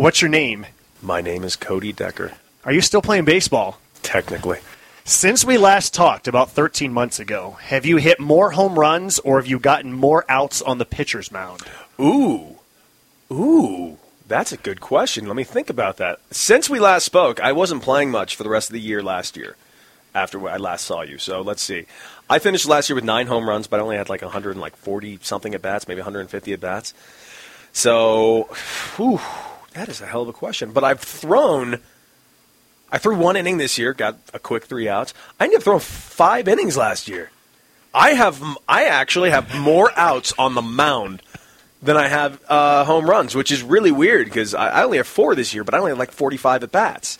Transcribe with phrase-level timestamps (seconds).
[0.00, 0.64] What's your name?
[1.02, 2.32] My name is Cody Decker.
[2.64, 3.78] Are you still playing baseball?
[4.00, 4.60] Technically.
[5.04, 9.38] Since we last talked about 13 months ago, have you hit more home runs or
[9.38, 11.60] have you gotten more outs on the pitcher's mound?
[12.00, 12.56] Ooh.
[13.30, 13.98] Ooh.
[14.26, 15.26] That's a good question.
[15.26, 16.18] Let me think about that.
[16.30, 19.36] Since we last spoke, I wasn't playing much for the rest of the year last
[19.36, 19.54] year
[20.14, 21.18] after I last saw you.
[21.18, 21.84] So let's see.
[22.30, 25.54] I finished last year with nine home runs, but I only had like 140 something
[25.54, 26.94] at bats, maybe 150 at bats.
[27.74, 28.48] So,
[28.96, 29.20] whew,
[29.74, 30.72] that is a hell of a question.
[30.72, 31.80] But I've thrown.
[32.92, 35.14] I threw one inning this year, got a quick three outs.
[35.38, 37.30] I ended up throwing five innings last year.
[37.94, 41.22] I have, I actually have more outs on the mound
[41.82, 45.06] than I have uh, home runs, which is really weird because I, I only have
[45.06, 47.18] four this year, but I only have like 45 at bats.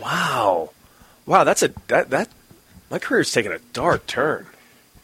[0.00, 0.70] Wow,
[1.26, 2.28] wow, that's a that that
[2.90, 4.46] my career's taken a dark turn.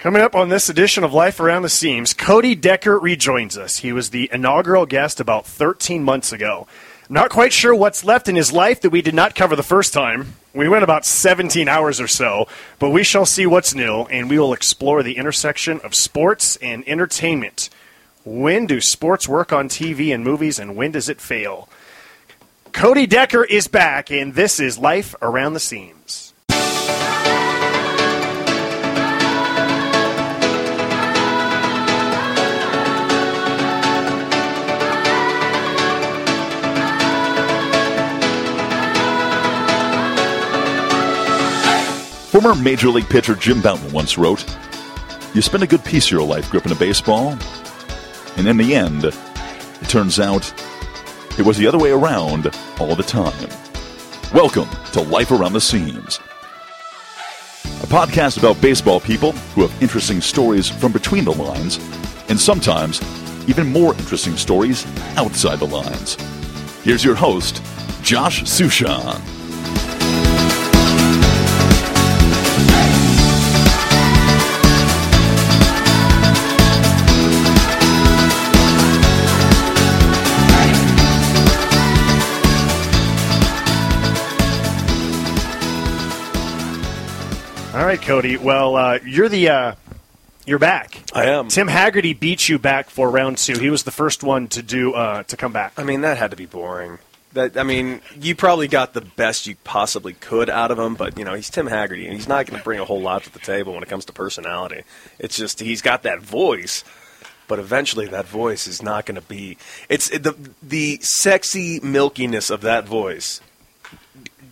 [0.01, 3.77] Coming up on this edition of Life Around the Seams, Cody Decker rejoins us.
[3.77, 6.67] He was the inaugural guest about 13 months ago.
[7.11, 9.93] Not quite sure what's left in his life that we did not cover the first
[9.93, 10.37] time.
[10.55, 14.39] We went about 17 hours or so, but we shall see what's new, and we
[14.39, 17.69] will explore the intersection of sports and entertainment.
[18.25, 21.69] When do sports work on TV and movies, and when does it fail?
[22.73, 26.00] Cody Decker is back, and this is Life Around the Seams.
[42.31, 44.45] Former Major League pitcher Jim Bouton once wrote,
[45.35, 47.37] You spend a good piece of your life gripping a baseball,
[48.37, 50.55] and in the end, it turns out
[51.37, 53.49] it was the other way around all the time.
[54.33, 56.21] Welcome to Life Around the Seams,
[57.65, 61.81] a podcast about baseball people who have interesting stories from between the lines,
[62.29, 63.01] and sometimes
[63.49, 64.87] even more interesting stories
[65.17, 66.15] outside the lines.
[66.85, 67.61] Here's your host,
[68.05, 69.40] Josh Suchon.
[87.91, 88.37] Right, Cody.
[88.37, 89.75] Well, uh, you're the uh,
[90.47, 91.03] you're back.
[91.13, 91.49] I am.
[91.49, 93.59] Tim Hagerty beat you back for round two.
[93.59, 95.73] He was the first one to do uh, to come back.
[95.77, 97.01] I mean, that had to be boring.
[97.33, 101.19] That I mean, you probably got the best you possibly could out of him, but
[101.19, 103.33] you know, he's Tim Hagerty, and he's not going to bring a whole lot to
[103.33, 104.85] the table when it comes to personality.
[105.19, 106.85] It's just he's got that voice,
[107.49, 109.59] but eventually that voice is not going to be.
[109.89, 113.41] It's the the sexy milkiness of that voice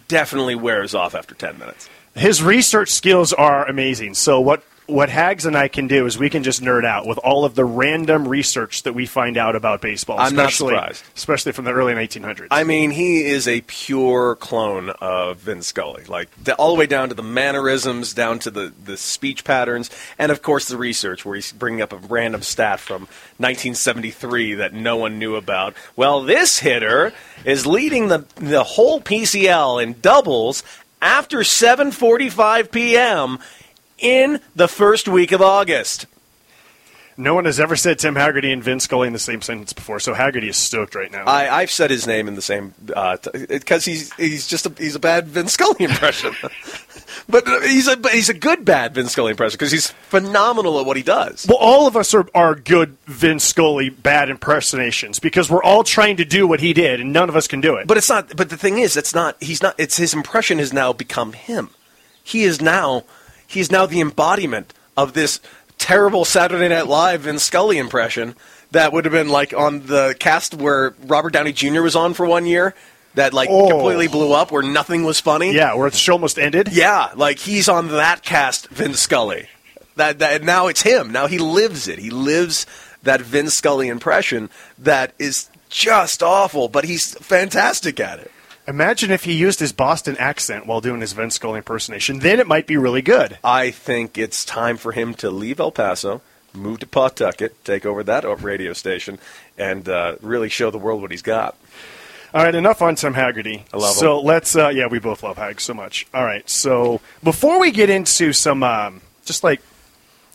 [0.08, 1.88] definitely wears off after ten minutes.
[2.14, 4.14] His research skills are amazing.
[4.14, 7.18] So what what Hags and I can do is we can just nerd out with
[7.18, 10.18] all of the random research that we find out about baseball.
[10.18, 11.04] I'm not surprised.
[11.14, 12.48] especially from the early 1900s.
[12.50, 16.86] I mean, he is a pure clone of Vin Scully, like the, all the way
[16.86, 21.24] down to the mannerisms, down to the, the speech patterns, and of course the research,
[21.24, 23.02] where he's bringing up a random stat from
[23.36, 25.74] 1973 that no one knew about.
[25.96, 27.12] Well, this hitter
[27.44, 30.62] is leading the the whole PCL in doubles
[31.00, 33.38] after 7:45 p.m.
[33.98, 36.06] in the first week of August.
[37.16, 39.98] no one has ever said Tim Hagerty and Vince Scully in the same sentence before,
[39.98, 41.24] so Hagerty is stoked right now.
[41.24, 43.16] I, I've said his name in the same uh,
[43.48, 46.32] because he's he's just a, he's a bad Vin Scully impression,
[47.28, 50.86] but he's a but he's a good bad Vin Scully impression because he's phenomenal at
[50.86, 51.46] what he does.
[51.48, 56.16] well, all of us are, are good Vince Scully bad impersonations because we're all trying
[56.16, 57.86] to do what he did, and none of us can do it.
[57.86, 58.36] But it's not.
[58.36, 59.42] But the thing is, it's not.
[59.42, 59.74] He's not.
[59.78, 61.70] It's his impression has now become him.
[62.22, 63.04] He is now.
[63.46, 65.40] He is now the embodiment of this
[65.78, 68.34] terrible Saturday Night Live Vin Scully impression
[68.72, 71.80] that would have been like on the cast where Robert Downey Jr.
[71.80, 72.74] was on for one year.
[73.18, 73.68] That like Oh.
[73.68, 75.52] completely blew up, where nothing was funny.
[75.52, 76.68] yeah, where the show almost ended.
[76.72, 79.48] Yeah, like he's on that cast, Vin Scully.
[79.96, 81.10] That, that now it's him.
[81.10, 81.98] Now he lives it.
[81.98, 82.64] He lives
[83.02, 88.30] that Vin Scully impression that is just awful, but he's fantastic at it.
[88.68, 92.20] Imagine if he used his Boston accent while doing his Vince Scully impersonation.
[92.20, 93.38] Then it might be really good.
[93.42, 96.20] I think it's time for him to leave El Paso,
[96.52, 99.18] move to Pawtucket, take over that radio station,
[99.56, 101.56] and uh, really show the world what he's got.
[102.34, 103.62] All right, enough on Tim Hagerty.
[103.72, 106.06] I love so let's, uh, yeah, we both love Hag so much.
[106.12, 109.62] All right, so before we get into some um, just like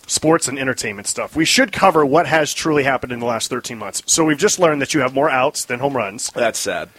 [0.07, 3.77] sports and entertainment stuff, we should cover what has truly happened in the last 13
[3.77, 4.01] months.
[4.07, 6.89] So we've just learned that you have more outs than home runs, That's sad.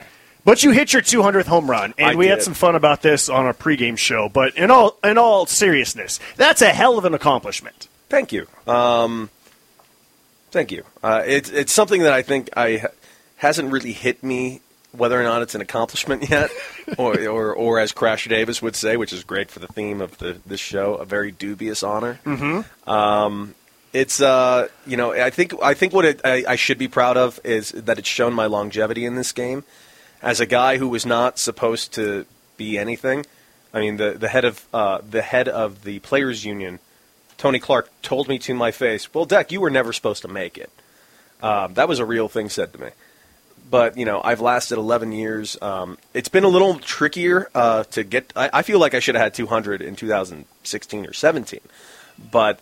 [0.44, 3.28] but you hit your 200th home run, and I we had some fun about this
[3.28, 4.28] on our pregame show.
[4.28, 7.88] But in all in all seriousness, that's a hell of an accomplishment.
[8.08, 8.46] Thank you.
[8.68, 9.30] Um,
[10.52, 10.84] thank you.
[11.02, 12.84] Uh, it's it's something that I think I
[13.38, 14.60] hasn't really hit me
[14.96, 16.50] whether or not it's an accomplishment yet,
[16.98, 20.18] or, or, or as Crash Davis would say, which is great for the theme of
[20.18, 22.20] the, this show, a very dubious honor.
[22.24, 22.90] Mm-hmm.
[22.90, 23.54] Um,
[23.92, 27.16] it's uh, you know, I think I think what it, I, I should be proud
[27.16, 29.62] of is that it's shown my longevity in this game.
[30.20, 32.26] As a guy who was not supposed to
[32.56, 33.24] be anything,
[33.72, 36.80] I mean, the the head of uh, the head of the players' union,
[37.38, 40.58] Tony Clark, told me to my face, "Well, Deck, you were never supposed to make
[40.58, 40.70] it."
[41.40, 42.88] Um, that was a real thing said to me.
[43.74, 45.60] But you know, I've lasted 11 years.
[45.60, 48.32] Um, it's been a little trickier uh, to get.
[48.36, 51.58] I, I feel like I should have had 200 in 2016 or 17,
[52.30, 52.60] but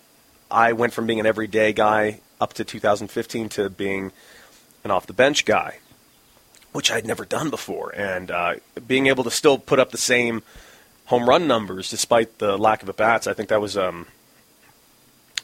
[0.50, 4.10] I went from being an everyday guy up to 2015 to being
[4.84, 5.80] an off the bench guy,
[6.72, 8.54] which I'd never done before, and uh,
[8.86, 10.42] being able to still put up the same
[11.04, 13.26] home run numbers despite the lack of at bats.
[13.26, 13.76] I think that was.
[13.76, 14.06] Um,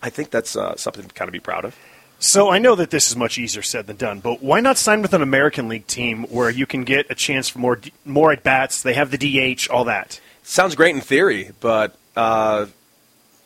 [0.03, 1.77] I think that's uh, something to kind of be proud of.
[2.21, 5.03] So I know that this is much easier said than done, but why not sign
[5.03, 8.43] with an American League team where you can get a chance for more more at
[8.43, 8.83] bats?
[8.83, 10.21] They have the DH, all that.
[10.43, 12.67] Sounds great in theory, but uh,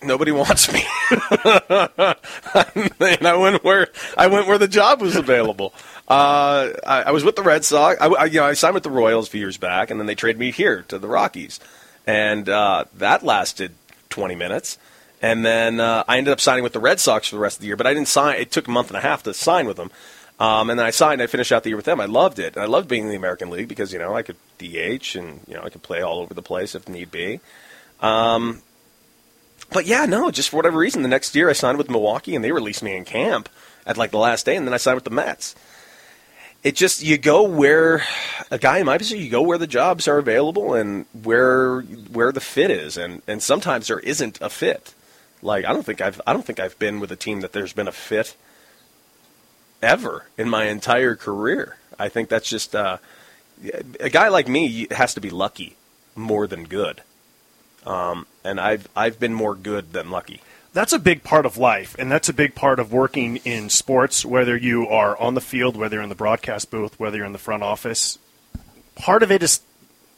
[0.03, 0.83] nobody wants me.
[1.11, 1.21] and
[3.27, 5.75] I went where I went where the job was available.
[6.09, 8.01] Uh, I, I was with the Red Sox.
[8.01, 10.07] I, I, you know, I signed with the Royals a few years back, and then
[10.07, 11.61] they traded me here to the Rockies,
[12.07, 13.75] and uh, that lasted
[14.09, 14.79] 20 minutes.
[15.23, 17.61] And then uh, I ended up signing with the Red Sox for the rest of
[17.61, 18.41] the year, but I didn't sign.
[18.41, 19.93] It took a month and a half to sign with them.
[20.41, 21.23] Um, and then I signed.
[21.23, 22.01] I finished out the year with them.
[22.01, 22.57] I loved it.
[22.57, 25.41] And I loved being in the American League because you know I could DH and
[25.47, 27.39] you know I could play all over the place if need be.
[28.01, 28.63] Um,
[29.71, 32.45] but yeah, no, just for whatever reason, the next year I signed with Milwaukee and
[32.45, 33.49] they released me in camp
[33.87, 35.55] at like the last day, and then I signed with the Mets.
[36.65, 38.03] It just you go where
[38.51, 42.33] a guy in my position, you go where the jobs are available and where where
[42.33, 44.95] the fit is, and and sometimes there isn't a fit.
[45.43, 47.73] Like I don't think I've I don't think I've been with a team that there's
[47.73, 48.37] been a fit
[49.83, 51.77] ever in my entire career.
[51.99, 52.99] I think that's just uh,
[54.01, 55.77] a guy like me has to be lucky
[56.15, 57.03] more than good.
[57.85, 60.41] Um, and I've I've been more good than lucky.
[60.73, 64.25] That's a big part of life, and that's a big part of working in sports,
[64.25, 67.33] whether you are on the field, whether you're in the broadcast booth, whether you're in
[67.33, 68.19] the front office.
[68.95, 69.61] Part of it is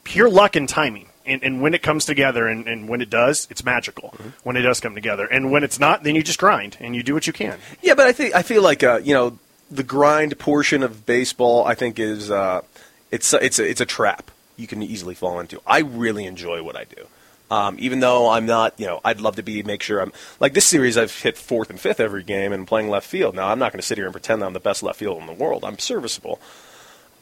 [0.04, 1.08] pure luck and timing.
[1.26, 4.28] And, and when it comes together and, and when it does, it's magical Mm-hmm.
[4.42, 5.24] when it does come together.
[5.26, 7.58] And when it's not, then you just grind and you do what you can.
[7.82, 9.38] Yeah, but I think I feel like uh, you know
[9.70, 11.64] the grind portion of baseball.
[11.66, 12.60] I think is uh,
[13.10, 15.60] it's it's a, it's a trap you can easily fall into.
[15.66, 17.06] I really enjoy what I do.
[17.50, 20.54] Um, even though I'm not, you know, I'd love to be make sure I'm like
[20.54, 20.96] this series.
[20.96, 23.34] I've hit fourth and fifth every game and playing left field.
[23.34, 25.26] Now I'm not going to sit here and pretend I'm the best left field in
[25.26, 25.62] the world.
[25.64, 26.40] I'm serviceable,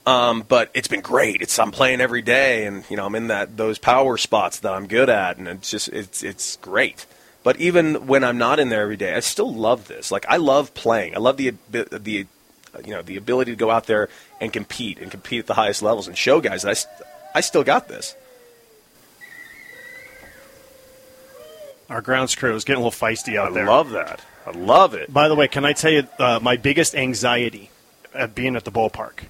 [0.06, 1.42] um, but it's been great.
[1.42, 4.72] It's I'm playing every day, and you know I'm in that those power spots that
[4.72, 7.06] I'm good at, and it's just it's it's great.
[7.44, 10.10] But even when I'm not in there every day, I still love this.
[10.10, 11.14] Like I love playing.
[11.14, 12.26] I love the the
[12.84, 14.08] you know the ability to go out there
[14.40, 16.86] and compete and compete at the highest levels and show guys that
[17.34, 18.16] I, I still got this.
[21.88, 23.68] Our grounds crew is getting a little feisty out I there.
[23.68, 24.24] I love that.
[24.46, 25.12] I love it.
[25.12, 27.70] By the way, can I tell you uh, my biggest anxiety
[28.14, 29.24] at being at the ballpark?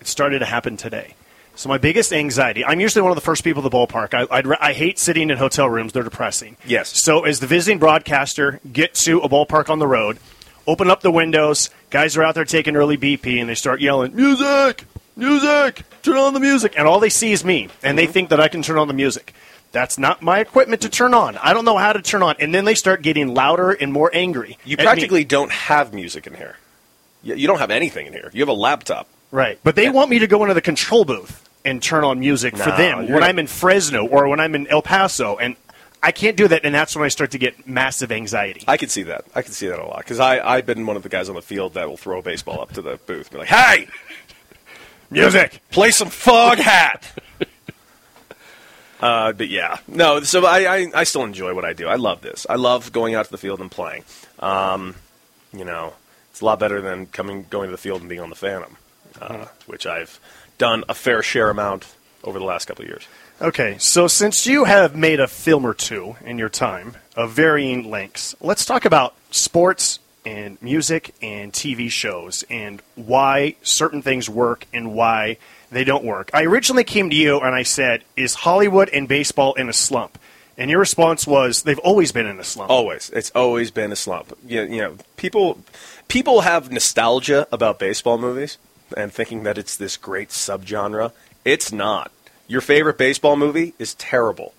[0.00, 1.14] It started to happen today.
[1.56, 2.64] So my biggest anxiety.
[2.64, 4.14] I'm usually one of the first people at the ballpark.
[4.14, 6.56] I, I'd, I hate sitting in hotel rooms; they're depressing.
[6.64, 7.02] Yes.
[7.02, 10.18] So as the visiting broadcaster, get to a ballpark on the road,
[10.66, 11.70] open up the windows.
[11.90, 14.84] Guys are out there taking early BP, and they start yelling, "Music,
[15.16, 15.82] music!
[16.02, 18.12] Turn on the music!" And all they see is me, and they mm-hmm.
[18.12, 19.34] think that I can turn on the music.
[19.72, 21.36] That's not my equipment to turn on.
[21.36, 22.34] I don't know how to turn on.
[22.40, 24.58] And then they start getting louder and more angry.
[24.64, 24.84] You at me.
[24.84, 26.56] practically don't have music in here.
[27.22, 28.30] You don't have anything in here.
[28.32, 29.06] You have a laptop.
[29.30, 29.58] Right.
[29.62, 32.70] But they want me to go into the control booth and turn on music for
[32.70, 35.36] them when I'm in Fresno or when I'm in El Paso.
[35.36, 35.56] And
[36.02, 36.64] I can't do that.
[36.64, 38.64] And that's when I start to get massive anxiety.
[38.66, 39.24] I can see that.
[39.34, 41.34] I can see that a lot because I I've been one of the guys on
[41.34, 43.88] the field that will throw a baseball up to the booth and be like, "Hey,
[45.10, 45.60] Music.
[45.70, 47.02] play some Foghat."
[49.00, 50.20] uh, but yeah, no.
[50.22, 51.86] So I, I I still enjoy what I do.
[51.86, 52.46] I love this.
[52.48, 54.04] I love going out to the field and playing.
[54.38, 54.94] Um,
[55.52, 55.92] you know,
[56.30, 58.76] it's a lot better than coming going to the field and being on the Phantom,
[59.20, 60.20] uh, which I've
[60.58, 61.86] done a fair share amount
[62.24, 63.06] over the last couple of years.
[63.40, 63.76] Okay.
[63.78, 68.34] So since you have made a film or two in your time of varying lengths,
[68.40, 74.92] let's talk about sports and music and TV shows and why certain things work and
[74.92, 75.38] why
[75.70, 76.30] they don't work.
[76.34, 80.18] I originally came to you and I said, Is Hollywood and baseball in a slump?
[80.58, 82.70] And your response was, They've always been in a slump.
[82.70, 84.36] Always, it's always been a slump.
[84.46, 85.62] You, you know, people
[86.08, 88.58] people have nostalgia about baseball movies
[88.96, 91.12] and thinking that it's this great subgenre.
[91.44, 92.10] It's not.
[92.48, 94.54] Your favorite baseball movie is terrible.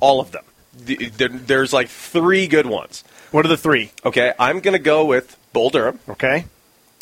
[0.00, 0.44] All of them.
[0.78, 3.04] The- there- There's like three good ones.
[3.30, 3.92] What are the three?
[4.04, 6.00] Okay, I'm gonna go with Bull Durham.
[6.08, 6.44] Okay.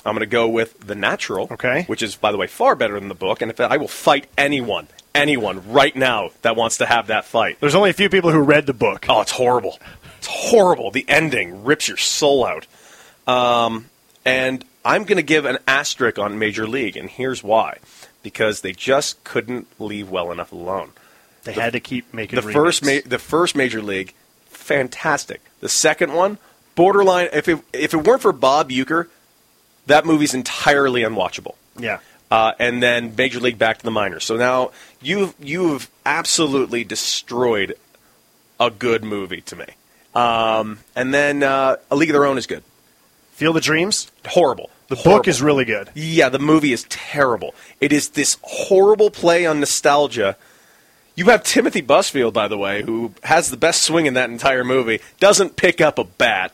[0.06, 1.84] I'm going to go with The Natural, Okay.
[1.86, 3.40] which is, by the way, far better than the book.
[3.40, 7.56] And if I will fight anyone, anyone right now that wants to have that fight.
[7.58, 9.06] There's only a few people who read the book.
[9.08, 9.78] Oh, it's horrible.
[10.18, 10.90] It's horrible.
[10.90, 12.66] The ending rips your soul out.
[13.26, 13.86] Um,
[14.26, 17.78] and I'm going to give an asterisk on Major League, and here's why:
[18.22, 20.90] because they just couldn't leave well enough alone.
[21.44, 24.14] They had to keep making The first, ma- the first Major League,
[24.46, 25.40] fantastic.
[25.60, 26.38] The second one,
[26.74, 27.28] borderline.
[27.32, 29.08] If it, if it weren't for Bob Uecker,
[29.86, 31.54] that movie's entirely unwatchable.
[31.78, 31.98] yeah.
[32.30, 34.24] Uh, and then Major League back to the minors.
[34.24, 37.76] So now you've you've absolutely destroyed
[38.58, 39.66] a good movie to me.
[40.14, 42.64] Um, and then uh, A League of Their Own is good.
[43.32, 44.10] Field of Dreams.
[44.26, 44.70] Horrible.
[44.88, 45.18] The Horrible.
[45.18, 45.90] book is really good.
[45.94, 47.54] Yeah, the movie is terrible.
[47.80, 50.36] It is this horrible play on nostalgia.
[51.16, 54.64] You have Timothy Busfield, by the way, who has the best swing in that entire
[54.64, 56.52] movie, doesn't pick up a bat.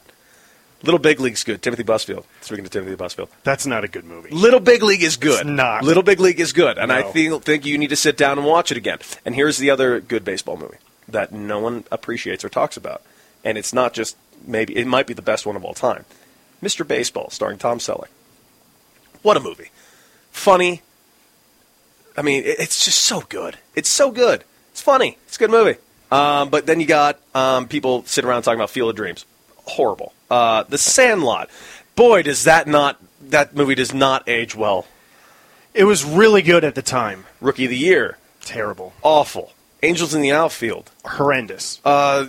[0.82, 1.60] Little Big League's good.
[1.60, 2.24] Timothy Busfield.
[2.40, 3.28] Speaking to Timothy Busfield.
[3.42, 4.30] That's not a good movie.
[4.30, 5.40] Little Big League is good.
[5.40, 5.82] It's not.
[5.84, 7.10] Little Big League is good, and I No.
[7.12, 8.98] feel, think you need to sit down and watch it again.
[9.26, 13.02] And here's the other good baseball movie that no one appreciates or talks about,
[13.44, 16.04] and it's not just maybe it might be the best one of all time,
[16.62, 16.86] Mr.
[16.86, 18.08] Baseball, starring Tom Selleck.
[19.22, 19.70] What a movie!
[20.30, 20.82] Funny.
[22.16, 23.56] I mean, it's just so good.
[23.74, 24.44] It's so good.
[24.72, 25.16] It's funny.
[25.26, 25.76] It's a good movie.
[26.10, 29.24] Um, but then you got um, people sitting around talking about Field of Dreams.
[29.64, 30.12] Horrible.
[30.30, 31.48] Uh, the Sandlot.
[31.94, 34.86] Boy, does that not that movie does not age well.
[35.74, 37.26] It was really good at the time.
[37.40, 38.18] Rookie of the Year.
[38.40, 38.92] Terrible.
[39.02, 39.52] Awful.
[39.82, 40.90] Angels in the Outfield.
[41.04, 41.80] Horrendous.
[41.84, 42.26] Uh,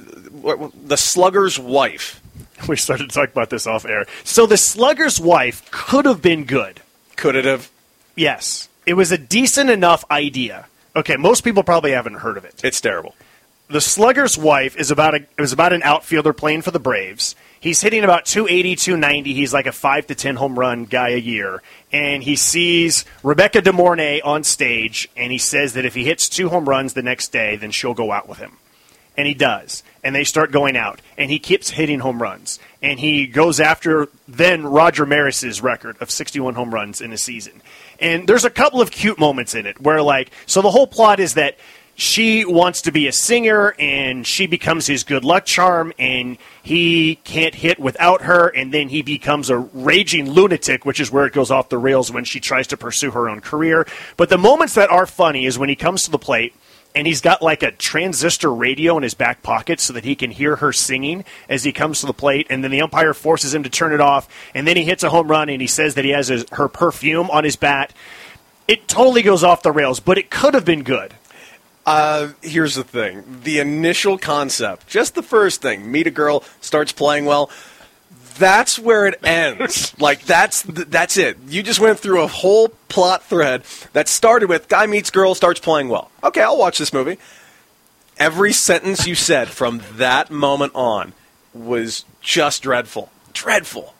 [0.86, 2.21] the Slugger's Wife.
[2.68, 4.06] we started to talk about this off air.
[4.24, 6.82] So the Slugger's wife could have been good.
[7.16, 7.70] Could it have?
[8.16, 8.70] Yes.
[8.86, 10.68] It was a decent enough idea.
[10.96, 12.62] Okay, most people probably haven't heard of it.
[12.64, 13.16] It's terrible.
[13.70, 17.36] The Slugger's wife is about a it was about an outfielder playing for the Braves.
[17.62, 19.34] He's hitting about 280, 290.
[19.34, 21.62] He's like a 5 to 10 home run guy a year.
[21.94, 26.28] And he sees Rebecca De Mornay on stage and he says that if he hits
[26.28, 28.58] two home runs the next day, then she'll go out with him.
[29.18, 29.84] And he does.
[30.04, 31.02] And they start going out.
[31.18, 32.60] And he keeps hitting home runs.
[32.82, 37.62] And he goes after then Roger Maris's record of 61 home runs in a season.
[38.00, 41.20] And there's a couple of cute moments in it where, like, so the whole plot
[41.20, 41.58] is that
[41.96, 47.16] she wants to be a singer and she becomes his good luck charm and he
[47.24, 51.34] can't hit without her and then he becomes a raging lunatic which is where it
[51.34, 53.86] goes off the rails when she tries to pursue her own career
[54.18, 56.56] but the moments that are funny is when he comes to the plate
[56.96, 60.32] and he's got like a transistor radio in his back pocket so that he can
[60.32, 62.48] hear her singing as he comes to the plate.
[62.50, 64.28] And then the umpire forces him to turn it off.
[64.54, 66.68] And then he hits a home run and he says that he has his, her
[66.68, 67.94] perfume on his bat.
[68.68, 71.14] It totally goes off the rails but it could have been good.
[71.86, 76.92] Uh, here's the thing: the initial concept, just the first thing, meet a girl, starts
[76.92, 77.50] playing well.
[78.42, 79.94] That's where it ends.
[80.00, 81.38] like that's th- that's it.
[81.48, 85.60] You just went through a whole plot thread that started with guy meets girl, starts
[85.60, 86.10] playing well.
[86.24, 87.18] Okay, I'll watch this movie.
[88.18, 91.14] Every sentence you said from that moment on
[91.54, 93.12] was just dreadful.
[93.34, 93.94] Dreadful.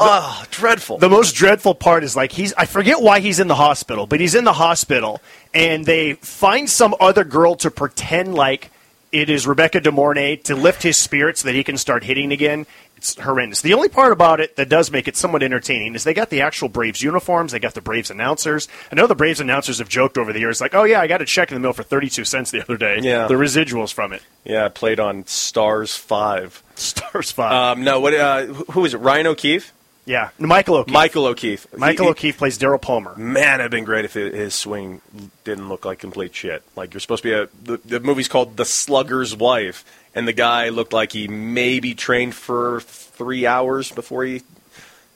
[0.00, 0.98] Oh, dreadful.
[0.98, 4.20] the most dreadful part is like he's I forget why he's in the hospital, but
[4.20, 5.20] he's in the hospital
[5.54, 8.70] and they find some other girl to pretend like
[9.10, 12.30] it is Rebecca De Mornay to lift his spirits so that he can start hitting
[12.30, 12.66] again.
[12.98, 13.62] It's horrendous.
[13.62, 16.40] The only part about it that does make it somewhat entertaining is they got the
[16.42, 18.68] actual Braves uniforms, they got the Braves announcers.
[18.92, 21.22] I know the Braves announcers have joked over the years like, "Oh yeah, I got
[21.22, 23.26] a check in the mail for 32 cents the other day." Yeah.
[23.28, 24.22] The residuals from it.
[24.44, 26.62] yeah, I played on Stars Five.
[26.74, 27.78] Stars 5.
[27.78, 28.12] Um, no, what?
[28.14, 28.98] Uh, who is it?
[28.98, 29.72] Ryan O'Keefe.
[30.04, 30.30] yeah.
[30.38, 30.92] Michael O'Keefe.
[30.92, 31.66] Michael O'Keefe.
[31.76, 33.14] Michael He- O'Keefe plays Daryl Palmer.
[33.16, 35.00] Man, it'd been great if his swing
[35.44, 36.62] didn't look like complete shit.
[36.76, 37.48] Like you're supposed to be a.
[37.62, 42.34] The, the movie's called The Slugger's Wife, and the guy looked like he maybe trained
[42.34, 44.42] for three hours before he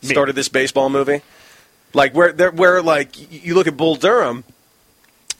[0.02, 1.22] started this baseball movie.
[1.94, 4.44] Like where, where like you look at Bull Durham.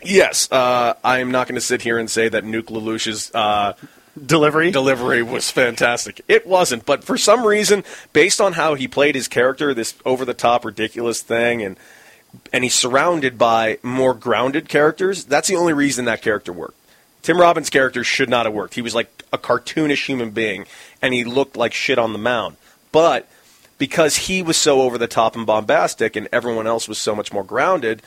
[0.05, 3.75] Yes, uh, I am not going to sit here and say that Nuke LaLoosh's uh,
[4.27, 4.71] Delivery.
[4.71, 6.21] delivery was fantastic.
[6.29, 7.83] It wasn't, but for some reason,
[8.13, 11.79] based on how he played his character, this over the top ridiculous thing, and
[12.53, 16.77] and he's surrounded by more grounded characters, that's the only reason that character worked.
[17.23, 18.75] Tim Robbins' character should not have worked.
[18.75, 20.67] He was like a cartoonish human being,
[21.01, 22.57] and he looked like shit on the mound.
[22.91, 23.29] But
[23.79, 27.33] because he was so over the top and bombastic, and everyone else was so much
[27.33, 28.03] more grounded,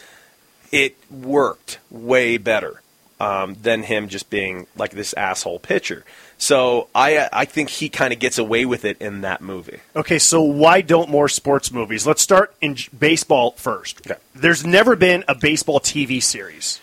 [0.72, 2.82] it worked way better
[3.20, 6.04] um, than him just being like this asshole pitcher.
[6.38, 9.80] So I I think he kind of gets away with it in that movie.
[9.96, 12.06] Okay, so why don't more sports movies?
[12.06, 14.06] Let's start in j- baseball first.
[14.06, 14.20] Okay.
[14.34, 16.82] There's never been a baseball TV series.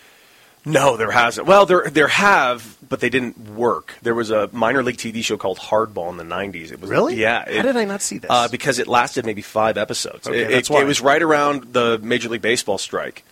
[0.65, 1.45] No, there hasn't.
[1.45, 3.95] Well, there there have, but they didn't work.
[4.01, 6.71] There was a minor league TV show called Hardball in the '90s.
[6.71, 7.15] It was Really?
[7.15, 7.43] yeah.
[7.57, 8.31] How did I not see this?
[8.31, 10.27] Uh, because it lasted maybe five episodes.
[10.27, 10.81] Okay, it, that's it, why.
[10.81, 13.23] it was right around the Major League Baseball strike,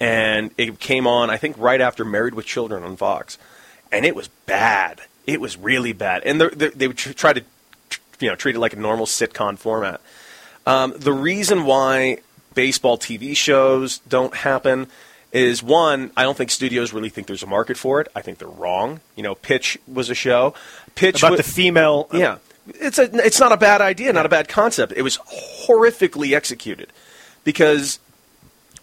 [0.00, 1.30] and it came on.
[1.30, 3.38] I think right after Married with Children on Fox,
[3.92, 5.02] and it was bad.
[5.24, 7.44] It was really bad, and they would tr- try to,
[8.18, 10.00] you know, treat it like a normal sitcom format.
[10.66, 12.18] Um, the reason why
[12.54, 14.88] baseball TV shows don't happen
[15.32, 18.08] is one, I don't think studios really think there's a market for it.
[18.14, 19.00] I think they're wrong.
[19.16, 20.54] You know, Pitch was a show.
[20.94, 22.08] Pitch About wa- the female.
[22.12, 24.92] Uh, yeah, it's a it's not a bad idea, not a bad concept.
[24.94, 25.18] It was
[25.66, 26.92] horrifically executed
[27.44, 27.98] because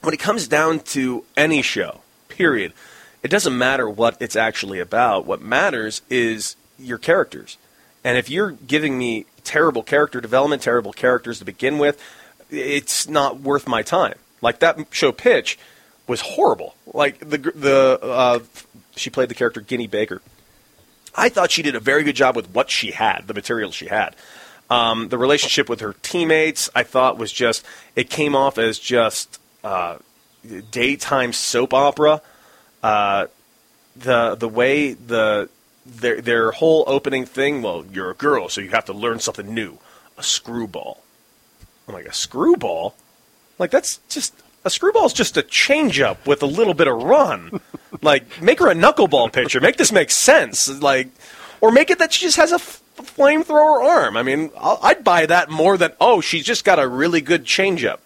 [0.02, 2.74] when it comes down to any show, period,
[3.22, 5.26] it doesn't matter what it's actually about.
[5.26, 7.58] What matters is your characters.
[8.04, 12.02] And if you're giving me terrible character development, terrible characters to begin with,
[12.50, 14.18] it's not worth my time.
[14.42, 15.60] Like that show Pitch
[16.10, 16.76] was horrible.
[16.94, 18.40] Like the the uh,
[18.96, 20.22] she played the character Ginny Baker.
[21.16, 23.88] I thought she did a very good job with what she had, the material she
[23.88, 24.16] had.
[24.70, 29.40] Um, the relationship with her teammates, I thought, was just it came off as just
[29.64, 29.98] uh,
[30.72, 32.22] daytime soap opera.
[32.84, 33.28] Uh,
[33.96, 35.50] the the way the
[35.86, 37.62] their their whole opening thing.
[37.62, 39.78] Well, you're a girl, so you have to learn something new.
[40.18, 41.04] A screwball.
[41.88, 42.96] I'm like a screwball.
[43.58, 44.34] Like that's just
[44.66, 47.62] a screwball's just a changeup with a little bit of run.
[48.02, 49.60] like make her a knuckleball pitcher.
[49.60, 50.68] Make this make sense.
[50.82, 51.10] Like,
[51.62, 54.18] or make it that she just has a f- flamethrower arm.
[54.18, 57.46] I mean, I'll, I'd buy that more than oh, she's just got a really good
[57.46, 58.00] changeup.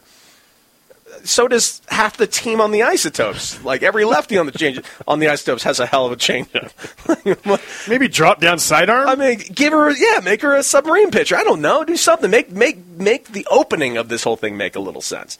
[1.24, 3.64] So does half the team on the Isotopes.
[3.64, 7.88] Like every lefty on the change on the Isotopes has a hell of a changeup.
[7.88, 9.08] Maybe drop down sidearm.
[9.08, 11.36] I mean, give her yeah, make her a submarine pitcher.
[11.36, 12.30] I don't know, do something.
[12.30, 15.38] Make make make the opening of this whole thing make a little sense.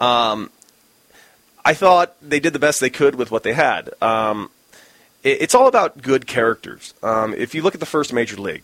[0.00, 0.50] Um,
[1.64, 3.90] I thought they did the best they could with what they had.
[4.02, 4.50] Um,
[5.22, 6.94] it, it's all about good characters.
[7.02, 8.62] Um, if you look at the first major league,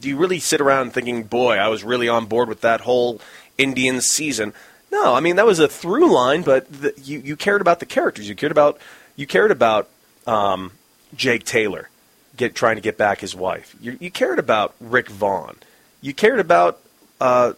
[0.00, 3.20] do you really sit around thinking, "Boy, I was really on board with that whole
[3.58, 4.52] Indians season"?
[4.90, 7.86] No, I mean that was a through line, but the, you you cared about the
[7.86, 8.28] characters.
[8.28, 8.78] You cared about
[9.16, 9.88] you cared about
[10.26, 10.72] um,
[11.14, 11.88] Jake Taylor
[12.36, 13.76] get trying to get back his wife.
[13.80, 15.56] You, you cared about Rick Vaughn.
[16.00, 16.80] You cared about
[17.20, 17.52] uh,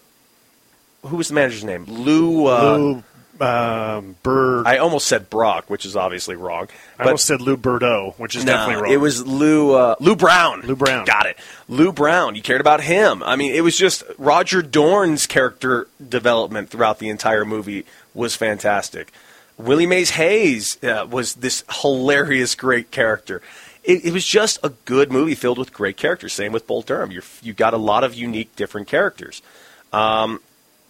[1.03, 1.85] who was the manager's name?
[1.85, 2.47] Lou.
[2.47, 3.03] Uh, Lou
[3.41, 4.65] um, Bird.
[4.65, 6.67] I, I almost said Brock, which is obviously wrong.
[6.97, 8.93] But almost said Lou Bordeaux, which is no, definitely wrong.
[8.93, 10.61] it was Lou uh, Lou Brown.
[10.61, 11.05] Lou Brown.
[11.05, 11.37] Got it.
[11.67, 12.35] Lou Brown.
[12.35, 13.23] You cared about him.
[13.23, 19.11] I mean, it was just Roger Dorn's character development throughout the entire movie was fantastic.
[19.57, 23.41] Willie Mays Hayes uh, was this hilarious, great character.
[23.83, 26.33] It, it was just a good movie filled with great characters.
[26.33, 27.11] Same with Bull Durham.
[27.11, 29.41] You're, you got a lot of unique, different characters.
[29.93, 30.41] Um,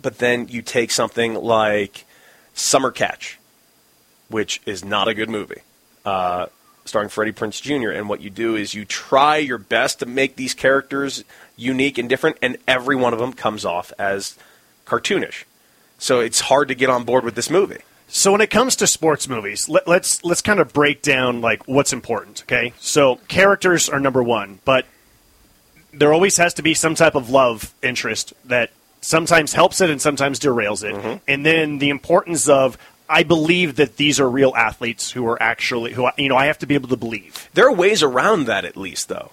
[0.02, 2.05] but then you take something like
[2.56, 3.38] Summer Catch,
[4.30, 5.62] which is not a good movie,
[6.06, 6.48] uh,
[6.86, 7.91] starring Freddie Prinze Jr.
[7.91, 11.24] And what you do is you try your best to make these characters
[11.56, 14.38] unique and different, and every one of them comes off as
[14.88, 15.44] cartoonish.
[15.98, 17.82] So it's hard to get on board with this movie.
[18.08, 21.68] So when it comes to sports movies, let, let's let's kind of break down like
[21.68, 22.44] what's important.
[22.44, 24.86] Okay, so characters are number one, but
[25.91, 28.70] there always has to be some type of love interest that
[29.06, 33.98] sometimes helps it and sometimes derails it, and then the importance of I believe that
[33.98, 36.74] these are real athletes who are actually who I- you know I have to be
[36.76, 37.50] able to believe.
[37.54, 39.32] There are ways around that, at least, though.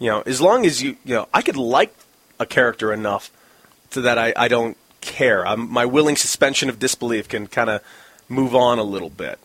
[0.00, 1.94] You know, as long as you, you know, I could like
[2.40, 3.30] a character enough
[3.90, 5.46] to that I, I don't care.
[5.46, 7.80] I'm, my willing suspension of disbelief can kind of
[8.28, 9.38] move on a little bit.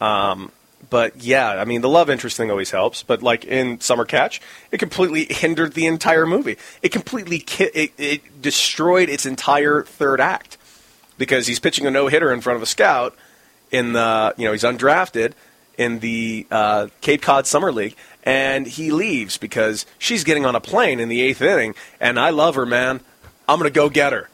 [0.00, 0.50] Um,
[0.90, 3.02] but yeah, I mean, the love interest thing always helps.
[3.02, 6.56] But like in Summer Catch, it completely hindered the entire movie.
[6.82, 10.56] It completely ki- it, it destroyed its entire third act
[11.18, 13.14] because he's pitching a no hitter in front of a scout
[13.70, 15.32] in the you know he's undrafted
[15.76, 20.60] in the uh, Cape Cod Summer League, and he leaves because she's getting on a
[20.60, 23.00] plane in the eighth inning, and I love her, man.
[23.48, 24.28] I'm gonna go get her,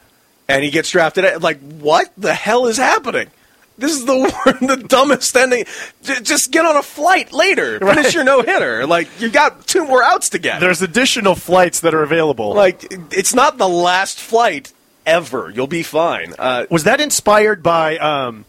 [0.48, 1.42] and he gets drafted.
[1.42, 3.30] Like, what the hell is happening?
[3.76, 5.64] This is the the dumbest ending.
[6.02, 7.78] J- Just get on a flight later.
[7.80, 8.14] Finish Right.
[8.14, 8.86] your no hitter.
[8.86, 10.60] Like you got two more outs to get.
[10.60, 12.54] There's additional flights that are available.
[12.54, 14.72] like it's not the last flight
[15.06, 15.50] ever.
[15.54, 16.34] You'll be fine.
[16.38, 18.44] Uh, Was that inspired by um,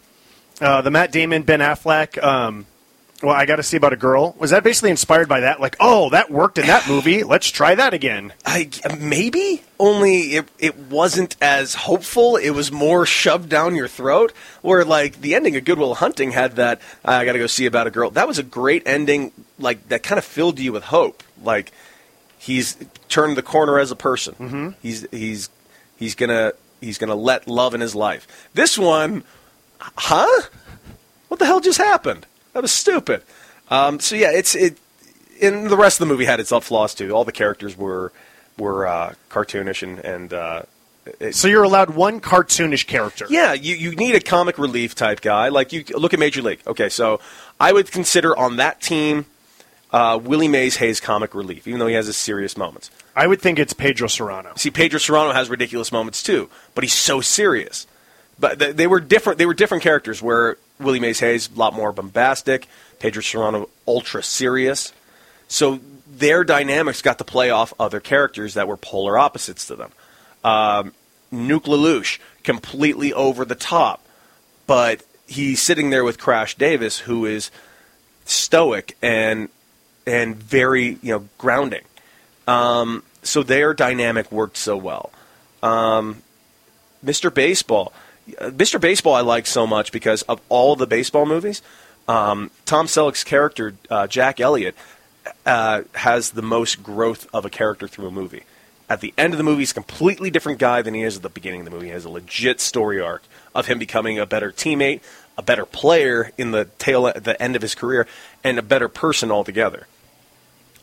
[0.60, 2.22] uh, the Matt Damon Ben Affleck?
[2.22, 2.66] Um,
[3.22, 4.34] well, I got to see about a girl.
[4.38, 5.60] Was that basically inspired by that?
[5.60, 7.22] Like, oh, that worked in that movie.
[7.22, 8.32] Let's try that again.
[8.44, 12.36] I maybe only it it wasn't as hopeful.
[12.36, 14.32] It was more shoved down your throat.
[14.60, 17.66] Where like the ending of Good Will Hunting had that I got to go see
[17.66, 18.10] about a girl.
[18.10, 19.32] That was a great ending.
[19.58, 21.22] Like that kind of filled you with hope.
[21.42, 21.72] Like
[22.38, 22.76] he's
[23.08, 24.34] turned the corner as a person.
[24.34, 24.68] Mm-hmm.
[24.82, 25.48] He's he's
[25.96, 26.52] he's gonna
[26.82, 28.48] he's gonna let love in his life.
[28.52, 29.24] This one,
[29.80, 30.42] huh?
[31.28, 32.26] What the hell just happened?
[32.56, 33.22] That was stupid.
[33.68, 34.78] Um, so yeah, it's it.
[35.42, 37.10] And the rest of the movie had its flaws too.
[37.10, 38.12] All the characters were
[38.56, 40.62] were uh, cartoonish and and uh,
[41.20, 43.26] it- So you're allowed one cartoonish character.
[43.28, 45.50] yeah, you, you need a comic relief type guy.
[45.50, 46.60] Like you look at Major League.
[46.66, 47.20] Okay, so
[47.60, 49.26] I would consider on that team
[49.92, 52.90] uh, Willie Mays Hayes comic relief, even though he has his serious moments.
[53.14, 54.54] I would think it's Pedro Serrano.
[54.56, 57.86] See, Pedro Serrano has ridiculous moments too, but he's so serious.
[58.38, 59.36] But th- they were different.
[59.36, 60.22] They were different characters.
[60.22, 64.92] Where Willie Mays Hayes a lot more bombastic, Pedro Serrano ultra serious.
[65.48, 69.90] So their dynamics got to play off other characters that were polar opposites to them.
[70.44, 70.92] Um,
[71.32, 74.04] Nuke LaLoosh, completely over the top,
[74.66, 77.50] but he's sitting there with Crash Davis, who is
[78.24, 79.48] stoic and
[80.06, 81.84] and very you know grounding.
[82.46, 85.10] Um, so their dynamic worked so well.
[85.62, 86.22] Um,
[87.04, 87.32] Mr.
[87.32, 87.92] Baseball,
[88.28, 88.80] Mr.
[88.80, 91.62] Baseball, I like so much because of all the baseball movies.
[92.08, 94.74] Um, Tom Selleck's character, uh, Jack Elliott,
[95.44, 98.44] uh, has the most growth of a character through a movie.
[98.88, 101.22] At the end of the movie, he's a completely different guy than he is at
[101.22, 101.86] the beginning of the movie.
[101.86, 105.00] He has a legit story arc of him becoming a better teammate,
[105.36, 108.06] a better player in the tail, the end of his career,
[108.44, 109.88] and a better person altogether.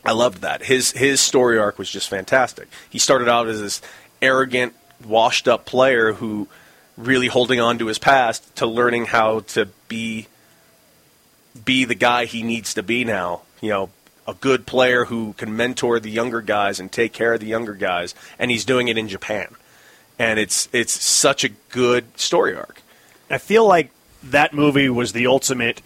[0.04, 0.64] I loved that.
[0.64, 2.68] His his story arc was just fantastic.
[2.90, 3.80] He started out as this
[4.20, 6.46] arrogant, washed up player who
[6.96, 10.28] really holding on to his past to learning how to be
[11.64, 13.42] be the guy he needs to be now.
[13.60, 13.90] You know,
[14.26, 17.74] a good player who can mentor the younger guys and take care of the younger
[17.74, 19.54] guys, and he's doing it in Japan.
[20.18, 22.82] And it's it's such a good story arc.
[23.30, 23.90] I feel like
[24.22, 25.82] that movie was the ultimate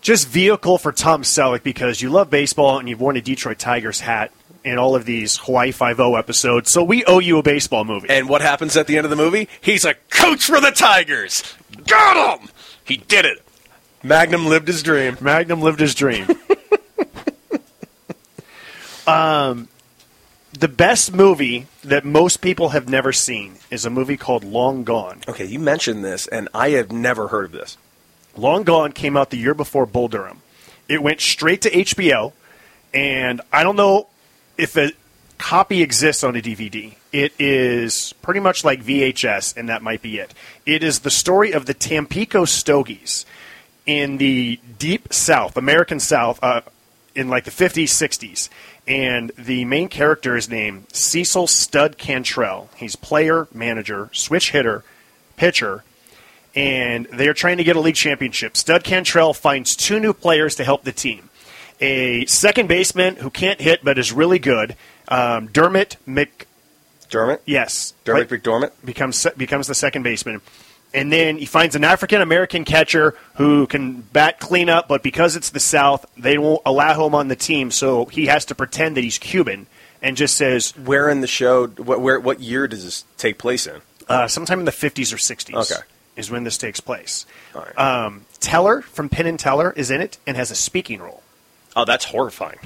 [0.00, 4.00] just vehicle for Tom Selleck because you love baseball and you've worn a Detroit Tigers
[4.00, 4.32] hat
[4.68, 6.70] in all of these Hawaii Five O episodes.
[6.70, 8.08] So we owe you a baseball movie.
[8.10, 9.48] And what happens at the end of the movie?
[9.60, 11.42] He's a coach for the Tigers.
[11.86, 12.48] Got him.
[12.84, 13.42] He did it.
[14.02, 15.16] Magnum lived his dream.
[15.20, 16.26] Magnum lived his dream.
[19.06, 19.68] um,
[20.52, 25.20] the best movie that most people have never seen is a movie called Long Gone.
[25.28, 27.76] Okay, you mentioned this, and I have never heard of this.
[28.36, 30.42] Long Gone came out the year before Bull Durham.
[30.88, 32.32] It went straight to HBO,
[32.94, 34.06] and I don't know
[34.58, 34.92] if a
[35.38, 36.94] copy exists on a DVD.
[37.12, 40.34] It is pretty much like VHS, and that might be it.
[40.66, 43.24] It is the story of the Tampico Stogies
[43.86, 46.60] in the deep South, American South, uh,
[47.14, 48.50] in like the 50s, 60s.
[48.86, 52.68] And the main character is named Cecil Stud Cantrell.
[52.76, 54.84] He's player, manager, switch hitter,
[55.36, 55.84] pitcher,
[56.54, 58.56] and they are trying to get a league championship.
[58.56, 61.28] Stud Cantrell finds two new players to help the team.
[61.80, 64.74] A second baseman who can't hit but is really good,
[65.08, 66.46] um, Dermot Mc.
[67.10, 67.40] Dermot?
[67.46, 68.72] Yes, Dermot McDormand?
[68.84, 70.40] becomes becomes the second baseman,
[70.92, 75.50] and then he finds an African American catcher who can bat cleanup, but because it's
[75.50, 79.04] the South, they won't allow him on the team, so he has to pretend that
[79.04, 79.66] he's Cuban
[80.02, 83.66] and just says Where in the show, what, where, what year does this take place
[83.66, 83.80] in?
[84.08, 85.82] uh, sometime in the 50s or 60s Okay.
[86.16, 87.24] is when this takes place.
[87.54, 87.78] Right.
[87.78, 91.22] Um, Teller from Penn and Teller is in it and has a speaking role.
[91.78, 92.58] Oh, that's horrifying.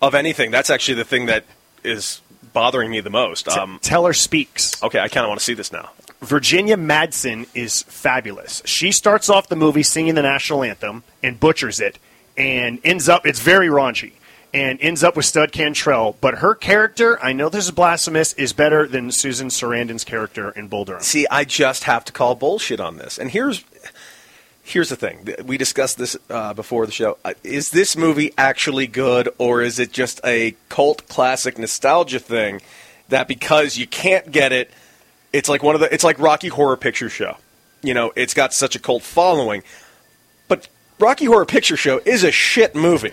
[0.00, 1.44] Of anything, that's actually the thing that
[1.82, 2.20] is
[2.52, 3.48] bothering me the most.
[3.48, 4.82] Um, Teller speaks.
[4.82, 5.90] okay, I kind of want to see this now.
[6.20, 8.62] Virginia Madsen is fabulous.
[8.64, 11.98] She starts off the movie singing the national anthem and butchers it,
[12.36, 14.12] and ends up it's very raunchy,
[14.54, 16.16] and ends up with Stud Cantrell.
[16.20, 20.68] But her character, I know this is blasphemous, is better than Susan Sarandon's character in
[20.68, 21.02] Bull Durham.
[21.02, 23.18] See, I just have to call bullshit on this.
[23.18, 23.64] And here's
[24.66, 25.28] here's the thing.
[25.44, 27.18] We discussed this uh, before the show.
[27.24, 32.60] Uh, Is this movie actually good, or is it just a cult classic nostalgia thing
[33.08, 34.70] that because you can't get it,
[35.32, 37.36] it's like one of the it's like Rocky Horror Picture Show.
[37.82, 39.62] You know, it's got such a cult following,
[40.48, 43.12] but Rocky Horror Picture Show is a shit movie.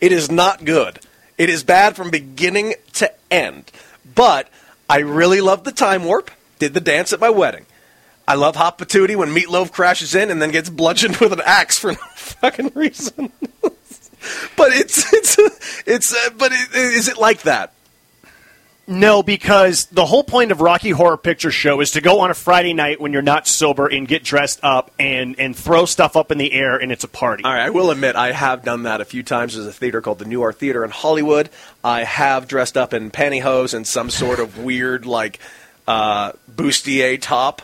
[0.00, 1.00] It is not good.
[1.36, 3.70] It is bad from beginning to end.
[4.14, 4.48] But
[4.88, 6.30] I really love the time warp.
[6.58, 7.66] Did the dance at my wedding.
[8.26, 11.78] I love Hot Patootie when Meatloaf crashes in and then gets bludgeoned with an axe
[11.78, 13.32] for no fucking reason.
[13.62, 17.72] but it's it's it's uh, but it, is it like that?
[18.86, 22.34] No, because the whole point of Rocky Horror Picture Show is to go on a
[22.34, 26.30] Friday night when you're not sober and get dressed up and, and throw stuff up
[26.30, 27.44] in the air and it's a party.
[27.44, 29.54] All right, I will admit I have done that a few times.
[29.54, 31.48] There's a theater called the Nuart Theater in Hollywood.
[31.82, 35.40] I have dressed up in pantyhose and some sort of weird like
[35.88, 37.62] uh, bustier top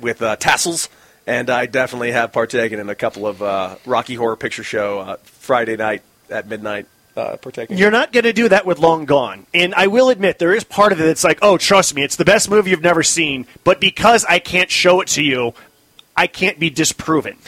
[0.00, 0.88] with uh, tassels,
[1.26, 5.16] and I definitely have partaken in a couple of uh, Rocky Horror Picture Show uh,
[5.22, 6.86] Friday night at midnight.
[7.16, 7.78] Uh, partaking.
[7.78, 9.46] You're not going to do that with Long Gone.
[9.54, 12.16] And I will admit, there is part of it that's like, oh, trust me, it's
[12.16, 13.46] the best movie you've never seen.
[13.64, 15.54] But because I can't show it to you,
[16.14, 17.38] I can't be disproven.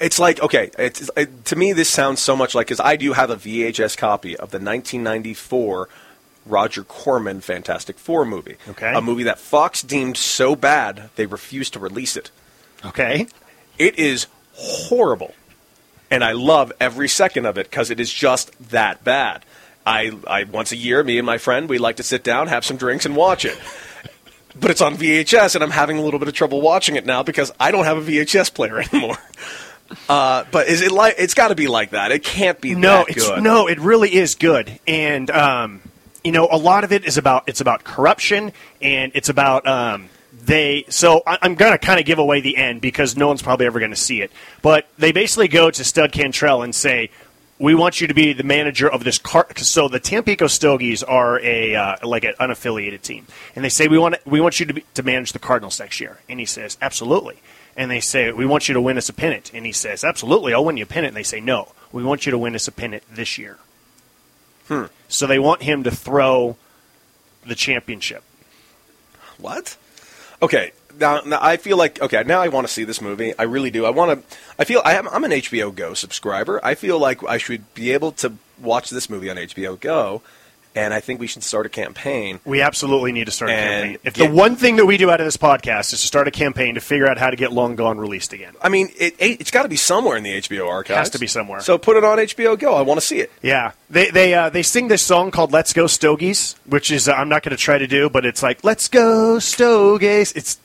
[0.00, 3.12] It's like okay, it's, it, to me this sounds so much like because I do
[3.12, 5.88] have a VHS copy of the 1994
[6.46, 8.56] Roger Corman Fantastic Four movie.
[8.68, 8.92] Okay.
[8.94, 12.30] a movie that Fox deemed so bad they refused to release it.
[12.84, 13.26] Okay.
[13.78, 15.34] It is horrible,
[16.10, 19.44] and I love every second of it because it is just that bad.
[19.86, 22.64] I, I once a year, me and my friend, we like to sit down, have
[22.64, 23.58] some drinks, and watch it.
[24.56, 27.24] But it's on VHS, and I'm having a little bit of trouble watching it now
[27.24, 29.16] because I don't have a VHS player anymore.
[30.08, 31.16] Uh, but is it like?
[31.18, 32.12] It's got to be like that.
[32.12, 33.42] It can't be No, that it's good.
[33.42, 35.80] no, it really is good, and um,
[36.24, 40.08] you know, a lot of it is about it's about corruption, and it's about um,
[40.32, 40.86] they.
[40.88, 43.66] So I, I'm going to kind of give away the end because no one's probably
[43.66, 44.32] ever to see it,
[44.62, 47.10] but they basically go to Stud Cantrell and say.
[47.56, 49.46] We want you to be the manager of this car.
[49.58, 53.96] So the Tampico Stogies are a uh, like an unaffiliated team, and they say we
[53.96, 56.18] want we want you to be, to manage the Cardinals next year.
[56.28, 57.40] And he says absolutely.
[57.76, 60.52] And they say we want you to win us a pennant, and he says absolutely,
[60.52, 61.12] I'll win you a pennant.
[61.12, 63.58] And they say no, we want you to win us a pennant this year.
[64.68, 64.84] Hmm.
[65.08, 66.56] So they want him to throw
[67.46, 68.22] the championship.
[69.38, 69.76] What?
[70.40, 70.72] Okay.
[70.98, 72.22] Now, now I feel like okay.
[72.24, 73.34] Now I want to see this movie.
[73.38, 73.84] I really do.
[73.84, 74.36] I want to.
[74.58, 76.60] I feel I am, I'm an HBO Go subscriber.
[76.64, 80.22] I feel like I should be able to watch this movie on HBO Go,
[80.74, 82.40] and I think we should start a campaign.
[82.44, 83.98] We absolutely need to start a campaign.
[84.04, 86.26] If get- the one thing that we do out of this podcast is to start
[86.28, 88.54] a campaign to figure out how to get Long Gone released again.
[88.62, 90.98] I mean, it, it, it's got to be somewhere in the HBO archives.
[90.98, 91.60] Has to be somewhere.
[91.60, 92.74] So put it on HBO Go.
[92.74, 93.30] I want to see it.
[93.42, 97.12] Yeah, they they uh, they sing this song called "Let's Go Stogies," which is uh,
[97.14, 100.58] I'm not going to try to do, but it's like "Let's go Stogies." It's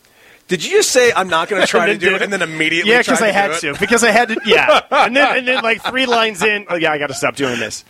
[0.49, 2.91] Did you just say I'm not going to try to do it, and then immediately?
[2.91, 5.63] yeah, because because I had to because I had to yeah, and then and then
[5.63, 7.85] like three lines in, oh yeah, I got to stop doing this.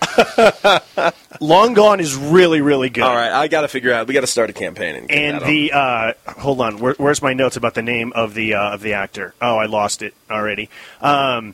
[1.39, 3.03] Long Gone is really really good.
[3.03, 4.07] All right, I got to figure out.
[4.07, 7.33] We got to start a campaign and, And the uh, hold on, where, where's my
[7.33, 9.33] notes about the name of the uh, of the actor?
[9.41, 10.69] Oh, I lost it already.
[10.99, 11.53] Um,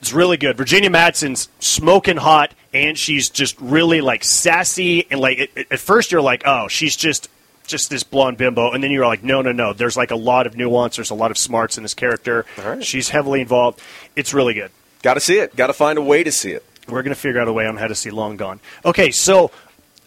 [0.00, 0.56] it's really good.
[0.56, 5.38] Virginia Madsen's smoking hot, and she's just really like sassy and like.
[5.38, 7.28] At, at first, you're like, oh, she's just
[7.70, 9.72] just this blonde bimbo, and then you're like, no, no, no.
[9.72, 10.96] There's like a lot of nuance.
[10.96, 12.44] There's a lot of smarts in this character.
[12.58, 12.84] Right.
[12.84, 13.80] She's heavily involved.
[14.16, 14.70] It's really good.
[15.02, 15.56] got to see it.
[15.56, 16.64] Got to find a way to see it.
[16.88, 18.60] We're going to figure out a way on how to see Long Gone.
[18.84, 19.50] Okay, so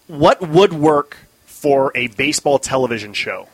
[0.07, 3.47] what would work for a baseball television show?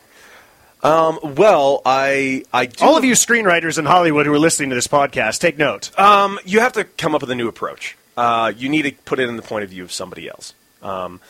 [0.82, 4.88] Well, I I do All of you screenwriters in Hollywood who are listening to this
[4.88, 5.96] podcast, take note.
[5.98, 7.96] Um, you have to come up with a new approach.
[8.16, 10.54] Uh, you need to put it in the point of view of somebody else.
[10.82, 11.20] Um,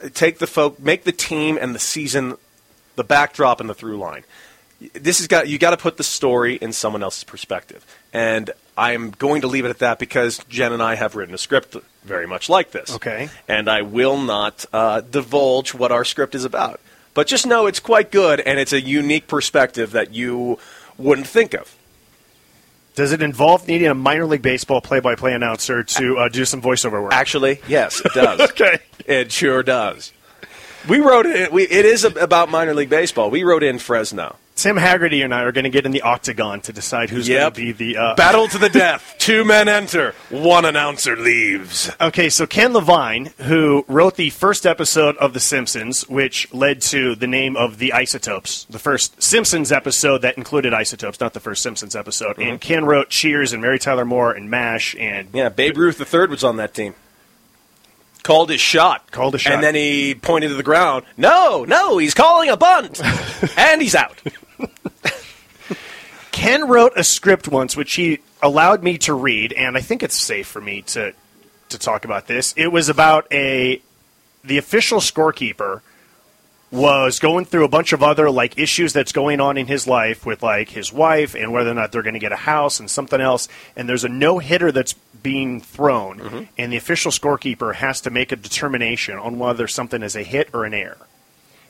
[0.00, 2.36] t- take the folk, make the team and the season,
[2.96, 4.24] the backdrop and the through line.
[4.94, 8.92] This has got you got to put the story in someone else's perspective, and I
[8.92, 11.76] am going to leave it at that because Jen and I have written a script
[12.04, 12.94] very much like this.
[12.96, 13.28] Okay.
[13.46, 16.80] and I will not uh, divulge what our script is about,
[17.14, 20.58] but just know it's quite good and it's a unique perspective that you
[20.98, 21.76] wouldn't think of.
[22.94, 27.02] Does it involve needing a minor league baseball play-by-play announcer to uh, do some voiceover
[27.02, 27.12] work?
[27.14, 28.40] Actually, yes, it does.
[28.52, 28.80] Okay.
[29.06, 30.12] It sure does.
[30.88, 31.52] We wrote it.
[31.52, 33.30] We, it is about minor league baseball.
[33.30, 34.36] We wrote in Fresno.
[34.54, 37.50] Tim Hagerty and I are going to get in the octagon to decide who's going
[37.52, 37.96] to be the.
[37.96, 39.14] Uh, Battle to the death.
[39.18, 40.14] Two men enter.
[40.30, 41.90] One announcer leaves.
[42.00, 47.14] okay, so Ken Levine, who wrote the first episode of The Simpsons, which led to
[47.14, 51.62] the name of the Isotopes, the first Simpsons episode that included isotopes, not the first
[51.62, 52.38] Simpsons episode.
[52.38, 56.26] And Ken wrote Cheers and Mary Tyler Moore and MASH and Yeah, Babe Ruth III
[56.28, 56.94] was on that team.
[58.22, 59.10] Called his shot.
[59.10, 59.54] Called his shot.
[59.54, 61.04] And then he pointed to the ground.
[61.16, 63.00] No, no, he's calling a bunt.
[63.56, 64.20] and he's out.
[66.32, 70.18] Ken wrote a script once, which he allowed me to read, and I think it's
[70.18, 71.14] safe for me to
[71.68, 72.52] to talk about this.
[72.56, 73.80] It was about a
[74.44, 75.80] the official scorekeeper
[76.72, 80.24] was going through a bunch of other like issues that's going on in his life
[80.24, 82.90] with like his wife and whether or not they're going to get a house and
[82.90, 86.42] something else and there's a no hitter that's being thrown mm-hmm.
[86.56, 90.48] and the official scorekeeper has to make a determination on whether something is a hit
[90.54, 91.06] or an error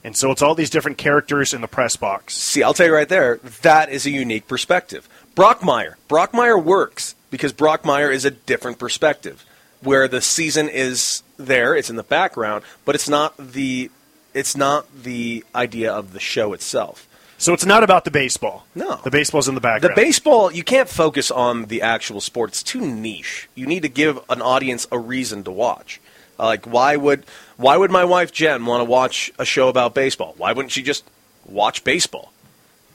[0.05, 2.95] and so it's all these different characters in the press box See, I'll tell you
[2.95, 5.09] right there, that is a unique perspective.
[5.35, 5.95] Brockmire.
[6.09, 9.45] Brockmire works because Brockmire is a different perspective.
[9.81, 13.91] Where the season is there, it's in the background, but it's not the
[14.35, 17.07] it's not the idea of the show itself.
[17.39, 18.67] So it's not about the baseball.
[18.75, 19.01] No.
[19.03, 19.97] the baseball's in the background.
[19.97, 22.51] The baseball, you can't focus on the actual sport.
[22.51, 23.49] It's too niche.
[23.57, 26.01] You need to give an audience a reason to watch.
[26.39, 27.25] Uh, Like why would
[27.57, 30.35] why would my wife Jen want to watch a show about baseball?
[30.37, 31.05] Why wouldn't she just
[31.45, 32.33] watch baseball?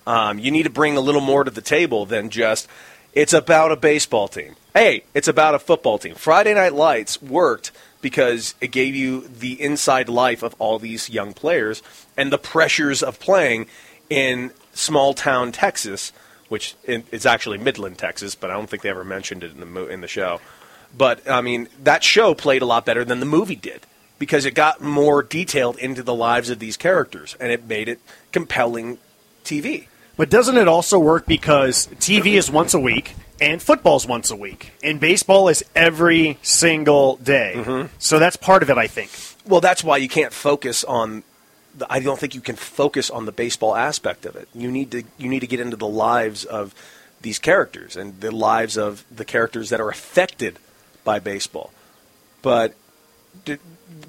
[0.06, 2.70] Um, you need to bring a little more to the table than just
[3.14, 4.56] it's about a baseball team.
[4.74, 6.16] Hey, it's about a football team.
[6.16, 7.72] Friday Night Lights worked
[8.02, 11.82] because it gave you the inside life of all these young players
[12.16, 13.68] and the pressures of playing
[14.10, 16.12] in small town Texas
[16.50, 19.66] which it's actually Midland, Texas, but I don't think they ever mentioned it in the
[19.66, 20.40] mo- in the show.
[20.98, 23.82] But I mean, that show played a lot better than the movie did
[24.20, 28.00] because it got more detailed into the lives of these characters and it made it
[28.32, 28.98] compelling
[29.44, 29.88] TV.
[30.16, 34.36] But doesn't it also work because TV is once a week and football's once a
[34.36, 37.54] week and baseball is every single day?
[37.56, 37.88] Mm-hmm.
[38.00, 39.12] So that's part of it, I think.
[39.46, 41.24] Well, that's why you can't focus on.
[41.78, 44.48] The, I don't think you can focus on the baseball aspect of it.
[44.54, 46.74] You need to you need to get into the lives of
[47.22, 50.60] these characters and the lives of the characters that are affected
[51.04, 51.72] by baseball.
[52.42, 52.74] But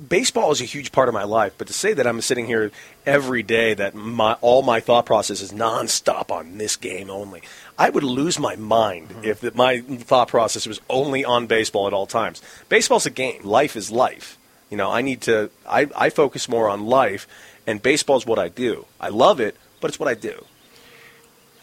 [0.09, 1.55] baseball is a huge part of my life.
[1.59, 2.71] But to say that I'm sitting here
[3.07, 7.43] every day, that my all my thought process is nonstop on this game only,
[7.79, 9.25] I would lose my mind mm-hmm.
[9.25, 12.43] if that my thought process was only on baseball at all times.
[12.69, 13.43] Baseball's a game.
[13.43, 14.39] Life is life.
[14.71, 15.51] You know, I need to.
[15.69, 17.27] I, I focus more on life,
[17.67, 18.87] and baseball's what I do.
[19.01, 20.45] I love it, but it's what I do.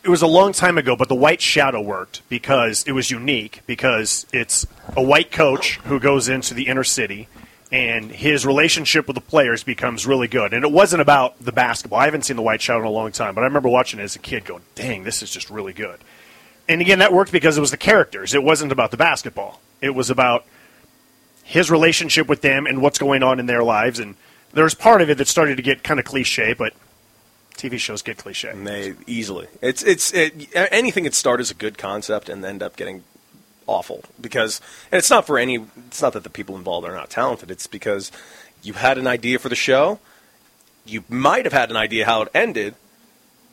[0.04, 3.62] It was a long time ago, but the White Shadow worked because it was unique
[3.66, 7.28] because it's a white coach who goes into the inner city
[7.72, 10.54] and his relationship with the players becomes really good.
[10.54, 12.00] And it wasn't about the basketball.
[12.00, 14.04] I haven't seen the White Shadow in a long time, but I remember watching it
[14.04, 16.00] as a kid going, "Dang, this is just really good."
[16.68, 18.34] And again, that worked because it was the characters.
[18.34, 19.62] It wasn't about the basketball.
[19.82, 20.46] It was about
[21.44, 24.00] his relationship with them and what's going on in their lives.
[24.00, 24.16] And
[24.54, 26.74] there was part of it that started to get kind of cliche, but
[27.56, 28.52] TV shows get cliche.
[28.54, 29.48] They easily.
[29.62, 33.04] It's it's it, anything that start as a good concept and end up getting
[33.68, 35.66] awful because and it's not for any.
[35.88, 37.52] It's not that the people involved are not talented.
[37.52, 38.12] It's because
[38.64, 40.00] you had an idea for the show.
[40.86, 42.76] You might have had an idea how it ended,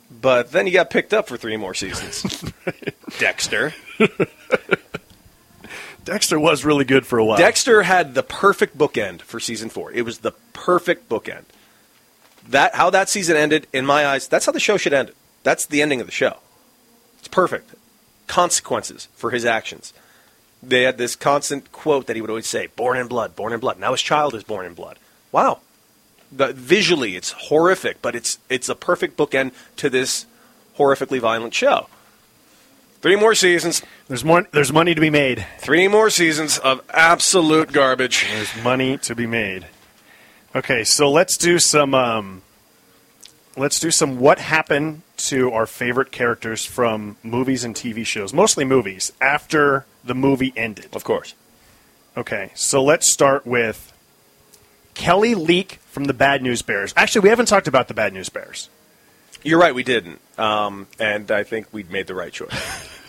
[0.09, 2.43] but then you got picked up for three more seasons.
[3.19, 3.73] Dexter.
[6.05, 7.37] Dexter was really good for a while.
[7.37, 9.91] Dexter had the perfect bookend for season four.
[9.91, 11.45] It was the perfect bookend.
[12.49, 15.13] That how that season ended, in my eyes, that's how the show should end.
[15.43, 16.37] That's the ending of the show.
[17.19, 17.73] It's perfect.
[18.27, 19.93] Consequences for his actions.
[20.65, 23.59] They had this constant quote that he would always say: "Born in blood, born in
[23.59, 24.97] blood." Now his child is born in blood.
[25.31, 25.59] Wow.
[26.31, 30.25] The, visually, it's horrific, but it's it's a perfect bookend to this
[30.77, 31.87] horrifically violent show.
[33.01, 33.81] Three more seasons.
[34.07, 34.47] There's more.
[34.51, 35.45] There's money to be made.
[35.59, 38.25] Three more seasons of absolute garbage.
[38.31, 39.67] There's money to be made.
[40.55, 41.93] Okay, so let's do some.
[41.93, 42.42] Um,
[43.55, 44.19] let's do some.
[44.19, 48.33] What happened to our favorite characters from movies and TV shows?
[48.33, 49.11] Mostly movies.
[49.21, 50.95] After the movie ended.
[50.95, 51.33] Of course.
[52.15, 53.91] Okay, so let's start with
[54.93, 56.93] Kelly Leak from the Bad News Bears.
[56.95, 58.69] Actually, we haven't talked about the Bad News Bears.
[59.41, 62.51] You're right, we didn't, um, and I think we made the right choice.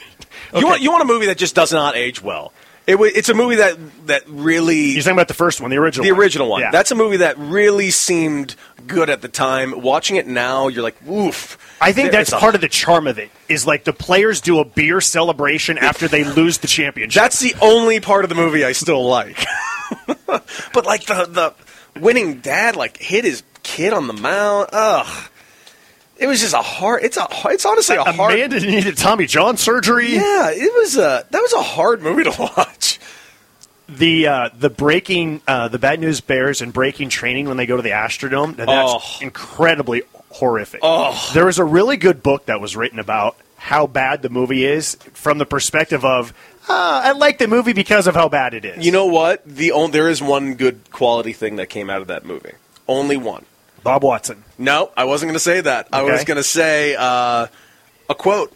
[0.54, 2.52] You want you want a movie that just does not age well.
[2.86, 6.04] It, it's a movie that that really You're talking about the first one, the original.
[6.04, 6.60] the original one.
[6.60, 6.70] Yeah.
[6.70, 9.80] That's a movie that really seemed good at the time.
[9.80, 11.56] Watching it now, you're like, woof.
[11.80, 13.30] I think that's a- part of the charm of it.
[13.48, 17.22] Is like the players do a beer celebration after they lose the championship.
[17.22, 19.42] That's the only part of the movie I still like.
[20.26, 24.68] but like the the winning dad like hit his kid on the mound.
[24.72, 25.30] Ugh.
[26.16, 27.02] It was just a hard.
[27.02, 27.26] It's a.
[27.46, 28.34] It's honestly a hard.
[28.34, 30.14] Amanda needed Tommy John surgery.
[30.14, 31.26] Yeah, it was a.
[31.30, 33.00] That was a hard movie to watch.
[33.88, 37.76] the uh, the breaking uh, the bad news bears and breaking training when they go
[37.76, 38.56] to the Astrodome.
[38.56, 39.18] Now, that's Oh.
[39.20, 40.80] incredibly horrific.
[40.82, 41.30] Oh.
[41.34, 44.94] There was a really good book that was written about how bad the movie is
[45.14, 46.32] from the perspective of
[46.68, 48.84] uh, I like the movie because of how bad it is.
[48.86, 49.44] You know what?
[49.44, 52.52] The on, there is one good quality thing that came out of that movie.
[52.88, 53.44] Only one.
[53.84, 54.42] Bob Watson.
[54.58, 55.88] No, I wasn't going to say that.
[55.92, 57.46] I was going to say uh,
[58.08, 58.52] a quote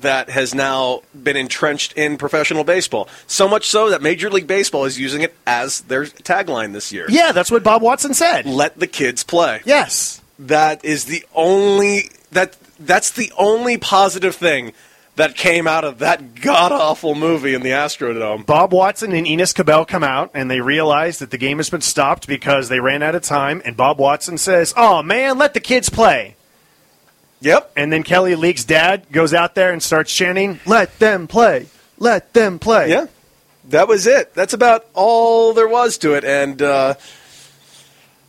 [0.00, 3.08] that has now been entrenched in professional baseball.
[3.26, 7.06] So much so that Major League Baseball is using it as their tagline this year.
[7.08, 8.44] Yeah, that's what Bob Watson said.
[8.44, 9.62] Let the kids play.
[9.64, 10.20] Yes.
[10.38, 14.72] That is the only that that's the only positive thing
[15.16, 18.46] that came out of that god awful movie in the Astrodome.
[18.46, 21.82] Bob Watson and Enos Cabell come out and they realize that the game has been
[21.82, 23.60] stopped because they ran out of time.
[23.64, 26.36] And Bob Watson says, "Oh man, let the kids play."
[27.40, 27.72] Yep.
[27.76, 31.66] And then Kelly Leak's dad goes out there and starts chanting, "Let them play,
[31.98, 33.06] let them play." Yeah,
[33.68, 34.32] that was it.
[34.34, 36.24] That's about all there was to it.
[36.24, 36.94] And uh,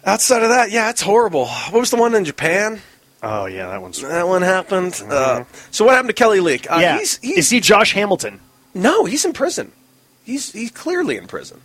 [0.03, 1.47] outside of that, yeah, it's horrible.
[1.47, 2.81] What was the one in Japan?
[3.23, 4.01] Oh yeah, that one's.
[4.01, 5.01] That one happened.
[5.07, 6.69] Uh, so what happened to Kelly Leak?
[6.69, 6.99] Uh, yeah.
[6.99, 8.41] he's, he's, Is he Josh Hamilton?
[8.73, 9.71] no, he's in prison.
[10.25, 11.61] He's he's clearly in prison.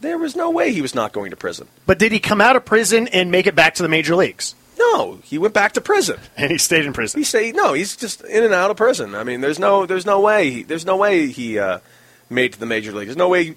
[0.00, 1.68] There was no way he was not going to prison.
[1.84, 4.54] But did he come out of prison and make it back to the major leagues?
[4.78, 6.18] No, he went back to prison.
[6.38, 7.20] And he stayed in prison.
[7.20, 7.74] He say no.
[7.74, 9.14] He's just in and out of prison.
[9.14, 10.50] I mean, there's no, there's no way.
[10.50, 11.80] He, there's no way he uh,
[12.30, 13.08] made to the major league.
[13.08, 13.56] There's no way.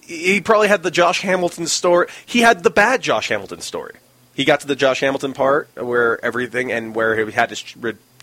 [0.00, 2.08] He, he probably had the Josh Hamilton story.
[2.26, 3.94] He had the bad Josh Hamilton story.
[4.38, 7.60] He got to the Josh Hamilton part where everything and where he had his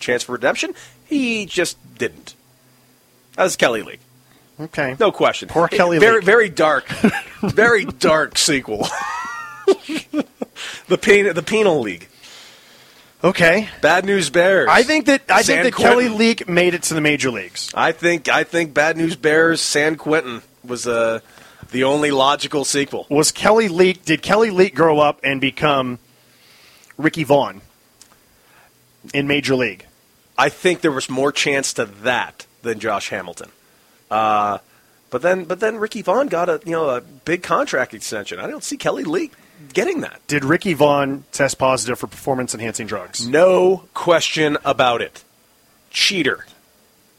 [0.00, 0.74] chance for redemption.
[1.04, 2.34] He just didn't.
[3.34, 4.00] That was Kelly Leak.
[4.58, 4.96] Okay.
[4.98, 5.50] No question.
[5.50, 6.24] Poor Kelly Very, Leak.
[6.24, 6.88] very dark,
[7.42, 8.88] very dark sequel.
[10.88, 12.08] the pen, the penal league.
[13.22, 13.68] Okay.
[13.82, 14.68] Bad News Bears.
[14.70, 15.98] I think that I San think that Quentin.
[15.98, 17.70] Kelly Leak made it to the major leagues.
[17.74, 21.20] I think I think Bad News Bears San Quentin was uh,
[21.72, 23.04] the only logical sequel.
[23.10, 24.06] Was Kelly Leak?
[24.06, 25.98] Did Kelly Leak grow up and become
[26.96, 27.60] Ricky Vaughn
[29.12, 29.86] in Major League?
[30.38, 33.50] I think there was more chance to that than Josh Hamilton.
[34.10, 34.58] Uh,
[35.10, 38.38] but then but then Ricky Vaughn got a you know a big contract extension.
[38.38, 39.32] I don't see Kelly Leak
[39.72, 40.20] getting that.
[40.26, 43.26] Did Ricky Vaughn test positive for performance enhancing drugs?
[43.26, 45.24] No question about it.
[45.90, 46.44] Cheater.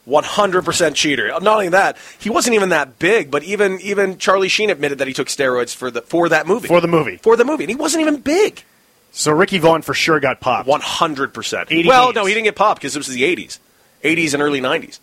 [0.06, 1.28] 100% cheater.
[1.28, 5.08] Not only that, he wasn't even that big, but even even Charlie Sheen admitted that
[5.08, 6.68] he took steroids for the for that movie.
[6.68, 7.18] For the movie.
[7.18, 7.64] For the movie.
[7.64, 8.62] And he wasn't even big.
[9.10, 10.68] So Ricky Vaughn for sure got popped.
[10.68, 11.86] 100%.
[11.86, 12.14] well, games.
[12.14, 13.58] no, he didn't get popped because it was the 80s.
[14.04, 14.98] 80s and early 90s.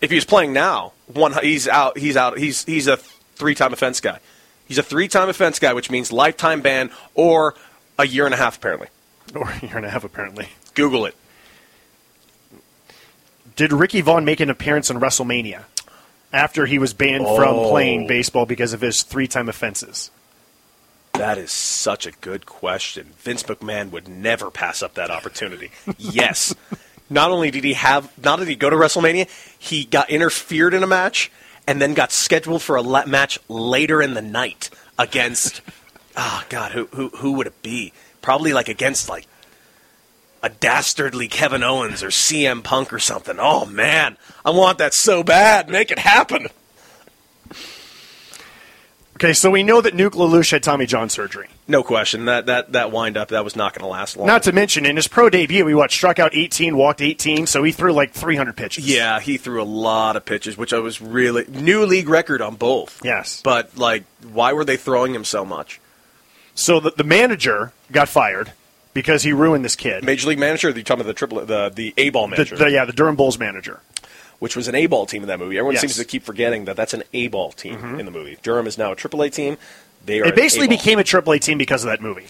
[0.00, 4.00] If he was playing now, one he's out he's out he's he's a three-time offense
[4.00, 4.18] guy.
[4.66, 7.54] He's a three-time offense guy, which means lifetime ban or
[7.98, 8.88] a year and a half apparently.
[9.34, 10.48] Or a year and a half, apparently.
[10.74, 11.14] Google it.
[13.56, 15.64] Did Ricky Vaughn make an appearance in WrestleMania
[16.32, 17.70] after he was banned from Oh.
[17.70, 20.10] playing baseball because of his three time offenses?
[21.20, 23.10] That is such a good question.
[23.18, 25.70] Vince McMahon would never pass up that opportunity.
[25.98, 26.54] yes.
[27.10, 30.82] Not only did he have, not did he go to WrestleMania, he got interfered in
[30.82, 31.30] a match
[31.66, 35.60] and then got scheduled for a match later in the night against,
[36.16, 37.92] oh God, who, who, who would it be?
[38.22, 39.26] Probably like against like
[40.42, 43.36] a dastardly Kevin Owens or CM Punk or something.
[43.38, 45.68] Oh man, I want that so bad.
[45.68, 46.46] Make it happen.
[49.20, 51.48] Okay, so we know that Nuke LaLoosh had Tommy John surgery.
[51.68, 52.24] No question.
[52.24, 54.26] That that that wind up that was not going to last long.
[54.26, 57.62] Not to mention, in his pro debut, he what struck out 18, walked 18, so
[57.62, 58.88] he threw like 300 pitches.
[58.88, 62.56] Yeah, he threw a lot of pitches, which I was really new league record on
[62.56, 62.98] both.
[63.04, 63.42] Yes.
[63.42, 65.82] But like, why were they throwing him so much?
[66.54, 68.52] So the, the manager got fired
[68.94, 70.02] because he ruined this kid.
[70.02, 70.68] Major league manager?
[70.68, 72.86] Or are you talking about the triple, the the A ball The, manager, the- yeah,
[72.86, 73.80] the Durham Bulls manager.
[74.40, 75.56] Which was an A ball team in that movie.
[75.56, 75.82] Everyone Yes.
[75.82, 78.36] seems to keep forgetting that that's an A ball team in the movie.
[78.42, 79.56] Durham is now a AAA team.
[80.04, 80.76] They are It basically A-ball.
[80.78, 82.26] became a AAA team because of that movie.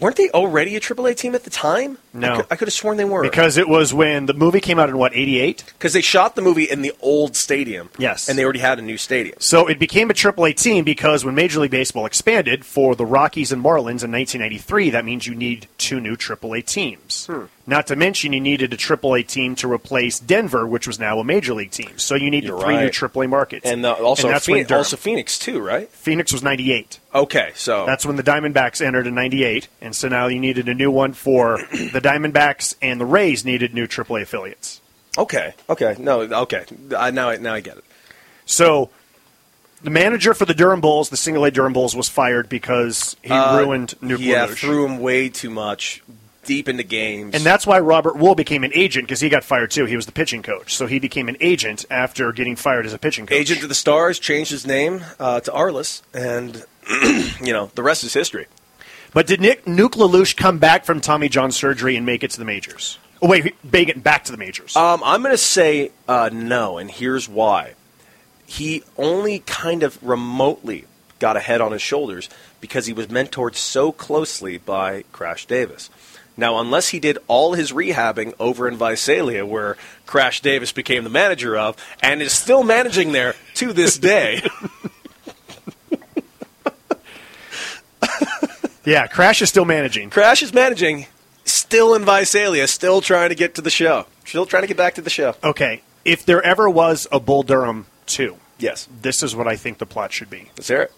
[0.00, 1.98] Weren't they already a AAA team at the time?
[2.12, 2.32] No.
[2.32, 4.80] I could, I could have sworn they were Because it was when the movie came
[4.80, 5.62] out in what, 88?
[5.78, 7.90] because they shot the movie in the old stadium.
[7.96, 8.28] Yes.
[8.28, 9.36] and they already had a new stadium.
[9.38, 13.52] So it became a AAA team because when Major League Baseball expanded for the Rockies
[13.52, 17.26] and Marlins in 1993, that means you need two new AAA teams.
[17.26, 17.44] Hmm.
[17.66, 21.24] Not to mention you needed a AAA team to replace Denver, which was now a
[21.24, 21.98] Major League team.
[21.98, 22.92] So you needed You're three new right.
[22.92, 23.64] AAA markets.
[23.64, 25.88] And uh, also, that's Phoenix, when Durham- also Phoenix too, right?
[25.88, 27.00] Phoenix was 98.
[27.14, 29.68] Okay, so That's when the Diamondbacks entered in 98.
[29.80, 33.72] And so now you needed a new one for the Diamondbacks and the Rays needed
[33.72, 34.82] new AAA affiliates.
[35.16, 35.54] Okay.
[35.70, 35.96] Okay.
[35.98, 36.20] No.
[36.20, 36.64] Okay.
[36.96, 37.84] I, now, I, now I get it.
[38.44, 38.90] So
[39.82, 43.30] the manager for the Durham Bulls, the single A Durham Bulls, was fired because he
[43.30, 46.02] Uh, ruined Nuke Yeah, threw him way too much
[46.44, 47.34] deep into games.
[47.34, 49.84] And that's why Robert Wuhl became an agent because he got fired too.
[49.86, 52.98] He was the pitching coach, so he became an agent after getting fired as a
[52.98, 53.36] pitching coach.
[53.36, 56.64] Agent of the Stars changed his name uh, to Arliss, and
[57.44, 58.46] you know the rest is history.
[59.12, 62.38] But did Nick Nuke LaLoosh come back from Tommy John surgery and make it to
[62.38, 62.98] the majors?
[63.22, 64.76] Oh wait, make it back to the majors.
[64.76, 67.74] Um, I'm going to say uh, no, and here's why.
[68.44, 70.84] He only kind of remotely
[71.18, 72.28] got a head on his shoulders
[72.60, 75.88] because he was mentored so closely by Crash Davis.
[76.36, 81.10] Now, unless he did all his rehabbing over in Visalia, where Crash Davis became the
[81.10, 84.42] manager of, and is still managing there to this day,
[88.84, 90.10] yeah, Crash is still managing.
[90.10, 91.06] Crash is managing,
[91.44, 94.94] still in Visalia, still trying to get to the show, still trying to get back
[94.94, 95.34] to the show.
[95.42, 99.78] Okay, if there ever was a Bull Durham two, Yes, this is what I think
[99.78, 100.50] the plot should be.
[100.56, 100.92] let's hear it.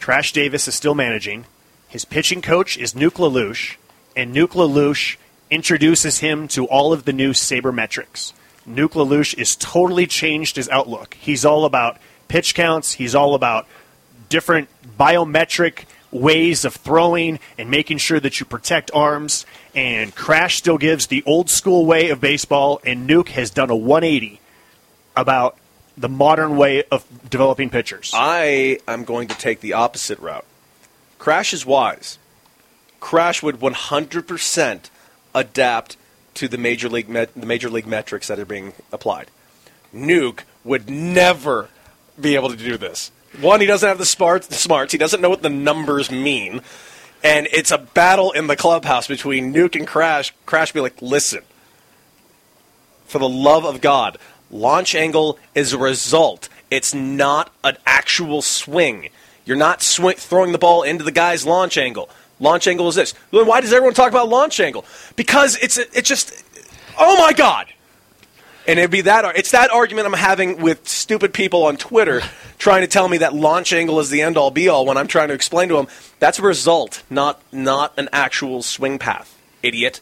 [0.00, 1.44] Crash Davis is still managing.
[1.88, 3.74] His pitching coach is Nuke LaLoosh,
[4.16, 5.16] and Nuke LaLoosh
[5.50, 8.32] introduces him to all of the new sabermetrics.
[8.68, 11.14] Nuke LaLoosh is totally changed his outlook.
[11.20, 12.92] He's all about pitch counts.
[12.92, 13.68] He's all about
[14.28, 19.46] different biometric ways of throwing and making sure that you protect arms.
[19.74, 23.76] And Crash still gives the old school way of baseball, and Nuke has done a
[23.76, 24.40] 180
[25.16, 25.56] about
[25.96, 28.12] the modern way of developing pitchers.
[28.14, 30.44] I am going to take the opposite route.
[31.18, 32.18] Crash is wise.
[33.06, 34.90] Crash would 100%
[35.32, 35.96] adapt
[36.34, 39.30] to the major league met- the major league metrics that are being applied.
[39.94, 41.68] Nuke would never
[42.20, 43.12] be able to do this.
[43.40, 44.48] One, he doesn't have the smarts.
[44.58, 44.90] Smarts.
[44.90, 46.62] He doesn't know what the numbers mean,
[47.22, 50.34] and it's a battle in the clubhouse between Nuke and Crash.
[50.44, 51.44] Crash be like, listen,
[53.04, 54.18] for the love of God,
[54.50, 56.48] launch angle is a result.
[56.72, 59.10] It's not an actual swing.
[59.44, 62.10] You're not sw- throwing the ball into the guy's launch angle.
[62.38, 63.14] Launch angle is this.
[63.30, 64.84] Then why does everyone talk about launch angle?
[65.16, 66.44] Because it's it's just,
[66.98, 67.66] oh my God.
[68.68, 69.36] And it'd be that.
[69.36, 72.22] It's that argument I'm having with stupid people on Twitter
[72.58, 75.06] trying to tell me that launch angle is the end all be all when I'm
[75.06, 79.32] trying to explain to them that's a result, not not an actual swing path.
[79.62, 80.00] Idiot.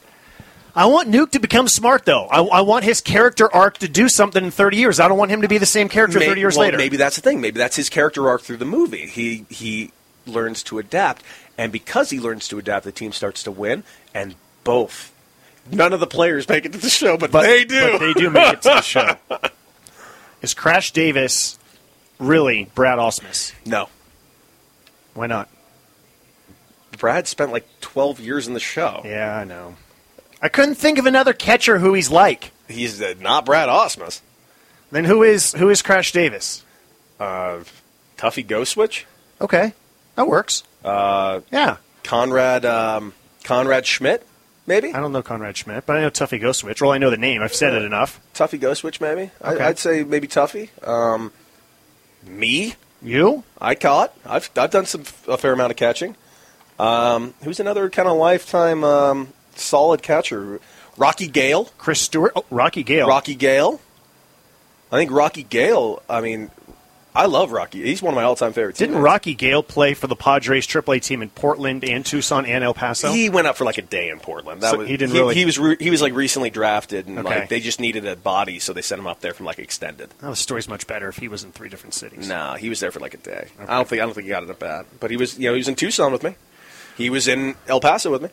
[0.77, 2.27] I want Nuke to become smart, though.
[2.27, 4.99] I, I want his character arc to do something in 30 years.
[4.99, 6.79] I don't want him to be the same character May- 30 years well, later.
[6.79, 7.41] Maybe that's the thing.
[7.41, 9.07] Maybe that's his character arc through the movie.
[9.07, 9.93] He he
[10.27, 11.23] learns to adapt,
[11.57, 13.85] and because he learns to adapt, the team starts to win.
[14.15, 14.35] And
[14.65, 15.13] both,
[15.71, 17.93] none of the players make it to the show, but, they do.
[17.93, 19.17] But they do make it to the show.
[20.43, 21.59] Is Crash Davis
[22.19, 23.53] really Brad Ausmus?
[23.65, 23.89] no,
[25.15, 25.49] Why not?
[26.99, 29.03] Brad spent like 12 years in the show.
[29.05, 29.77] Yeah, I know.
[30.41, 32.53] I couldn't think of another catcher who he's like.
[32.69, 34.21] He's uh, not Brad Ausmus.
[34.91, 36.63] Then who is who is Crash Davis?
[37.19, 37.61] Uh,
[38.17, 39.05] Tuffy Gosewisch.
[39.41, 39.73] Okay,
[40.15, 40.63] that works.
[40.85, 43.13] Uh, Yeah, Conrad um,
[43.43, 44.27] Conrad Schmidt,
[44.67, 44.93] maybe.
[44.93, 46.81] I don't know Conrad Schmidt, but I know Tuffy Gosewisch.
[46.81, 47.43] Well, I know the name.
[47.43, 48.21] I've said it enough.
[48.35, 49.31] Tuffy Gosewisch, maybe.
[49.43, 49.63] Okay.
[49.63, 50.69] I, I'd say maybe Tuffy.
[50.87, 51.33] Um,
[52.27, 53.45] me, You?
[53.61, 54.15] I caught.
[54.27, 56.17] I've I've done some a fair amount of catching.
[56.79, 60.61] Um, who's another kind of lifetime um, solid catcher?
[60.97, 61.67] Rocky Gale.
[61.79, 62.33] Chris Stewart?
[62.37, 63.07] Oh, Rocky Gale.
[63.09, 63.81] Rocky Gale.
[64.93, 66.03] I think Rocky Gale.
[66.09, 66.51] I mean,
[67.17, 67.81] I love Rocky.
[67.83, 68.81] He's one of my all-time favorites.
[68.81, 68.97] Didn't.
[68.99, 73.13] Rocky Gale play for the Padres AAA team in Portland and Tucson and El Paso?
[73.13, 74.61] He went up for like a day in Portland.
[74.63, 77.07] That So was he didn't he, really- he was re- he was like recently drafted,
[77.07, 77.41] and Okay.
[77.41, 80.11] like they just needed a body, so they sent him up there from like extended.
[80.25, 82.27] oh, the story's much better if he was in three different cities.
[82.29, 83.47] Nah, he was there for like a day.
[83.61, 85.49] I don't think I don't think he got it at bat, but he was you
[85.49, 86.35] know he was in Tucson with me.
[86.97, 88.31] He was in El Paso with me.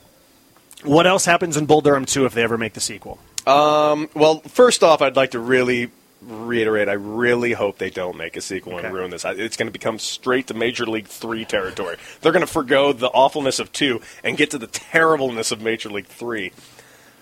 [0.84, 3.20] What else happens in Bull Durham 2 if they ever make the sequel?
[3.46, 5.92] Um, well, first off, I'd like to really
[6.22, 6.88] reiterate.
[6.88, 8.86] I really hope they don't make a sequel Okay.
[8.88, 9.26] and ruin this.
[9.26, 11.98] It's going to become straight to Major League Three territory.
[12.22, 15.90] They're going to forego the awfulness of two and get to the terribleness of Major
[15.90, 16.52] League Three.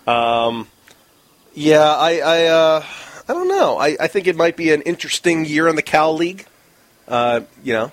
[0.06, 0.68] Um,
[1.54, 2.84] yeah, I, I, uh,
[3.28, 3.78] I don't know.
[3.78, 6.46] I, I think it might be an interesting year in the Cal League.
[7.08, 7.92] Uh, you know,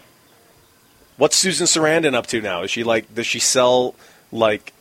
[1.17, 2.63] what's Susan Sarandon up to now?
[2.63, 3.15] Is she like?
[3.15, 3.95] Does she sell
[4.33, 4.73] like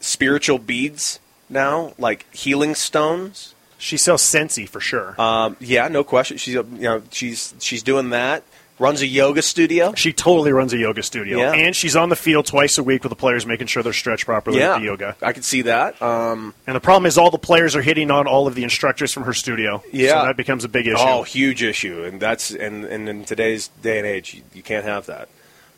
[0.00, 3.54] spiritual beads now, like healing stones?
[3.78, 5.18] She sells Sensi for sure.
[5.20, 6.36] Um, yeah, no question.
[6.36, 8.42] She's uh, you know she's she's doing that.
[8.80, 9.92] Runs a yoga studio.
[9.94, 11.38] she totally runs a yoga studio.
[11.38, 11.52] Yeah.
[11.52, 14.24] And she's on the field twice a week with the players, making sure they're stretched
[14.24, 15.16] properly Yeah, with the yoga.
[15.20, 16.00] I can see that.
[16.00, 19.12] Um, And the problem is all the players are hitting on all of the instructors
[19.12, 19.82] from her studio.
[19.92, 20.20] Yeah.
[20.20, 20.94] So that becomes a big issue.
[20.96, 24.84] oh, huge issue, and that's and, and in today's day and age, you, you can't
[24.84, 25.28] have that.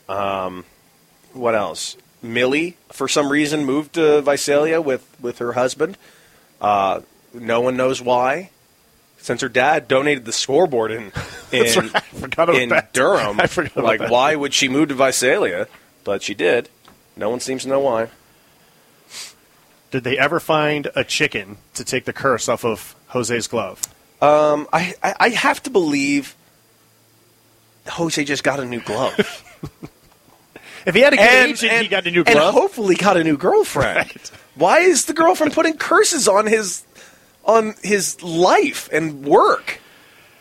[0.07, 0.67] Um,
[1.33, 1.97] what else?
[2.23, 5.97] Millie, for some reason, moved to Visalia with with her husband.
[6.61, 7.01] Uh,
[7.35, 8.51] no one knows why.
[9.19, 11.13] Since her dad donated the scoreboard in
[11.53, 11.95] in, right.
[11.95, 12.73] I forgot about in.
[12.93, 15.69] Durham, I forgot about like why would she move to Visalia?
[16.05, 16.69] But she did.
[17.17, 18.09] No one seems to know why.
[19.91, 23.83] Did they ever find a chicken to take the curse off of Jose's glove?
[24.23, 26.35] Um, I, I I have to believe
[27.89, 29.45] Jose just got a new glove.
[30.87, 32.37] If he had a good and, agent, and- he got a new glove.
[32.39, 33.97] and hopefully got a new girlfriend.
[33.99, 34.31] Right.
[34.55, 36.85] Why is the girlfriend putting curses on his
[37.45, 39.81] on his life and work?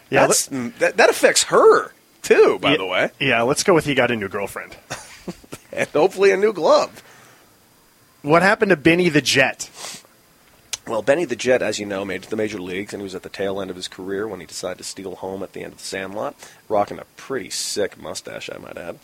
[0.10, 1.92] yeah, That's, that that affects her
[2.22, 2.60] too.
[2.60, 4.76] By yeah, the way, Yeah, let's go with he got a new girlfriend.
[5.72, 7.04] and hopefully a new glove.
[8.22, 9.70] What happened to Benny the Jet?
[10.86, 13.22] Well, Benny the Jet, as you know, made the major leagues, and he was at
[13.24, 15.74] the tail end of his career when he decided to steal home at the end
[15.74, 16.36] of the Sandlot,
[16.68, 19.00] rocking a pretty sick mustache, I might add.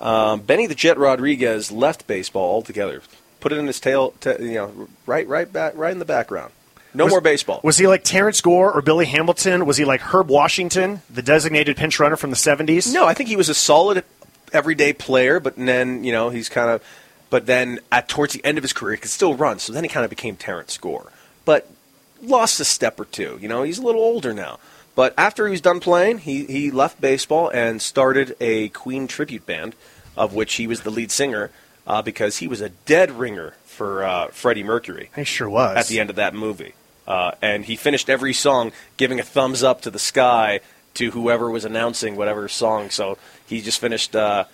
[0.00, 3.02] Um, Benny the Jet Rodriguez left baseball altogether,
[3.40, 6.52] put it in his tail, ta you know, right, right back, right in the background.
[6.94, 7.60] No Was- more baseball.
[7.62, 9.66] Was he like Terrence Gore or Billy Hamilton?
[9.66, 12.92] Was he like Herb Washington, the designated pinch runner from the 70s?
[12.92, 14.04] No, I think he was a solid
[14.52, 16.82] everyday player, but then you know he's kind of,
[17.30, 19.58] but then at towards the end of his career, he could still run.
[19.58, 21.12] So then he kind of became Terrence Gore,
[21.44, 21.68] but
[22.22, 23.38] lost a step or two.
[23.40, 24.58] You know, he's a little older now.
[24.94, 29.44] But after he was done playing, he he left baseball and started a Queen tribute
[29.46, 29.76] band,
[30.16, 31.50] of which he was the lead singer,
[31.86, 35.76] uh, because he was a dead ringer for uh, Freddie Mercury He sure was.
[35.76, 36.72] at the end of that movie.
[37.08, 40.60] Uh, and he finished every song giving a thumbs up to the sky
[40.94, 42.90] to whoever was announcing whatever song.
[42.90, 44.44] So he just finished, uh,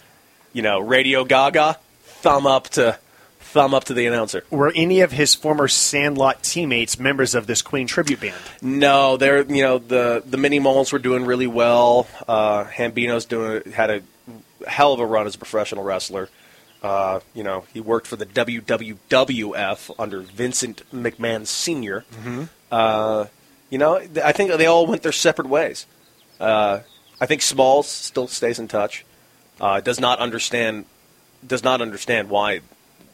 [0.52, 2.96] you know, Radio Gaga, thumb up to
[3.40, 4.44] thumb up to the announcer.
[4.50, 8.36] Were any of his former Sandlot teammates members of this Queen tribute band?
[8.62, 12.06] No, they're you know the the mini moles were doing really well.
[12.28, 14.02] Uh, Hambino's doing had a
[14.66, 16.28] hell of a run as a professional wrestler.
[16.84, 22.04] Uh, you know, he worked for the WWWF under Vincent McMahon senior
[22.70, 23.26] Uh,
[23.70, 25.86] you know, I think they all went their separate ways.
[26.38, 26.80] Uh,
[27.20, 29.04] I think Smalls still stays in touch.
[29.60, 30.84] Uh, does not understand
[31.46, 32.60] does not understand why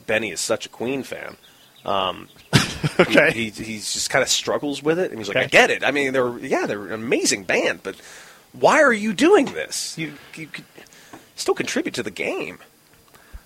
[0.07, 1.37] Benny is such a Queen fan.
[1.85, 2.29] Um,
[2.99, 3.31] Okay.
[3.33, 5.45] he, he he's just kind of struggles with it, and he's like, Okay.
[5.45, 5.85] I get it.
[5.85, 7.95] I mean, they're yeah, they're an amazing band, but
[8.53, 9.97] why are you doing this?
[9.99, 10.65] You you could
[11.37, 12.59] still contribute to the game.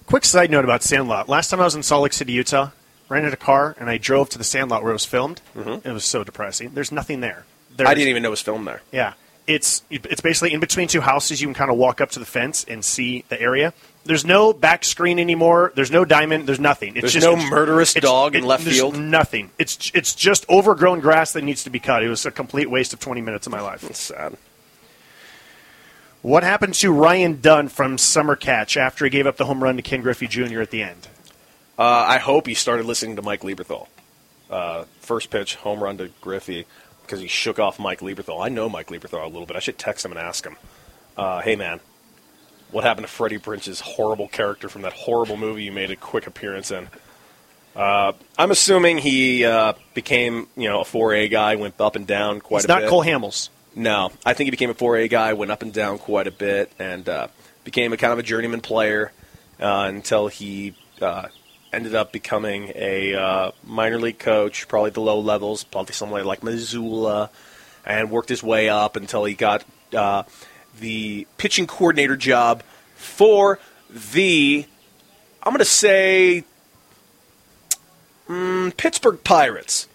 [0.07, 1.29] Quick side note about Sandlot.
[1.29, 2.71] Last time I was in Salt Lake City, Utah,
[3.09, 5.41] rented a car and I drove to the Sandlot where it was filmed.
[5.57, 6.71] It was so depressing.
[6.75, 7.45] There's nothing there.
[7.71, 7.89] There's, Mm-hmm.
[7.89, 8.83] I didn't even know it was filmed there.
[8.93, 9.15] Yeah,
[9.49, 11.41] it's it's basically in between two houses.
[11.41, 13.73] You can kind of walk up to the fence and see the area.
[14.05, 15.73] There's no back screen anymore.
[15.75, 16.47] There's no diamond.
[16.47, 16.91] There's nothing.
[16.95, 18.97] It's There's just no murderous dog in left there's field?
[18.97, 19.51] Nothing.
[19.59, 22.05] It's it's just overgrown grass that needs to be cut.
[22.05, 23.83] It was a complete waste of 20 minutes of my life.
[23.83, 24.37] It's sad.
[26.25, 29.77] What happened to Ryan Dunne from Summer Catch after he gave up the home run
[29.77, 30.63] to Ken Griffey Jr.
[30.63, 31.07] at the end?
[31.79, 33.89] Uh, I hope he started listening to Mike Lieberthal.
[34.49, 36.65] Uh, first pitch, home run to Griffey
[37.03, 38.43] because he shook off Mike Lieberthal.
[38.43, 39.55] I know Mike Lieberthal a little bit.
[39.55, 40.57] I should text him and ask him.
[41.15, 41.79] Uh, hey, man,
[42.71, 46.27] what happened to Freddie Prinze's horrible character from that horrible movie you made a quick
[46.27, 46.89] appearance in?
[47.77, 52.41] Uh, I'm assuming he uh, became, you know, a 4A guy, went up and down
[52.41, 52.85] quite It's a not bit.
[52.85, 53.51] Not Cole Hamels.
[53.75, 56.71] No, I think he became a 4A guy, went up and down quite a bit,
[56.79, 57.29] and uh,
[57.65, 59.13] became a kind of a journeyman player
[59.61, 61.29] uh, until he uh,
[61.73, 66.43] ended up becoming a uh, minor league coach, probably the low levels, probably somewhere like
[66.43, 67.31] Missoula,
[67.85, 70.23] and worked his way up until he got uh,
[70.79, 72.63] the pitching coordinator job
[72.95, 73.59] for
[73.91, 74.67] the,
[75.43, 76.45] I'm going to say,
[78.29, 79.89] mm, Pittsburgh Pirates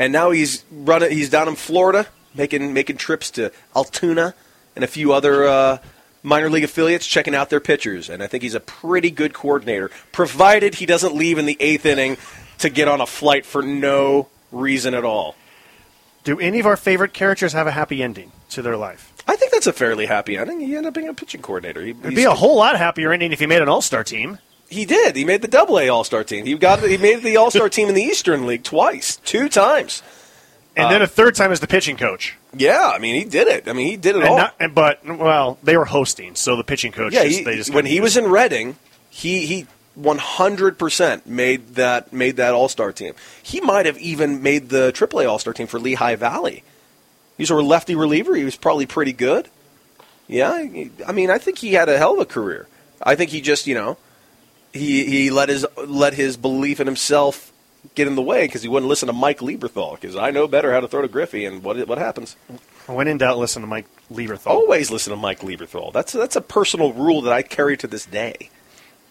[0.00, 1.10] and now he's running.
[1.10, 4.34] He's down in Florida, making making trips to Altoona
[4.76, 5.78] and a few other uh,
[6.22, 8.08] minor league affiliates, checking out their pitchers.
[8.08, 11.86] And I think he's a pretty good coordinator, provided he doesn't leave in the eighth
[11.86, 12.16] inning
[12.58, 15.34] to get on a flight for no reason at all.
[16.24, 19.12] Do any of our favorite characters have a happy ending to their life?
[19.26, 20.60] I think that's a fairly happy ending.
[20.60, 21.82] He ended up being a pitching coordinator.
[21.82, 24.38] He, It'd be a whole lot happier ending if he made an All Star team.
[24.68, 25.16] he did.
[25.16, 26.44] He made the Double A All Star team.
[26.44, 26.82] He got.
[26.82, 30.02] He made the All Star team in the Eastern League twice, two times.
[30.76, 32.36] And Uh, then a third time as the pitching coach.
[32.56, 33.68] Yeah, I mean, he did it.
[33.68, 34.36] I mean, he did it And all.
[34.38, 37.12] not, and, but well, they were hosting, so the pitching coach.
[37.12, 38.24] Yeah, just, he, they just when he was it.
[38.24, 38.76] in Reading,
[39.10, 39.66] he he
[39.98, 43.14] 100% made that made that All Star team.
[43.42, 46.62] He might have even made the AAA All Star team for Lehigh Valley.
[47.36, 48.34] He's a lefty reliever.
[48.34, 49.48] He was probably pretty good.
[50.28, 50.52] Yeah,
[51.06, 52.68] I mean, I think he had a hell of a career.
[53.02, 53.96] I think he just, you know,
[54.72, 57.52] he he let his let his belief in himself
[57.94, 60.72] get in the way because he wouldn't listen to Mike Lieberthal because I know better
[60.72, 62.36] how to throw to Griffey and what what happens.
[62.86, 64.46] when in doubt, listen to Mike Lieberthal.
[64.48, 65.92] Always listen to Mike Lieberthal.
[65.92, 68.50] That's that's a personal rule that I carry to this day.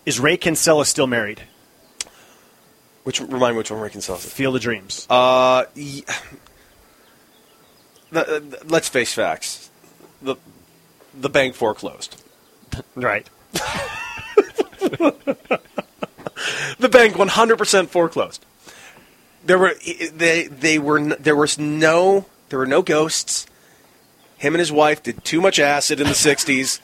[0.05, 1.41] Is Ray Kinsella still married?
[3.03, 4.31] Which remind me which one Rick and Celsius.
[4.33, 5.07] Field of Dreams.
[5.09, 6.03] Uh, y-
[8.11, 9.69] the, the- let's face facts.
[10.21, 10.35] The
[11.13, 12.21] the bank foreclosed.
[12.95, 13.27] right.
[16.79, 18.45] The bank 100% foreclosed.
[19.49, 19.73] There were
[20.13, 23.47] they they were there was no there were no ghosts.
[24.37, 26.79] Him and his wife did too much acid in the 60s,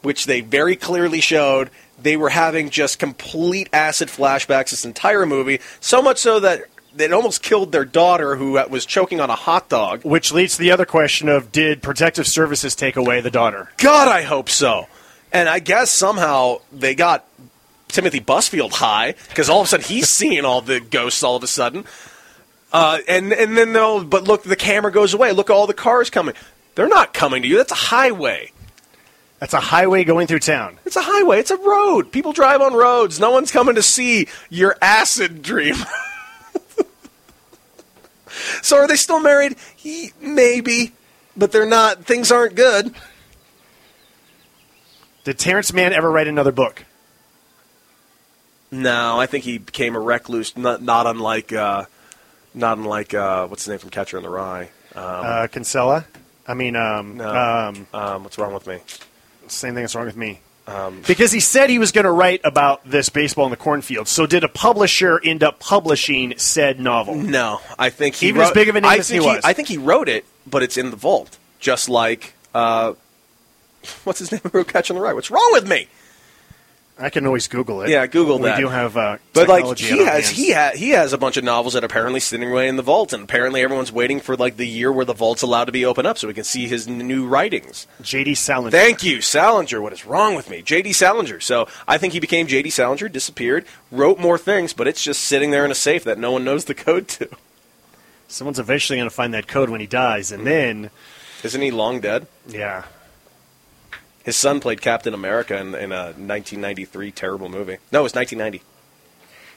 [0.00, 1.68] which they very clearly showed.
[2.00, 6.62] They were having just complete acid flashbacks this entire movie, so much so that
[6.96, 10.02] it almost killed their daughter who uh, was choking on a hot dog.
[10.02, 13.70] Which leads to the other question of did Protective Services take away the daughter?
[13.76, 14.86] God, I hope so.
[15.34, 17.26] And I guess somehow they got
[17.96, 21.42] Timothy Busfield high because all of a sudden he's seeing all the ghosts all of
[21.42, 21.86] a sudden.
[22.70, 25.32] Uh, and and then they'll but look, the camera goes away.
[25.32, 26.34] Look, all the cars coming.
[26.74, 27.56] They're not coming to you.
[27.56, 28.52] That's a highway.
[29.40, 30.78] That's a highway going through town.
[30.84, 31.40] It's a highway.
[31.40, 32.12] It's a road.
[32.12, 33.18] People drive on roads.
[33.18, 35.76] No one's coming to see your acid dream.
[38.62, 39.56] so are they still married?
[39.74, 40.92] He, maybe,
[41.34, 42.04] but they're not.
[42.04, 42.94] Things aren't good.
[45.24, 46.84] Did Terrence Mann ever write another book?
[48.70, 51.84] No, I think he became a recluse, not, not unlike, uh,
[52.54, 54.70] not unlike uh, what's his name from Catcher in the Rye.
[54.94, 56.04] Um, Uh, Kinsella?
[56.48, 58.80] I mean, um, no, um, um, what's wrong with me?
[59.48, 60.40] same thing that's wrong with me.
[60.66, 64.08] Um, Because he said he was going to write about this baseball in the cornfield.
[64.08, 67.14] So did a publisher end up publishing said novel?
[67.14, 69.32] no, I think he Even wrote, as big of a name I as he think
[69.32, 69.44] was.
[69.44, 72.94] I think he wrote it, but it's in the vault, just like uh,
[74.04, 75.12] what's his name who wrote Catcher in the Rye.
[75.12, 75.86] What's wrong with me?
[76.98, 77.90] I can always Google it.
[77.90, 78.56] Yeah, Google we that.
[78.56, 81.44] We do have uh, But like he has, he ha- he has a bunch of
[81.44, 84.56] novels that are apparently sitting away in the vault, and apparently everyone's waiting for like
[84.56, 86.88] the year where the vault's allowed to be open up so we can see his
[86.88, 87.86] n- new writings.
[88.00, 88.34] J.D.
[88.34, 88.70] Salinger.
[88.70, 89.82] Thank you, Salinger.
[89.82, 90.62] What is wrong with me?
[90.62, 90.94] J.D.
[90.94, 91.38] Salinger.
[91.40, 92.70] So I think he became J.D.
[92.70, 96.32] Salinger, disappeared, wrote more things, but it's just sitting there in a safe that no
[96.32, 97.28] one knows the code to.
[98.28, 100.90] Someone's eventually going to find that code when he dies, and then,
[101.44, 102.26] Isn't he long dead?
[102.48, 102.84] yeah.
[104.26, 107.76] His son played Captain America in, in a 1993 terrible movie.
[107.92, 108.60] No, it was 1990.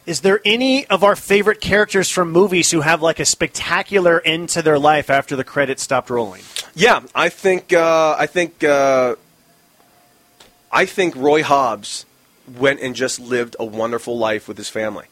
[0.05, 4.49] Is there any of our favorite characters from movies who have like a spectacular end
[4.49, 6.43] to their life after the credits stopped rolling?
[6.75, 9.15] Yeah, I think uh, I think uh,
[10.71, 12.05] I think Roy Hobbs
[12.47, 15.07] went and just lived a wonderful life with his family.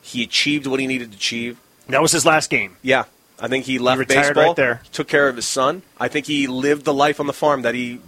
[0.00, 1.58] He achieved what he needed to achieve.
[1.88, 2.76] That was his last game.
[2.82, 3.06] Yeah,
[3.40, 4.82] I think he left retired baseball, right there.
[4.92, 5.82] took care of his son.
[5.98, 7.98] I think he lived the life on the farm that he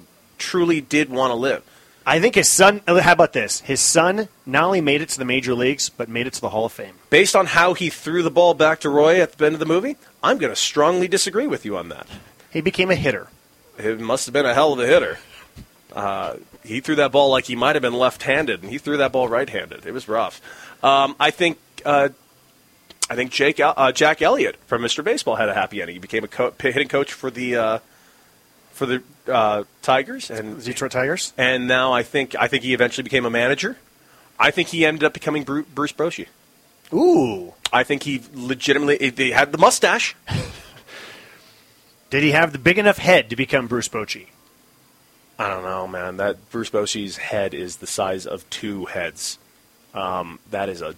[0.42, 1.62] truly did want to live.
[2.04, 2.80] I think his son.
[2.88, 3.60] uh, How about this?
[3.60, 6.48] His son not only made it to the major leagues, but made it to the
[6.48, 6.94] Hall of Fame.
[7.10, 9.66] Based on how he threw the ball back to Roy at the end of the
[9.66, 12.06] movie, I'm going to strongly disagree with you on that.
[12.50, 13.28] He became a hitter.
[13.78, 15.18] It must have been a hell of a hitter.
[15.92, 19.12] Uh, he threw that ball like he might have been left-handed, and he threw that
[19.12, 19.86] ball right-handed.
[19.86, 20.40] It was rough.
[20.84, 22.08] Um, I think uh,
[23.10, 25.04] I think Jake uh, Jack Elliott from Mr.
[25.04, 25.94] Baseball had a happy ending.
[25.96, 27.78] He became a co- hitting coach for the uh,
[28.72, 31.32] for the uh, Tigers, and Detroit Tigers.
[31.38, 33.76] and now I think I think he eventually became a manager.
[34.38, 36.26] I think he ended up becoming Bruce Bochy.
[36.92, 37.54] Ooh.
[37.72, 40.16] I think he legitimately he had the mustache.
[42.10, 44.26] Did he have the big enough head to become Bruce Bochy?
[45.38, 46.18] I don't know, man.
[46.18, 49.38] That Bruce Bochy's head is the size of two heads.
[49.94, 50.94] Um, that is a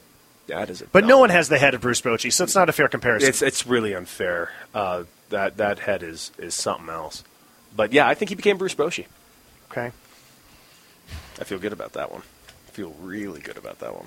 [0.49, 0.87] that is a.
[0.87, 3.29] But no one has the head of Bruce Bochy, so it's not a fair comparison.
[3.29, 4.51] It's it's really unfair.
[4.75, 7.23] Uh, that that head is is something else.
[7.77, 9.07] But yeah, I think he became Bruce Bochy.
[9.71, 9.91] okay.
[11.41, 12.23] I feel good about that one.
[12.69, 14.07] I feel really good about that one.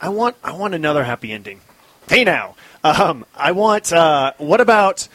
[0.00, 1.60] I want I want another happy ending.
[2.08, 3.92] Hey now, um, I want.
[3.92, 5.08] Uh, what about?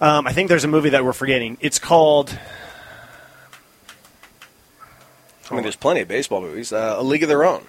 [0.00, 1.58] Um, I think there's a movie that we're forgetting.
[1.60, 2.36] It's called.
[5.50, 6.72] I mean, there's plenty of baseball movies.
[6.72, 7.64] Uh, a League of Their Own.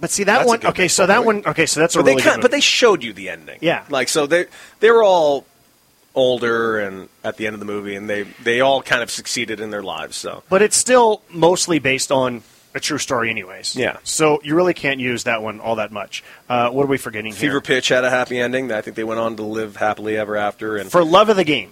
[0.00, 0.66] But see that That's one.
[0.66, 1.26] Okay, so that movie.
[1.26, 1.46] one.
[1.46, 3.58] Okay, so that's a But really they good kind, but they showed you the ending.
[3.60, 3.84] Yeah.
[3.90, 4.46] like so they
[4.80, 5.44] they were all
[6.18, 9.60] older and at the end of the movie, and they they all kind of succeeded
[9.60, 10.16] in their lives.
[10.16, 12.42] So But it's still mostly based on
[12.74, 13.74] a true story, anyways.
[13.76, 13.98] Yeah.
[14.04, 16.22] So you really can't use that one all that much.
[16.48, 17.60] Uh, what are we forgetting Fever here?
[17.60, 18.70] Pitch had a happy ending.
[18.72, 20.76] I think they went on to live happily ever after.
[20.76, 21.70] And For love of the game.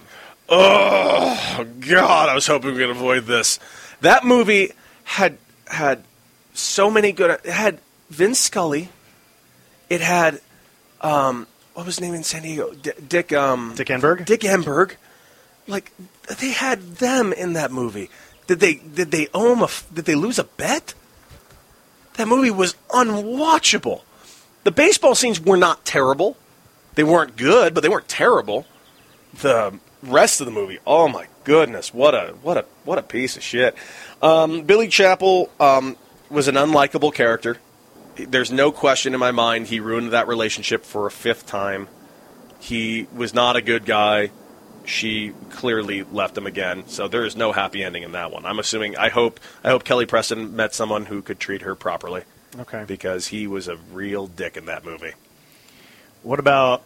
[0.49, 3.59] oh God, I was hoping we could avoid this.
[4.01, 4.71] That movie
[5.03, 5.37] had
[5.67, 6.03] had
[6.53, 7.31] so many good.
[7.31, 7.79] It had
[8.09, 8.89] Vince Scully.
[9.89, 10.41] It had
[11.01, 11.47] um,
[11.77, 12.73] what was his name in San Diego?
[12.73, 14.25] D- Dick um, Dick Enberg?
[14.25, 14.95] Dick Enberg.
[15.67, 15.91] Like
[16.39, 18.09] they had them in that movie.
[18.47, 20.95] Did they did they owe 'em a did they lose a bet?
[22.15, 24.01] That movie was unwatchable.
[24.63, 26.35] The baseball scenes were not terrible.
[26.95, 28.65] They weren't good, but they weren't terrible.
[29.39, 33.37] The rest of the movie, oh my goodness, what a what a what a piece
[33.37, 33.75] of shit.
[34.23, 35.95] Um, Billy Chapel um,
[36.31, 37.57] was an unlikable character.
[38.25, 41.87] There's no question in my mind he ruined that relationship for a fifth time.
[42.59, 44.31] He was not a good guy.
[44.85, 48.45] She clearly left him again, so there is no happy ending in that one.
[48.45, 48.95] I'm assuming.
[48.97, 49.39] I hope.
[49.63, 52.23] I hope Kelly Preston met someone who could treat her properly
[52.57, 52.85] Okay.
[52.87, 55.11] because he was a real dick in that movie.
[56.23, 56.83] What about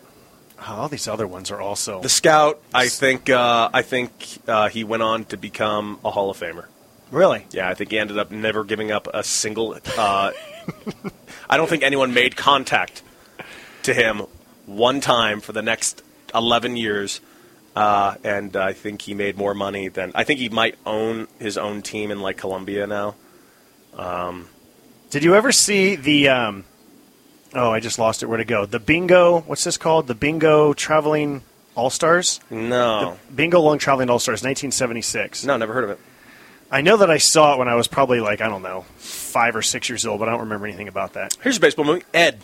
[0.59, 2.59] oh, all these other ones are also The Scout.
[2.73, 3.29] I think.
[3.29, 4.11] Uh, I think
[4.47, 6.65] uh, he went on to become a Hall of Famer.
[7.11, 7.45] really?
[7.51, 9.77] Yeah, I think he ended up never giving up a single.
[9.95, 10.31] Uh,
[11.49, 13.03] I don't think anyone made contact
[13.83, 14.23] to him
[14.65, 16.03] one time for the next
[16.33, 17.21] 11 years.
[17.75, 20.11] Uh, and I think he made more money than.
[20.15, 23.15] I think he might own his own team in like Colombia now.
[25.11, 26.29] Did you ever see the?
[26.29, 26.65] Um,
[27.53, 28.27] oh, I just lost it.
[28.27, 28.65] Where to go?
[28.65, 29.41] The Bingo.
[29.41, 30.07] What's this called?
[30.07, 31.43] The Bingo Traveling
[31.75, 32.39] All Stars.
[32.49, 35.45] No, Bingo Long Traveling All Stars, 1976.
[35.45, 35.99] no, never heard of it.
[36.71, 39.55] I know that I saw it when I was probably like I don't know five
[39.55, 41.35] or six years old, but I don't remember anything about that.
[41.41, 42.03] Here's a baseball movie.
[42.13, 42.39] Ed,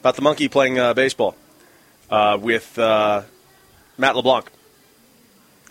[0.00, 1.36] about the monkey playing uh, baseball
[2.10, 3.22] uh, with uh,
[3.96, 4.50] Matt LeBlanc.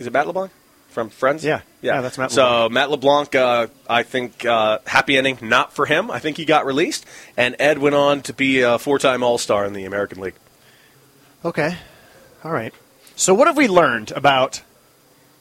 [0.00, 0.50] Is it Matt LeBlanc
[0.88, 1.44] from Friends?
[1.44, 1.60] Yeah.
[1.82, 6.10] Yeah, that's Matt So Matt LeBlanc, uh, I think, uh, happy ending not for him.
[6.10, 7.04] I think he got released,
[7.36, 10.34] and Ed went on to be a four-time All-Star in the American League.
[11.44, 11.76] Okay,
[12.42, 12.72] all right.
[13.16, 14.62] So what have we learned about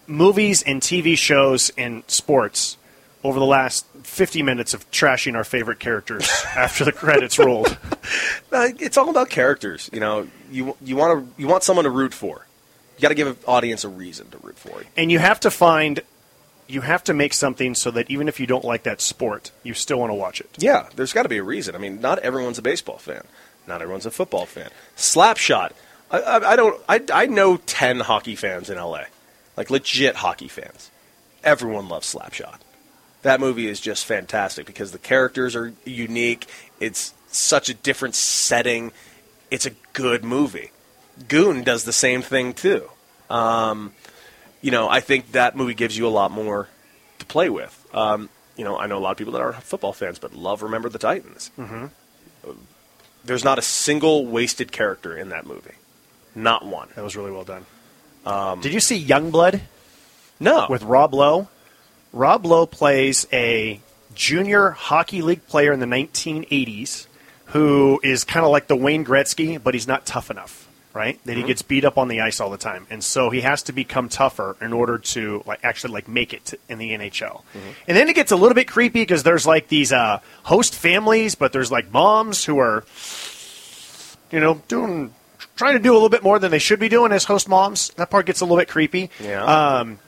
[0.07, 2.77] movies and TV shows and sports
[3.23, 7.77] over the last 50 minutes of trashing our favorite characters after the credits rolled?
[8.55, 9.89] It's all about characters.
[9.91, 12.45] You know, you you want to you want someone to root for.
[12.97, 14.85] You got to give an audience a reason to root for you.
[14.95, 16.01] And you have to find
[16.67, 19.73] you have to make something so that even if you don't like that sport, you
[19.73, 20.49] still want to watch it.
[20.59, 21.75] Yeah, there's got to be a reason.
[21.75, 23.23] I mean, not everyone's a baseball fan.
[23.67, 24.69] Not everyone's a football fan.
[24.95, 25.71] Slapshot.
[26.11, 26.81] I, I, I don't.
[26.87, 29.05] I, I know ten hockey fans in LA,
[29.57, 30.91] like legit hockey fans.
[31.43, 32.59] Everyone loves Slapshot.
[33.21, 36.47] That movie is just fantastic because the characters are unique.
[36.79, 38.91] It's such a different setting.
[39.49, 40.71] It's a good movie.
[41.27, 42.89] Goon does the same thing too.
[43.29, 43.93] Um,
[44.61, 46.67] you know, I think that movie gives you a lot more
[47.19, 47.87] to play with.
[47.93, 50.61] Um, you know, I know a lot of people that aren't football fans, but love
[50.61, 51.51] Remember the Titans.
[51.57, 51.85] Mm-hmm.
[53.25, 55.75] There's not a single wasted character in that movie.
[56.35, 56.89] Not one.
[56.95, 57.65] That was really well done.
[58.25, 59.61] Um, Did you see Youngblood
[60.39, 60.67] No.
[60.69, 61.47] with Rob Lowe?
[62.11, 63.79] Rob Lowe plays a
[64.15, 67.07] junior hockey league player in the 1980s
[67.47, 71.19] who is kind of like the Wayne Gretzky, but he's not tough enough, right?
[71.25, 73.61] That he gets beat up on the ice all the time, and so he has
[73.63, 77.41] to become tougher in order to like actually like make it in the NHL.
[77.87, 81.35] And then it gets a little bit creepy because there's like these uh, host families,
[81.35, 82.85] but there's like moms who are,
[84.31, 85.13] you know, doing
[85.55, 87.89] trying to do a little bit more than they should be doing as host moms.
[87.95, 89.09] That part gets a little bit creepy.
[89.19, 89.43] yeah.
[89.43, 89.99] Um,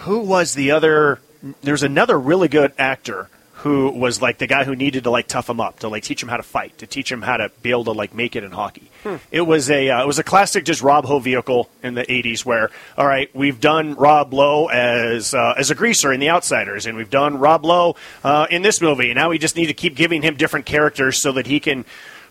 [0.00, 1.20] who was the other?
[1.62, 5.50] There's another really good actor who was like the guy who needed to like tough
[5.50, 7.70] him up to like teach him how to fight, to teach him how to be
[7.70, 8.90] able to like make it in hockey.
[9.30, 12.44] It was a uh, it was a classic just Rob Ho vehicle in the '80s
[12.44, 16.86] where all right we've done Rob Lowe as uh, as a greaser in The Outsiders,
[16.86, 19.74] and we've done Rob Lowe uh, in this movie, and now we just need to
[19.74, 21.84] keep giving him different characters so that he can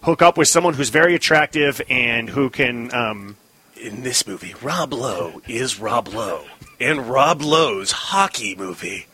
[0.03, 2.93] hook up with someone who's very attractive and who can.
[2.93, 3.35] Um,
[3.81, 6.43] in this movie, Rob Lowe is Rob Lowe
[6.79, 9.05] in Rob Lowe's hockey movie.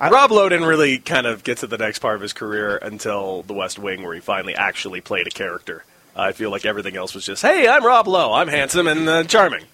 [0.00, 3.42] Rob Lowe didn't really kind of get to the next part of his career until
[3.42, 5.84] The West Wing, where he finally actually played a character.
[6.16, 8.32] I feel like everything else was just, hey, I'm Rob Lowe.
[8.32, 9.64] I'm handsome and uh, charming.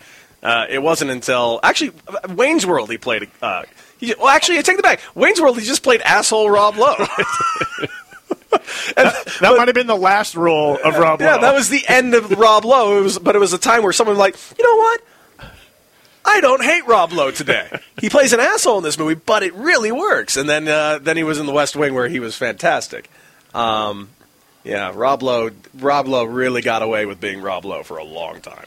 [0.42, 1.92] Uh, it wasn't until actually
[2.28, 3.28] Wayne's World he played.
[3.40, 3.62] Uh,
[3.96, 5.00] he, well, actually, I take it back.
[5.14, 6.94] Wayne's World he just played asshole Rob Lowe.
[8.50, 11.26] that might have been the last role of Rob Lowe.
[11.26, 11.40] Yeah, Lowe.
[11.42, 12.98] that was the end of Rob Lowe.
[12.98, 15.00] It was, but it was a time where someone was like, you know what?
[16.24, 17.70] I don't hate Rob Lowe today.
[18.00, 20.36] he plays an asshole in this movie, but it really works.
[20.36, 23.08] And then, uh, then he was in The West Wing, where he was fantastic.
[23.54, 24.10] Um,
[24.64, 25.50] yeah, Rob Lowe.
[25.74, 28.66] Rob Lowe really got away with being Rob Lowe for a long time.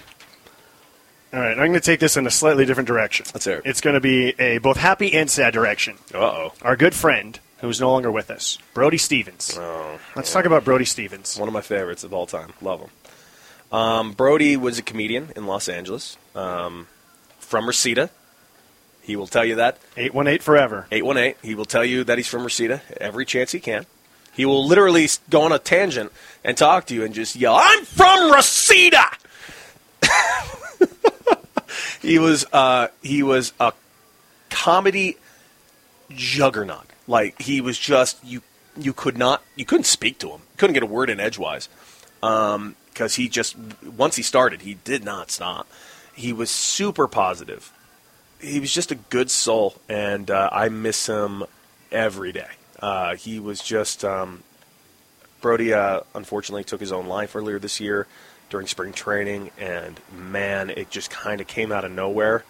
[1.34, 3.26] All right, I'm going to take this in a slightly different direction.
[3.34, 3.62] Let's hear it.
[3.66, 5.98] It's going to be a both happy and sad direction.
[6.14, 6.54] Uh oh.
[6.62, 9.58] Our good friend, who's no longer with us, Brody Stevens.
[9.58, 11.38] Oh, Let's talk about Brody Stevens.
[11.38, 12.54] one of my favorites of all time.
[12.62, 12.90] Love him.
[13.72, 16.88] Um, Brody was a comedian in Los Angeles, um,
[17.40, 18.10] from Reseda.
[19.02, 20.88] He will tell you that 818 forever.
[20.92, 21.36] 818.
[21.42, 23.86] He will tell you that he's from Reseda every chance he can.
[24.34, 26.12] He will literally go on a tangent
[26.44, 29.06] and talk to you and just yell, I'm from Reseda!
[32.02, 33.74] he was uh, he was a
[34.50, 35.18] comedy
[36.10, 36.86] juggernaut.
[37.12, 38.42] Like he was just you
[38.78, 40.42] you could not you couldn't speak to him.
[40.58, 41.68] Couldn't get a word in edgewise.
[42.24, 45.68] Um, because he just once he started, he did not stop.
[46.14, 47.72] He was super positive
[48.42, 51.44] he was just a good soul, and uh, I miss him
[51.92, 52.50] every day.
[52.80, 54.44] Uh, he was just um,
[55.40, 55.74] Brody.
[55.74, 58.08] Uh, unfortunately, took his own life earlier this year
[58.50, 62.44] during spring training, and man, it just kind of came out of nowhere.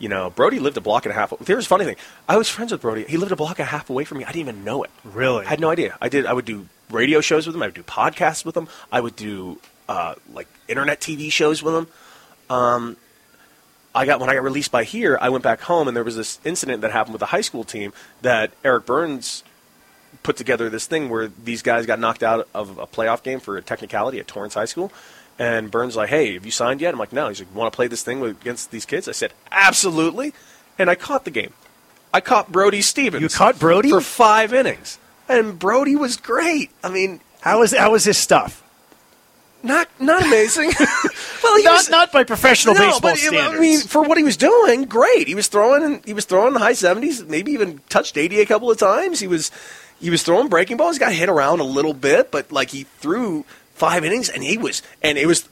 [0.00, 1.32] You know, Brody lived a block and a half.
[1.46, 1.96] Here's a funny thing:
[2.28, 3.04] I was friends with Brody.
[3.04, 4.24] He lived a block and a half away from me.
[4.24, 4.90] I didn't even know it.
[5.04, 5.46] Really?
[5.46, 5.96] I had no idea.
[6.00, 6.26] I did.
[6.26, 7.62] I would do radio shows with him.
[7.62, 8.66] I would do podcasts with him.
[8.90, 11.86] I would do uh, like internet TV shows with him.
[12.48, 12.96] Um,
[13.94, 16.16] I got when I got released by here, I went back home and there was
[16.16, 17.92] this incident that happened with the high school team
[18.22, 19.42] that Eric Burns
[20.22, 23.56] put together this thing where these guys got knocked out of a playoff game for
[23.56, 24.92] a technicality at Torrance High School.
[25.40, 27.74] And Burns like, "Hey, have you signed yet?" I'm like, "No." He's like, "Want to
[27.74, 30.34] play this thing with, against these kids?" I said, "Absolutely."
[30.78, 31.54] And I caught the game.
[32.12, 33.22] I caught Brody Stevens.
[33.22, 33.88] You caught Brody?
[33.88, 36.70] for five innings, and Brody was great.
[36.84, 38.62] I mean, How was how was his stuff?
[39.62, 40.72] not not amazing.
[41.42, 43.56] well, he Not was, not by professional no, baseball but, standards.
[43.56, 45.26] I mean, for what he was doing, great.
[45.26, 48.46] He was throwing, and he was throwing the high seventies, maybe even touched eighty a
[48.46, 49.20] couple of times.
[49.20, 49.50] He was,
[50.00, 50.96] he was throwing breaking balls.
[50.96, 53.44] He Got hit around a little bit, but like he threw
[53.80, 55.48] five innings, and he was, and it was,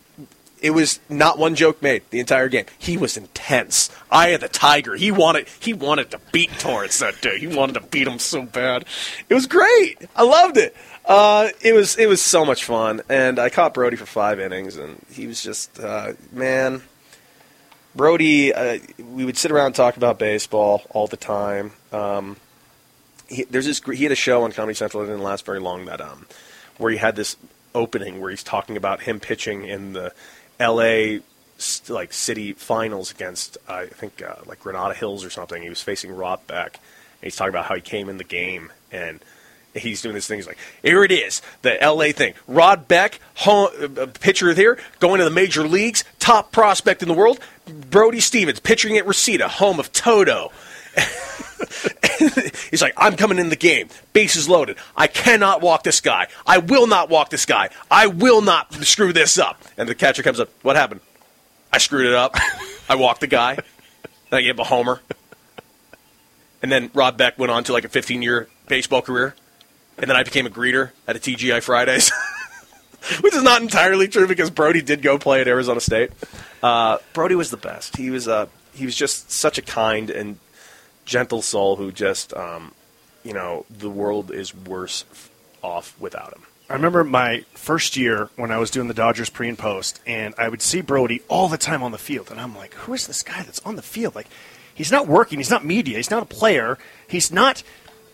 [0.61, 2.67] it was not one joke made the entire game.
[2.79, 3.91] He was intense.
[4.11, 4.95] Eye of the tiger.
[4.97, 7.39] He wanted, he wanted to beat Torrance that day.
[7.39, 8.85] He wanted to beat him so bad.
[9.31, 9.97] It was great.
[10.15, 10.77] I loved it.
[11.07, 14.77] Uh, it was it was so much fun, and I caught Brody for five innings,
[14.77, 16.83] and he was just uh, man.
[17.97, 21.73] Brody, uh, we would sit around and talk about baseball all the time.
[21.93, 22.37] Um,
[23.27, 25.87] he, there's this he had a show on Comedy Central that didn't last very long
[25.87, 26.27] that um,
[26.77, 27.37] where he had this
[27.79, 30.13] opening where he's talking about him pitching in the
[30.59, 31.21] L.A.
[31.89, 35.63] like city finals against I think uh, like Granada Hills or something.
[35.63, 38.73] He was facing Rod Beck, and he's talking about how he came in the game
[38.93, 39.21] and.
[39.75, 40.39] He's doing this thing.
[40.39, 42.35] He's like, here it is, the LA thing.
[42.49, 43.69] Rod Beck, home,
[44.01, 47.39] uh, pitcher here, going to the major leagues, top prospect in the world.
[47.67, 50.51] Brody Stevens, pitching at Reseda, home of Toto.
[52.71, 53.89] He's like, I'm coming in the game.
[54.13, 54.77] Bases loaded.
[54.97, 56.29] I cannot walk this guy.
[56.47, 57.71] I will not walk this guy.
[57.91, 59.63] I will not screw this up.
[59.77, 60.51] And the catcher comes up.
[60.63, 61.01] What happened?
[61.73, 62.37] I screwed it up.
[62.89, 63.55] I walked the guy.
[63.55, 65.01] Then I gave him a homer.
[66.63, 69.35] And then Rod Beck went on to like a 15 year baseball career.
[69.99, 72.11] And then I became a greeter at a TGI Fridays.
[73.21, 76.11] Which is not entirely true because Brody did go play at Arizona State.
[76.63, 77.97] Uh, Brody was the best.
[77.97, 80.39] He was uh, he was just such a kind and
[81.09, 82.73] gentle soul who just, um,
[83.25, 85.05] you know, the world is worse
[85.63, 86.43] off without him.
[86.71, 90.35] I remember my first year when I was doing the Dodgers pre and post, and
[90.37, 93.07] I would see Brody all the time on the field, and I'm like, who is
[93.07, 94.15] this guy that's on the field?
[94.15, 94.27] Like,
[94.75, 96.77] he's not working, he's not media, he's not a player,
[97.09, 97.63] he's not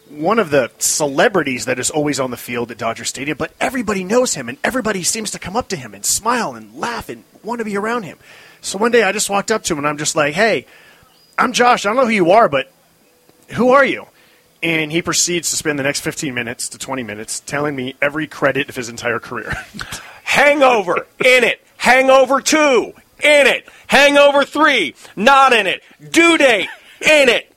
[0.08, 4.04] one of the celebrities that is always on the field at Dodger Stadium, but everybody
[4.04, 7.24] knows him, and everybody seems to come up to him and smile and laugh and
[7.42, 8.18] want to be around him.
[8.60, 10.66] So one day I just walked up to him, and I'm just like, hey,
[11.36, 11.84] I'm Josh.
[11.84, 12.70] I don't know who you are, but
[13.50, 14.06] who are you?
[14.62, 18.26] And he proceeds to spend the next 15 minutes to 20 minutes telling me every
[18.26, 19.52] credit of his entire career.
[20.24, 21.60] Hangover, in it.
[21.76, 22.92] Hangover 2,
[23.22, 23.68] in it.
[23.86, 25.82] Hangover 3, not in it.
[26.10, 26.68] Due date,
[27.00, 27.50] in it.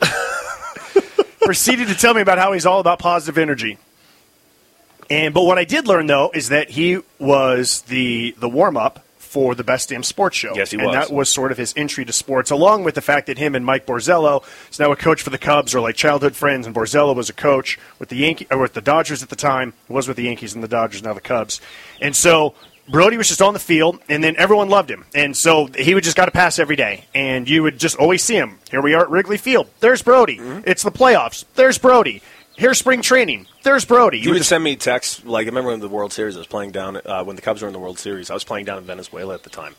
[1.44, 3.78] proceeded to tell me about how he's all about positive energy.
[5.10, 9.03] And but what I did learn though is that he was the the warm up
[9.34, 10.54] for the Best Damn Sports Show.
[10.54, 10.94] Yes, he and was.
[10.94, 13.66] that was sort of his entry to sports, along with the fact that him and
[13.66, 16.68] Mike Borzello is now a coach for the Cubs, are like childhood friends.
[16.68, 19.72] And Borzello was a coach with the Yankee or with the Dodgers at the time.
[19.88, 21.60] Was with the Yankees and the Dodgers, now the Cubs.
[22.00, 22.54] And so
[22.88, 25.04] Brody was just on the field, and then everyone loved him.
[25.16, 28.22] And so he would just got to pass every day, and you would just always
[28.22, 28.60] see him.
[28.70, 29.68] Here we are at Wrigley Field.
[29.80, 30.38] There's Brody.
[30.38, 30.68] Mm-hmm.
[30.68, 31.44] It's the playoffs.
[31.56, 32.22] There's Brody.
[32.56, 33.46] Here's spring training.
[33.62, 34.20] There's Brody.
[34.20, 35.24] He would send me texts.
[35.24, 37.62] Like I remember when the World Series I was playing down uh, when the Cubs
[37.62, 38.30] were in the World Series.
[38.30, 39.74] I was playing down in Venezuela at the time,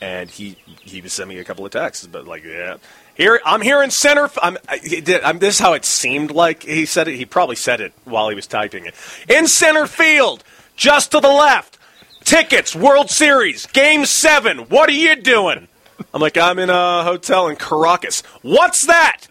[0.00, 2.06] and he he would send me a couple of texts.
[2.06, 2.76] But like, yeah,
[3.14, 4.28] here I'm here in center.
[4.42, 7.16] I'm, I, I'm, this is how it seemed like he said it.
[7.16, 8.94] He probably said it while he was typing it.
[9.28, 10.44] In center field,
[10.76, 11.78] just to the left.
[12.24, 14.58] Tickets, World Series, Game Seven.
[14.68, 15.66] What are you doing?
[16.12, 18.22] I'm like, I'm in a hotel in Caracas.
[18.42, 19.27] What's that?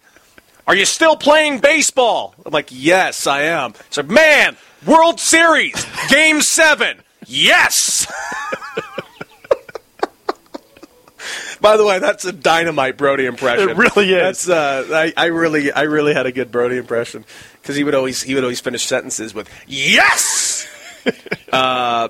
[0.68, 2.36] Are you still playing baseball?
[2.46, 3.74] I'm like, yes, I am.
[3.90, 8.06] So, like, man, World Series, Game Seven, yes.
[11.62, 13.70] By the way, that's a dynamite Brody impression.
[13.70, 14.46] It really is.
[14.46, 17.24] That's uh, I, I really, I really had a good Brody impression
[17.62, 20.68] because he would always, he would always finish sentences with yes.
[21.52, 22.10] uh,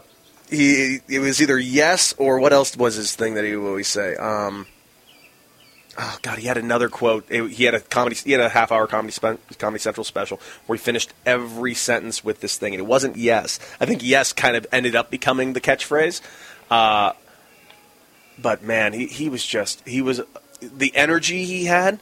[0.49, 3.87] he, it was either yes or what else was his thing that he would always
[3.87, 4.15] say.
[4.15, 4.65] Um,
[5.97, 7.29] oh God, he had another quote.
[7.29, 8.15] He had a comedy.
[8.15, 12.23] He had a half hour comedy spe- comedy central special where he finished every sentence
[12.23, 13.59] with this thing, and it wasn't yes.
[13.79, 16.21] I think yes kind of ended up becoming the catchphrase.
[16.69, 17.13] Uh,
[18.37, 20.21] but man, he, he was just he was
[20.61, 21.99] the energy he had.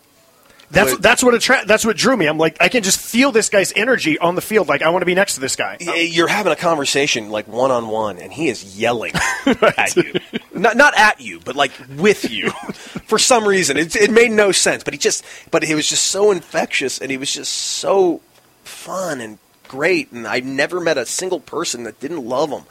[0.71, 2.25] That's But- that's what attra- that's what drew me.
[2.25, 4.67] I'm like, I can just feel this guy's energy on the field.
[4.67, 5.77] Like, I want to be next to this guy.
[5.79, 9.13] Y- You're having a conversation like one on one, and he is yelling
[9.45, 10.13] at you.
[10.53, 12.49] Not not at you, but like with you.
[13.05, 14.83] For some reason, it, it made no sense.
[14.83, 18.21] But he just, but he was just so infectious, and he was just so
[18.63, 19.37] fun and
[19.67, 20.11] great.
[20.11, 22.63] And I've never met a single person that didn't love him.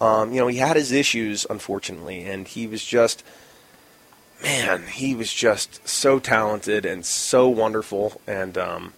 [0.00, 3.22] Um, you know, he had his issues, unfortunately, and he was just,
[4.42, 8.20] man, he was just so talented and so wonderful.
[8.26, 8.92] And um,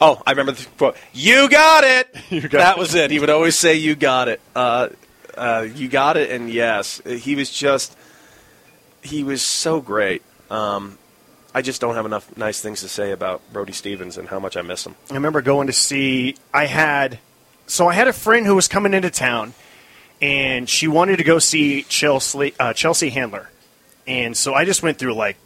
[0.00, 2.80] oh, I remember the quote: "You got it." You got that it.
[2.80, 3.10] was it.
[3.10, 4.88] He would always say, "You got it." Uh,
[5.36, 7.96] uh, you got it, and yes, he was just,
[9.02, 10.22] he was so great.
[10.50, 10.98] Um,
[11.54, 14.56] I just don't have enough nice things to say about Brody Stevens and how much
[14.56, 14.94] I miss him.
[15.10, 16.36] I remember going to see.
[16.54, 17.18] I had
[17.66, 19.54] so I had a friend who was coming into town,
[20.20, 23.50] and she wanted to go see Chelsea uh, Chelsea Handler,
[24.10, 25.36] and so I just went through like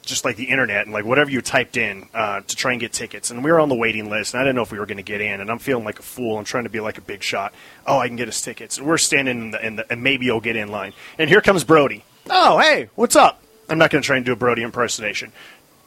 [0.00, 2.92] just like the internet and like whatever you typed in uh, to try and get
[2.92, 3.30] tickets.
[3.30, 4.98] And we were on the waiting list, and I didn't know if we were going
[4.98, 5.40] to get in.
[5.40, 6.38] And I'm feeling like a fool.
[6.38, 7.54] I'm trying to be like a big shot.
[7.86, 8.78] Oh, I can get us tickets.
[8.78, 10.92] And we're standing in the, in the and maybe you'll get in line.
[11.18, 12.04] And here comes Brody.
[12.30, 13.42] Oh, hey, what's up?
[13.68, 15.32] I'm not going to try and do a Brody impersonation.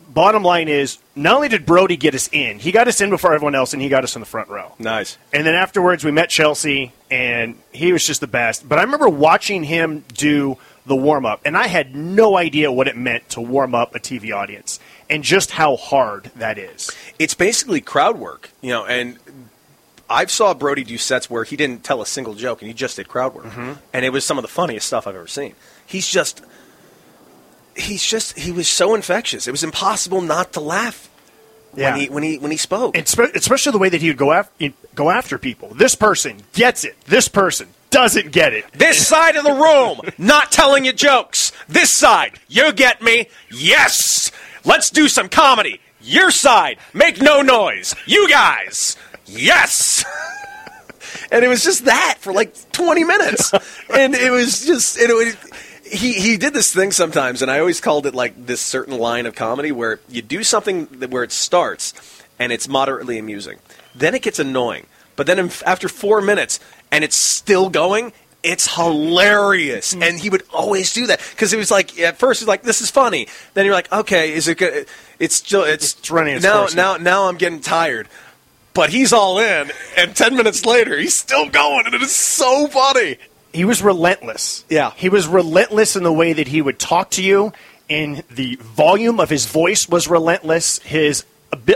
[0.10, 3.34] Bottom line is, not only did Brody get us in, he got us in before
[3.34, 4.72] everyone else, and he got us in the front row.
[4.80, 5.18] Nice.
[5.34, 8.68] And then afterwards, we met Chelsea, and he was just the best.
[8.68, 10.58] But I remember watching him do
[10.88, 14.00] the warm up, and I had no idea what it meant to warm up a
[14.00, 14.80] TV audience
[15.10, 16.90] and just how hard that is.
[17.20, 19.18] It's basically crowd work, you know, and
[20.10, 22.96] I've saw Brody do sets where he didn't tell a single joke and he just
[22.96, 23.74] did crowd work, mm-hmm.
[23.94, 25.56] and it was some of the funniest stuff I've ever seen.
[25.86, 26.42] He's just
[27.76, 29.48] he's just he was so infectious.
[29.48, 31.10] It was impossible not to laugh
[31.76, 31.92] Yeah.
[31.92, 32.98] when he when he when he spoke.
[32.98, 35.74] And spe- especially the way that he would go after go after people.
[35.76, 36.96] This person gets it.
[37.06, 38.66] This person doesn't get it.
[38.74, 41.52] This side of the room, not telling you jokes.
[41.68, 43.28] This side, you get me?
[43.50, 44.32] Yes!
[44.66, 45.80] Let's do some comedy.
[46.02, 47.96] Your side, make no noise.
[48.06, 50.06] You guys, yes!
[51.32, 53.52] and it was just that for like 20 minutes.
[53.94, 55.36] and it was just, it was,
[55.84, 59.26] he, he did this thing sometimes, and I always called it like this certain line
[59.26, 61.94] of comedy where you do something that, where it starts
[62.40, 63.60] and it's moderately amusing.
[63.96, 64.86] Then it gets annoying.
[65.16, 66.60] But then in, after four minutes
[66.92, 68.14] and it's still going,
[68.44, 69.94] it's hilarious.
[69.94, 70.04] Mm-hmm.
[70.04, 72.82] And he would always do that because it was like at first he's like, "This
[72.82, 74.88] is funny." Then you're like, "Okay, is it good?"
[75.20, 76.60] It's still it's, It's running now.
[76.60, 78.08] course Now now I'm getting tired.
[78.74, 82.68] But he's all in, and ten minutes later, he's still going, and it is so
[82.68, 83.18] funny.
[83.52, 84.66] He was relentless.
[84.70, 84.92] Yeah.
[84.96, 87.54] He was relentless in the way that he would talk to you,
[87.90, 90.78] and the volume of his voice was relentless.
[90.80, 91.26] His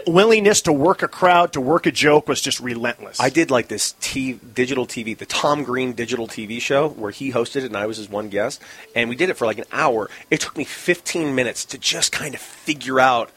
[0.08, 3.20] willingness to work a crowd, to work a joke was just relentless.
[3.20, 7.32] I did like this t- digital TV, the Tom Green digital TV show, where he
[7.32, 8.62] hosted it and I was his one guest,
[8.96, 10.10] and we did it for like an hour.
[10.30, 13.32] It took me 15 minutes to just kind of figure out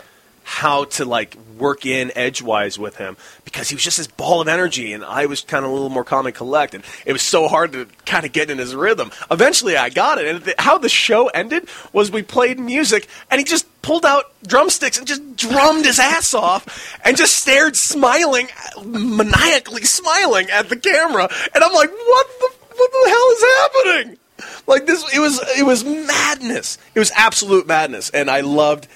[0.45, 4.49] how to like work in edgewise with him because he was just this ball of
[4.49, 6.85] energy and I was kind of a little more calm and collected.
[7.07, 9.11] It was so hard to kind of get in his rhythm.
[9.31, 13.39] Eventually I got it and th- how the show ended was we played music and
[13.39, 18.49] he just pulled out drumsticks and just drummed his ass off and just stared smiling
[18.85, 24.19] maniacally smiling at the camera and I'm like what the what the hell is happening?
[24.67, 26.77] Like this it was it was madness.
[26.95, 28.89] It was absolute madness and I loved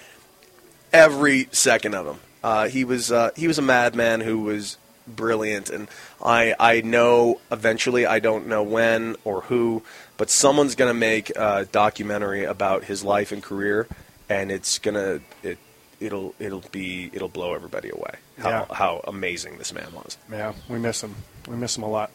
[0.92, 2.16] every second of him.
[2.42, 4.76] Uh, he was uh, he was a madman who was
[5.06, 5.88] brilliant, and
[6.24, 9.82] I I know eventually I don't know when or who,
[10.16, 13.86] but someone's gonna make a documentary about his life and career,
[14.28, 15.58] and it's gonna it
[16.00, 18.66] it'll it'll be it'll blow everybody away how Yeah.
[18.72, 20.16] how amazing this man was.
[20.30, 21.16] yeah, we miss him.
[21.48, 22.12] We miss him a lot.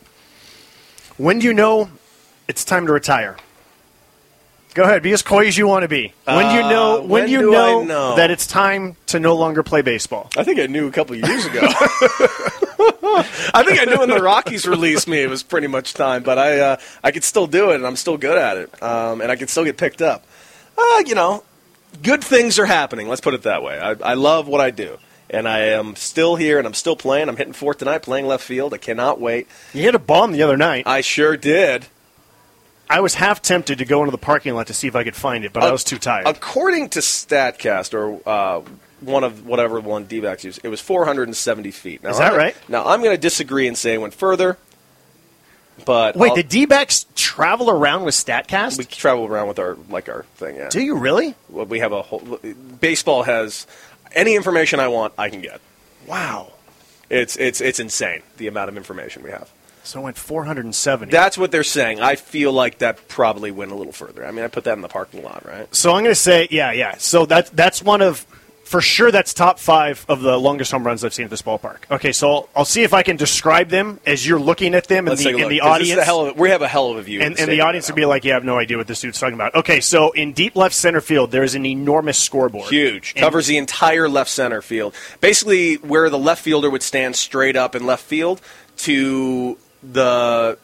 [1.18, 1.90] When do you know
[2.48, 3.36] it's time to retire?
[4.74, 6.14] Go ahead, be as coy as you want to be.
[6.26, 7.00] When do you Uh, know?
[7.02, 8.16] When, when do you do know, know?
[8.16, 10.30] that it's time to no longer play baseball?
[10.36, 11.60] I think I knew a couple of years ago.
[13.54, 16.24] I think I knew when the Rockies released me, it was pretty much time.
[16.24, 19.22] But I, uh, I could still do it, and I'm still good at it, um,
[19.22, 20.26] and I can still get picked up.
[20.78, 21.44] Uh, you know,
[22.02, 23.08] good things are happening.
[23.08, 23.80] Let's put it that way.
[23.80, 24.98] I, I love what I do,
[25.30, 27.30] and I am still here, and I'm still playing.
[27.30, 28.74] I'm hitting fourth tonight, playing left field.
[28.74, 29.48] I cannot wait.
[29.74, 30.88] You hit a bomb the other night.
[30.88, 31.86] I sure did.
[32.90, 35.16] I was half tempted to go into the parking lot to see if I could
[35.16, 36.28] find it, but I was too tired.
[36.28, 38.62] According to Statcast, or uh,
[39.02, 42.04] one of whatever one D-backs used, it was 470 feet.
[42.04, 42.56] Now, Is that I'm- right?
[42.68, 44.58] Now I'm going to disagree and say it went further.
[45.86, 48.78] But Wait, I'll- the D-backs travel around with Statcast?
[48.78, 50.58] we travel around with our like our thing.
[50.58, 51.36] Yeah, Do you really?
[51.50, 52.40] Well, we have a whole.
[52.80, 53.66] Baseball has
[54.14, 55.60] any information I want, I can get.
[56.06, 56.52] Wow.
[57.10, 59.50] It's it's it's insane the amount of information we have.
[59.84, 61.12] So it went 470.
[61.12, 62.00] That's what they're saying.
[62.00, 64.26] I feel like that probably went a little further.
[64.26, 65.74] I mean, I put that in the parking lot, right?
[65.76, 66.96] so I'm going to say, yeah, yeah.
[66.98, 68.26] So that that's one of,
[68.64, 71.80] for sure, that's top five of the longest home runs I've seen at this ballpark.
[71.92, 75.06] Okay, so I'll, I'll see if I can describe them as you're looking at them
[75.06, 76.32] in Let's the in the 'cause this is audience.
[76.32, 78.24] of, we have a hell of a view, and, and the audience would be like,
[78.24, 81.02] "You have no idea what this dude's talking about." Okay, so in deep left center
[81.02, 83.12] field, there is an enormous scoreboard, Huge.
[83.16, 84.96] And- Covers the entire left center field.
[85.20, 88.40] Basically, where the left fielder would stand straight up in left field
[88.78, 90.58] to the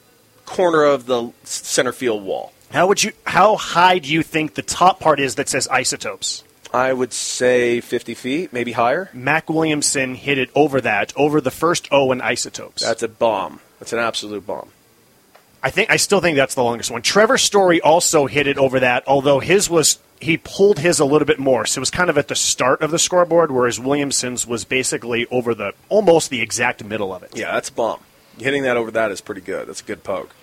[0.46, 2.54] corner of the center field wall.
[2.72, 3.12] How would you?
[3.26, 6.44] How high do you think the top part is that says isotopes?
[6.72, 9.10] I would say 50 feet, maybe higher.
[9.12, 12.84] Mac Williamson hit it over that, over the first O in isotopes.
[12.84, 13.60] That's a bomb.
[13.80, 14.70] That's an absolute bomb.
[15.64, 17.02] I think I still think that's the longest one.
[17.02, 21.26] Trevor Story also hit it over that, although his was he pulled his a little
[21.26, 24.46] bit more, so it was kind of at the start of the scoreboard, whereas Williamson's
[24.46, 27.32] was basically over the almost the exact middle of it.
[27.36, 28.00] Yeah, that's a bomb.
[28.40, 29.68] Hitting that over that is pretty good.
[29.68, 30.34] That's a good poke.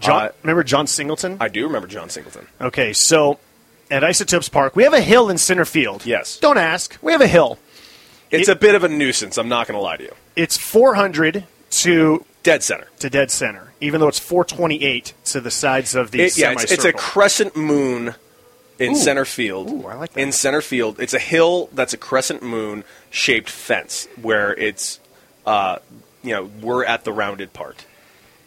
[0.00, 1.36] John, Uh, remember Jon Singleton?
[1.40, 2.46] I do remember Jon Singleton.
[2.60, 3.38] Okay, so
[3.90, 6.04] at Isotopes Park, we have a hill in center field.
[6.04, 6.36] Yes.
[6.38, 6.96] Don't ask.
[7.00, 7.58] We have a hill.
[8.30, 9.38] It's It- a bit of a nuisance.
[9.38, 10.12] I'm not going to lie to you.
[10.34, 12.88] It's 400 to Dead center.
[12.98, 16.70] to dead center, even though it's 428 to the sides of the It- yeah, it's,
[16.72, 18.14] it's a crescent moon
[18.80, 18.96] in Ooh.
[18.96, 19.70] center field.
[19.70, 20.20] Ooh, I like that.
[20.20, 24.98] In center field, it's a hill that's a crescent moon shaped fence where it's,
[25.46, 25.76] uh,
[26.24, 27.86] you know, we're at the rounded part.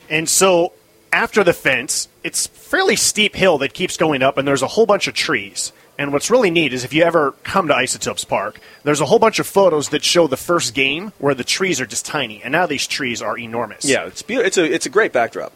[0.09, 0.73] And so
[1.13, 4.85] after the fence, it's fairly steep hill that keeps going up, and there's a whole
[4.85, 5.71] bunch of trees.
[5.97, 9.19] And what's really neat is if you ever come to Isotopes Park, there's a whole
[9.19, 12.51] bunch of photos that show the first game where the trees are just tiny, and
[12.51, 13.85] now these trees are enormous.
[13.85, 15.53] Yeah, it's be- it's a it's a great backdrop.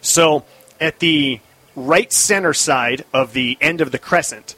[0.00, 0.44] So
[0.80, 1.40] at the
[1.76, 4.54] right center side of the end of the crescent,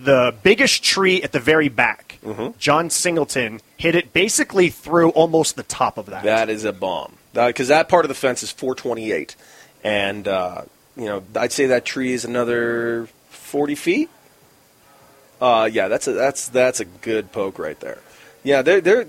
[0.00, 2.18] the biggest tree at the very back,
[2.58, 6.24] Jon Singleton hit it basically through almost the top of that.
[6.24, 9.36] That is a bomb because that part of the fence is 428,
[9.84, 10.62] and uh,
[10.96, 14.10] you know I'd say that tree is another 40 feet.
[15.40, 17.98] Uh, yeah, that's a that's that's a good poke right there.
[18.42, 19.06] Yeah, they're they're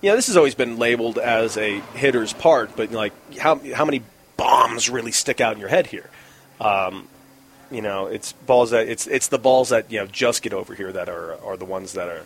[0.00, 0.14] yeah.
[0.14, 4.02] This has always been labeled as a hitter's part, but like how how many
[4.36, 6.08] bombs really stick out in your head here?
[6.60, 7.08] Um,
[7.70, 10.74] you know, it's balls that it's it's the balls that you know just get over
[10.74, 12.24] here that are are the ones that are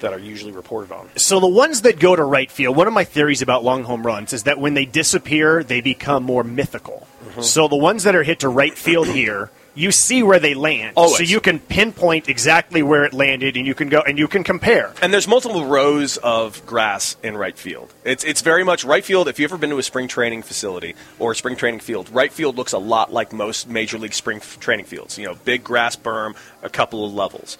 [0.00, 1.08] that are usually reported on.
[1.16, 4.06] So the ones that go to right field, one of my theories about long home
[4.06, 7.06] runs is that when they disappear, they become more mythical.
[7.24, 7.40] Mm-hmm.
[7.40, 10.94] So the ones that are hit to right field here, you see where they land,
[10.96, 11.18] Always.
[11.18, 14.42] so you can pinpoint exactly where it landed, and you can go and you can
[14.42, 14.92] compare.
[15.02, 17.92] And there's multiple rows of grass in right field.
[18.04, 19.28] It's it's very much right field.
[19.28, 22.32] If you've ever been to a spring training facility or a spring training field, right
[22.32, 25.18] field looks a lot like most major league spring f- training fields.
[25.18, 27.58] You know, big grass berm, a couple of levels.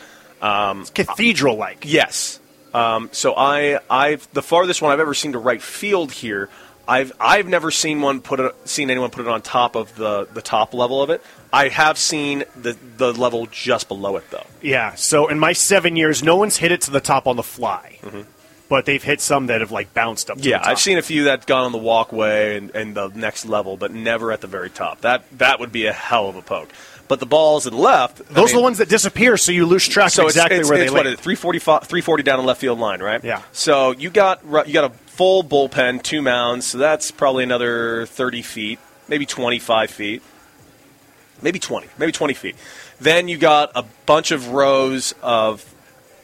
[0.94, 1.84] Cathedral like.
[1.84, 2.40] Yes.
[2.74, 6.48] Um, so I I've the farthest one I've ever seen to right field here.
[6.88, 10.28] I've I've never seen one put it, seen anyone put it on top of the,
[10.32, 11.22] the top level of it.
[11.52, 14.47] I have seen the the level just below it though.
[14.62, 14.94] Yeah.
[14.94, 17.98] So in my seven years, no one's hit it to the top on the fly,
[18.68, 20.36] but they've hit some that have like bounced up.
[20.39, 20.51] To Mm-hmm.
[20.51, 20.70] Yeah, the top.
[20.73, 23.93] I've seen a few that gone on the walkway and, and the next level, but
[23.93, 25.02] never at the very top.
[25.02, 26.70] That that would be a hell of a poke.
[27.09, 29.86] But the balls the left, I Those are the ones that disappear, so you lose
[29.86, 31.18] track so of exactly it's, it's, where it's they what, land.
[31.18, 33.23] 340, 340 down the left field line, right?
[33.23, 33.43] Yeah.
[33.52, 38.43] So you got you got a full bullpen, two mounds, so that's probably another 30
[38.43, 38.78] feet,
[39.09, 40.23] maybe 25 feet,
[41.42, 42.56] maybe 20, maybe 20 feet.
[43.00, 45.64] Then you got a bunch of rows of,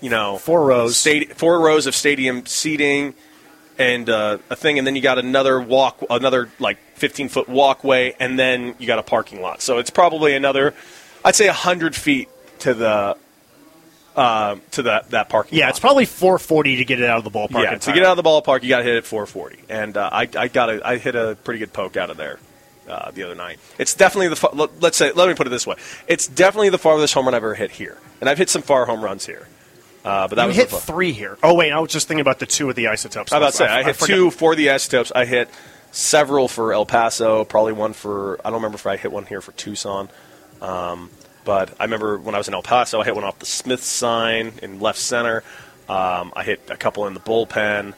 [0.00, 1.06] you know, Four rows.
[1.36, 3.14] four rows of stadium seating
[3.78, 8.14] and uh, a thing, and then you got another walk, another like 15 foot walkway,
[8.20, 9.62] and then you got a parking lot.
[9.62, 10.74] So it's probably another,
[11.24, 12.28] I'd say, 100 feet
[12.60, 13.16] to the
[14.14, 15.58] uh, to that that parking.
[15.58, 15.70] Yeah, lot.
[15.70, 17.62] it's probably 440 to get it out of the ballpark.
[17.62, 17.76] yeah.
[17.76, 20.28] To get out of the ballpark, you got to hit it 440, and uh, I
[20.36, 22.38] I got a, I hit a pretty good poke out of there.
[22.88, 25.76] Uh, the other night, it's definitely the let's say let me put it this way,
[26.08, 28.86] it's definitely the farthest home run I've ever hit here, and I've hit some far
[28.86, 29.46] home runs here,
[30.04, 31.38] uh, but that You was hit the three here.
[31.44, 33.32] Oh wait, I was just thinking about the two with the isotopes.
[33.32, 34.14] I was about to say, I, hit forgot.
[34.14, 35.12] two for the isotopes.
[35.14, 35.48] I hit
[35.92, 39.40] several for El Paso, probably one for, I don't remember if I hit one here
[39.40, 40.08] for Tucson.
[40.60, 41.10] Um,
[41.44, 43.82] but I remember when I was in El Paso, I hit one off the Smith
[43.82, 45.44] sign in left center.
[45.88, 47.94] Um, I hit a couple in the bullpen.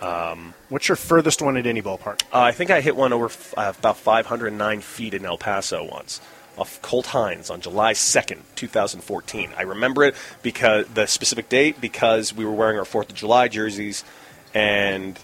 [0.00, 2.22] What's your furthest one at any ballpark?
[2.32, 5.84] Uh, I think I hit one over f- uh, about 509 feet in El Paso
[5.84, 6.20] once.
[6.58, 9.50] Off Colt Hynes on July 2nd, 2014.
[9.56, 13.48] I remember it because the specific date because we were wearing our 4th of July
[13.48, 14.04] jerseys
[14.52, 15.18] and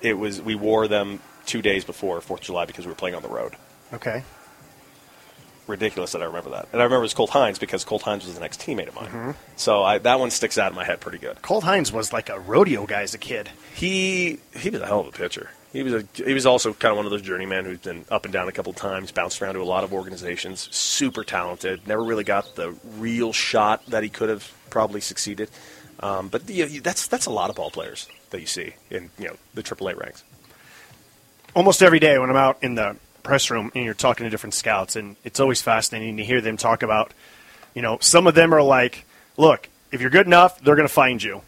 [0.00, 3.14] it was we wore them 2 days before 4th of July because we were playing
[3.14, 3.54] on the road.
[3.92, 4.24] Okay.
[5.66, 6.68] Ridiculous that I remember that.
[6.72, 8.94] And I remember it was Colt Hynes because Colt Hynes was an ex teammate of
[8.94, 9.10] mine.
[9.56, 11.42] So I, that one sticks out in my head pretty good.
[11.42, 13.50] Colt Hynes was like a rodeo guy as a kid.
[13.74, 15.50] He he was a hell of a pitcher.
[15.72, 18.24] He was a he was also kind of one of those journeymen who's been up
[18.24, 20.68] and down a couple of times, bounced around to a lot of organizations.
[20.74, 21.86] Super talented.
[21.86, 25.50] Never really got the real shot that he could have probably succeeded.
[26.00, 29.10] Um, but you know, that's that's a lot of ball players that you see in
[29.18, 30.22] you know the AAA ranks.
[31.54, 32.96] Almost every day when I'm out in the
[33.26, 36.56] press room and you're talking to different scouts, and it's always fascinating to hear them
[36.56, 37.12] talk about,
[37.74, 39.04] you know, some of them are like,
[39.36, 41.42] look, if you're good enough, they're going to find you.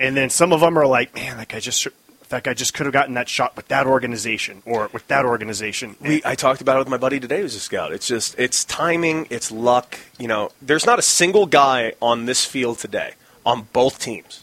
[0.00, 1.86] And then some of them are like, man, that guy just
[2.30, 5.96] that guy just could have gotten that shot with that organization or with that organization.
[6.00, 7.92] We, I talked about it with my buddy today who's a scout.
[7.92, 9.98] It's just it's timing, it's luck.
[10.18, 13.14] You know, there's not a single guy on this field today
[13.46, 14.42] on both teams,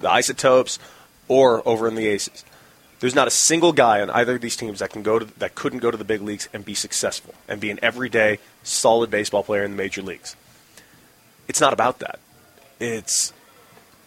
[0.00, 0.78] the Isotopes
[1.28, 2.44] or over in the Aces.
[3.00, 5.54] There's not a single guy on either of these teams that can go to that
[5.54, 9.44] couldn't go to the big leagues and be successful and be an everyday solid baseball
[9.44, 10.34] player in the major leagues.
[11.46, 12.18] It's not about that.
[12.80, 13.32] It's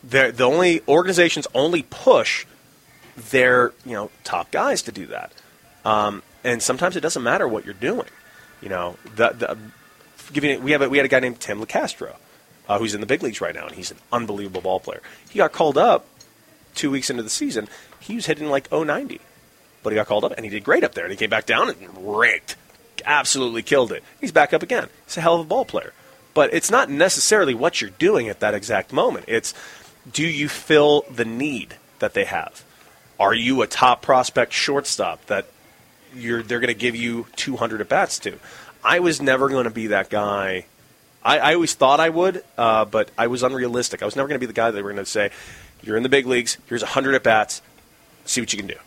[0.03, 2.45] the only organizations only push
[3.15, 5.31] their you know top guys to do that.
[5.85, 8.07] Um, and sometimes it doesn't matter what you're doing.
[8.61, 9.57] You know, the, the,
[10.33, 12.15] giving we have a, we had a guy named Tim Locastro,
[12.67, 15.01] uh, who's in the big leagues right now, and he's an unbelievable ball player.
[15.29, 16.05] He got called up
[16.75, 17.67] two weeks into the season.
[18.01, 19.21] He was hitting like 090,
[19.83, 21.05] but he got called up and he did great up there.
[21.05, 22.57] And he came back down and raked,
[23.05, 24.03] absolutely killed it.
[24.19, 24.89] He's back up again.
[25.05, 25.93] He's a hell of a ball player.
[26.33, 29.25] But it's not necessarily what you're doing at that exact moment.
[29.27, 29.53] It's
[30.11, 32.63] do you fill the need that they have?
[33.19, 35.45] Are you a top prospect shortstop that
[36.15, 38.39] you're they're going to give you 200 at bats to?
[38.83, 40.65] I was never going to be that guy.
[41.23, 44.01] I, I always thought I would, uh, but I was unrealistic.
[44.01, 45.29] I was never going to be the guy that they were going to say,
[45.83, 46.57] "You're in the big leagues.
[46.67, 47.61] Here's 100 at bats.
[48.25, 48.77] See what you can do."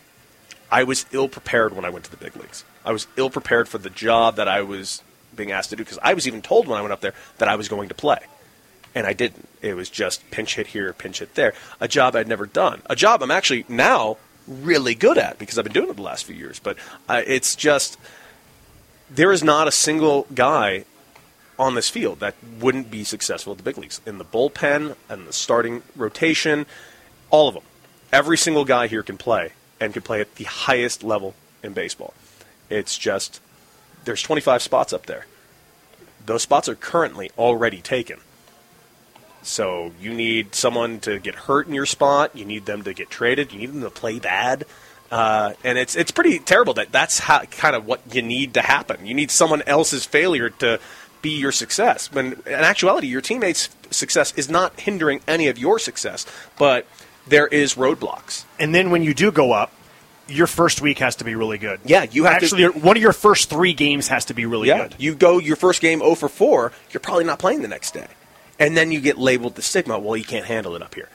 [0.71, 2.63] I was ill prepared when I went to the big leagues.
[2.83, 5.01] I was ill prepared for the job that I was
[5.35, 7.47] being asked to do because I was even told when I went up there that
[7.47, 8.19] I was going to play.
[8.93, 9.47] And I didn't.
[9.61, 11.53] It was just pinch hit here, pinch hit there.
[11.79, 12.81] A job I'd never done.
[12.89, 14.17] A job I'm actually now
[14.47, 16.59] really good at because I've been doing it the last few years.
[16.59, 16.77] But
[17.09, 17.97] uh, it's just
[19.09, 20.85] there is not a single guy
[21.57, 25.27] on this field that wouldn't be successful at the big leagues in the bullpen and
[25.27, 26.65] the starting rotation,
[27.29, 27.63] all of them.
[28.11, 32.13] Every single guy here can play and can play at the highest level in baseball.
[32.69, 33.41] It's just
[34.05, 35.25] there's 25 spots up there.
[36.25, 38.19] Those spots are currently already taken.
[39.43, 42.35] So you need someone to get hurt in your spot.
[42.35, 43.53] You need them to get traded.
[43.53, 44.65] You need them to play bad.
[45.11, 48.61] Uh, and it's it's pretty terrible that that's how, kind of what you need to
[48.61, 49.05] happen.
[49.05, 50.79] You need someone else's failure to
[51.21, 52.11] be your success.
[52.11, 56.25] When in actuality, your teammates' success is not hindering any of your success,
[56.57, 56.87] but
[57.27, 58.45] there is roadblocks.
[58.59, 59.71] And then when you do go up,
[60.27, 61.79] your first week has to be really good.
[61.85, 64.69] Yeah, you have to- actually one of your first three games has to be really
[64.69, 64.95] Yeah, good.
[64.97, 68.07] you go your first game 0 for 4, you're probably not playing the next day.
[68.57, 71.09] And then you get labeled the stigma, well, he can't handle it up here.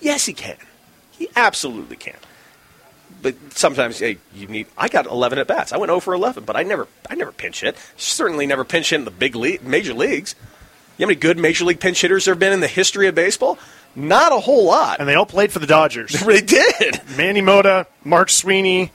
[0.00, 0.56] Yes, he can.
[1.10, 2.16] He absolutely can.
[3.22, 4.66] But sometimes hey, you need.
[4.76, 5.72] I got 11 at bats.
[5.72, 7.76] I went 0 for 11, but I never, I never pinch hit.
[7.96, 10.34] Certainly never pinch hit in the big league, major leagues.
[10.96, 13.06] You know how many good major league pinch hitters there have been in the history
[13.06, 13.58] of baseball?
[13.96, 15.00] Not a whole lot.
[15.00, 16.12] And they all played for the Dodgers.
[16.20, 17.00] they did.
[17.16, 18.92] Manny Mota, Mark Sweeney.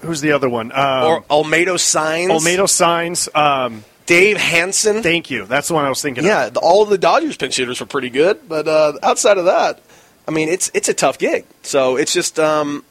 [0.00, 0.72] Who's the other one?
[0.72, 2.28] Um, Or Olmedo Saenz.
[2.30, 3.28] Olmedo Saenz.
[3.36, 5.02] Um, Dave Hansen.
[5.02, 5.44] thank you.
[5.46, 6.24] That's the one I was thinking.
[6.24, 6.28] of.
[6.28, 9.44] Yeah, the, all of the Dodgers pinch hitters were pretty good, but uh, outside of
[9.44, 9.80] that,
[10.26, 11.44] I mean, it's it's a tough gig.
[11.62, 12.84] So it's just, um,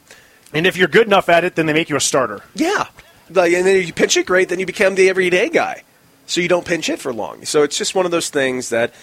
[0.54, 2.42] And if you're good enough at it, then they make you a starter.
[2.54, 2.86] yeah,
[3.28, 5.82] like, and then if you pinch it great, then you become the everyday guy.
[6.26, 7.44] So you don't pinch it for long.
[7.44, 8.94] So it's just one of those things that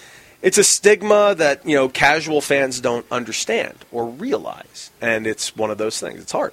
[0.42, 5.70] it's a stigma that you know casual fans don't understand or realize, and it's one
[5.70, 6.20] of those things.
[6.20, 6.52] It's hard.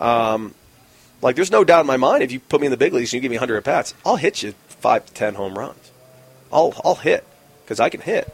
[0.00, 0.54] Um,
[1.22, 3.12] like there's no doubt in my mind if you put me in the big leagues
[3.12, 5.90] and you give me 100 at bats, I'll hit you five to ten home runs.
[6.52, 7.24] I'll I'll hit
[7.64, 8.32] because I can hit,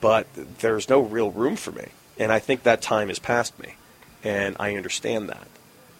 [0.00, 0.26] but
[0.58, 1.86] there's no real room for me,
[2.18, 3.74] and I think that time has passed me,
[4.24, 5.46] and I understand that.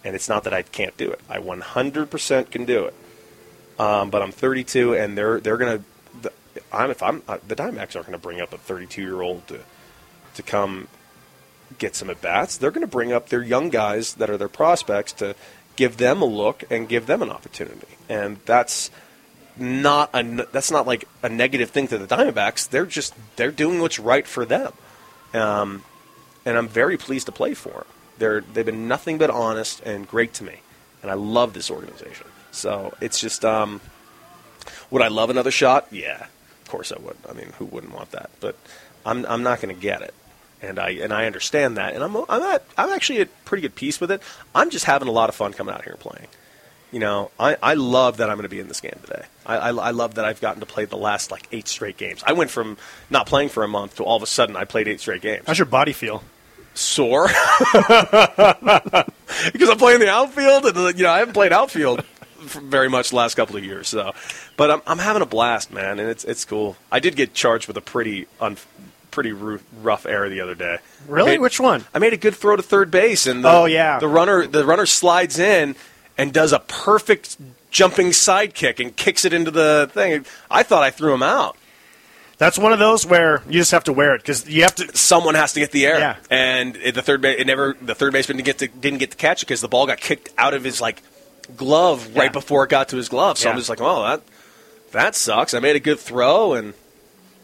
[0.04, 1.20] And it's not that I can't do it.
[1.28, 2.94] I 100% can do it.
[3.76, 5.82] Um, but I'm 32, and they're they're gonna.
[6.72, 9.60] I'm if I'm uh, the Diamondbacks aren't gonna bring up a 32 year old to
[10.34, 10.88] to come
[11.78, 12.56] get some at bats.
[12.56, 15.34] They're gonna bring up their young guys that are their prospects to
[15.76, 17.86] give them a look and give them an opportunity.
[18.08, 18.90] And that's
[19.56, 22.68] not a that's not like a negative thing to the Diamondbacks.
[22.68, 24.72] They're just they're doing what's right for them.
[25.32, 25.82] Um,
[26.44, 27.86] and I'm very pleased to play for them.
[28.18, 30.60] They're they've been nothing but honest and great to me,
[31.02, 32.26] and I love this organization.
[32.50, 33.80] So it's just um,
[34.90, 35.88] would I love another shot?
[35.90, 36.26] Yeah,
[36.76, 37.16] course I would.
[37.28, 38.28] I mean, who wouldn't want that?
[38.38, 38.54] But
[39.06, 40.12] I'm I'm not going to get it,
[40.60, 43.74] and I and I understand that, and I'm I'm at, I'm actually at pretty good
[43.74, 44.20] peace with it.
[44.54, 46.28] I'm just having a lot of fun coming out here and playing.
[46.92, 49.24] You know, I, I love that I'm going to be in this game today.
[49.44, 52.22] I, I, I love that I've gotten to play the last like eight straight games.
[52.24, 52.76] I went from
[53.10, 55.44] not playing for a month to all of a sudden I played eight straight games
[55.46, 56.22] How's your body feel?
[56.74, 57.26] sore
[57.72, 62.04] because I'm playing the outfield, and you know I haven't played outfield
[62.46, 63.88] very much the last couple of years.
[63.88, 64.12] So,
[64.56, 66.76] but I'm, I'm having a blast, man, and it's it's cool.
[66.90, 68.56] I did get charged with a pretty un,
[69.10, 70.78] pretty rough error the other day.
[71.08, 71.32] Really?
[71.32, 71.84] Made- Which one?
[71.94, 73.98] I made a good throw to third base, and the, Oh, yeah.
[73.98, 75.74] the runner the runner slides in
[76.18, 77.36] and does a perfect
[77.70, 80.24] jumping side kick and kicks it into the thing.
[80.50, 81.56] I thought I threw him out.
[82.38, 84.94] That's one of those where you just have to wear it because you have to.
[84.94, 85.98] someone has to get the air.
[85.98, 86.16] Yeah.
[86.30, 89.16] And the third base, it never the third baseman didn't get to didn't get to
[89.16, 91.02] catch it because the ball got kicked out of his like
[91.56, 92.22] glove Yeah.
[92.22, 93.38] right before it got to his glove.
[93.38, 94.22] So I'm just like, oh, that
[94.92, 95.54] that sucks.
[95.54, 96.74] I made a good throw and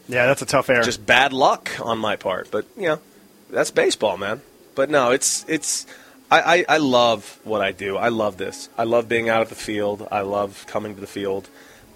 [0.07, 0.83] Yeah, that's a tough error.
[0.83, 2.49] just bad luck on my part.
[2.51, 2.99] But you know,
[3.49, 4.41] that's baseball, man.
[4.75, 5.85] But no, it's it's.
[6.31, 7.95] I, I, I love what I do.
[7.95, 8.67] I love this.
[8.75, 10.07] I love being out at the field.
[10.11, 11.47] I love coming to the field.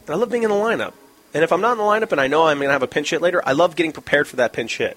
[0.06, 0.94] And I love being in the lineup.
[1.34, 2.88] And if I'm not in the lineup and I know I'm going to have a
[2.88, 4.96] pinch hit later, I love getting prepared for that pinch hit.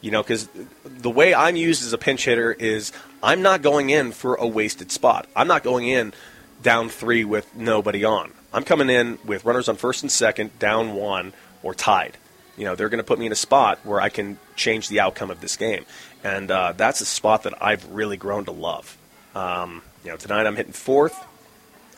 [0.00, 0.48] You know, because
[0.84, 4.46] the way I'm used as a pinch hitter is I'm not going in for a
[4.46, 5.28] wasted spot.
[5.36, 6.14] I'm not going in
[6.62, 8.32] down three with nobody on.
[8.52, 11.32] I'm coming in with runners on first and second, down one,
[11.62, 12.16] or tied.
[12.56, 15.00] You know, they're going to put me in a spot where I can change the
[15.00, 15.84] outcome of this game.
[16.24, 18.96] And uh, that's a spot that I've really grown to love.
[19.34, 21.24] Um, you know, tonight I'm hitting fourth.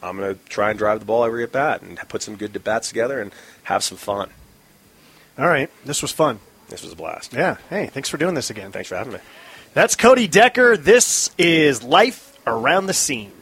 [0.03, 2.55] I'm going to try and drive the ball every at bat and put some good
[2.55, 3.33] at bats together and
[3.65, 4.31] have some fun.
[5.39, 6.41] All right, this was fun.
[6.69, 7.33] This was a blast.
[7.33, 7.57] Yeah.
[7.71, 8.73] Hey, thanks for doing this again.
[8.73, 9.19] Thanks for having me.
[9.73, 10.77] That's Cody Decker.
[10.77, 13.33] This is Life Around the Seams.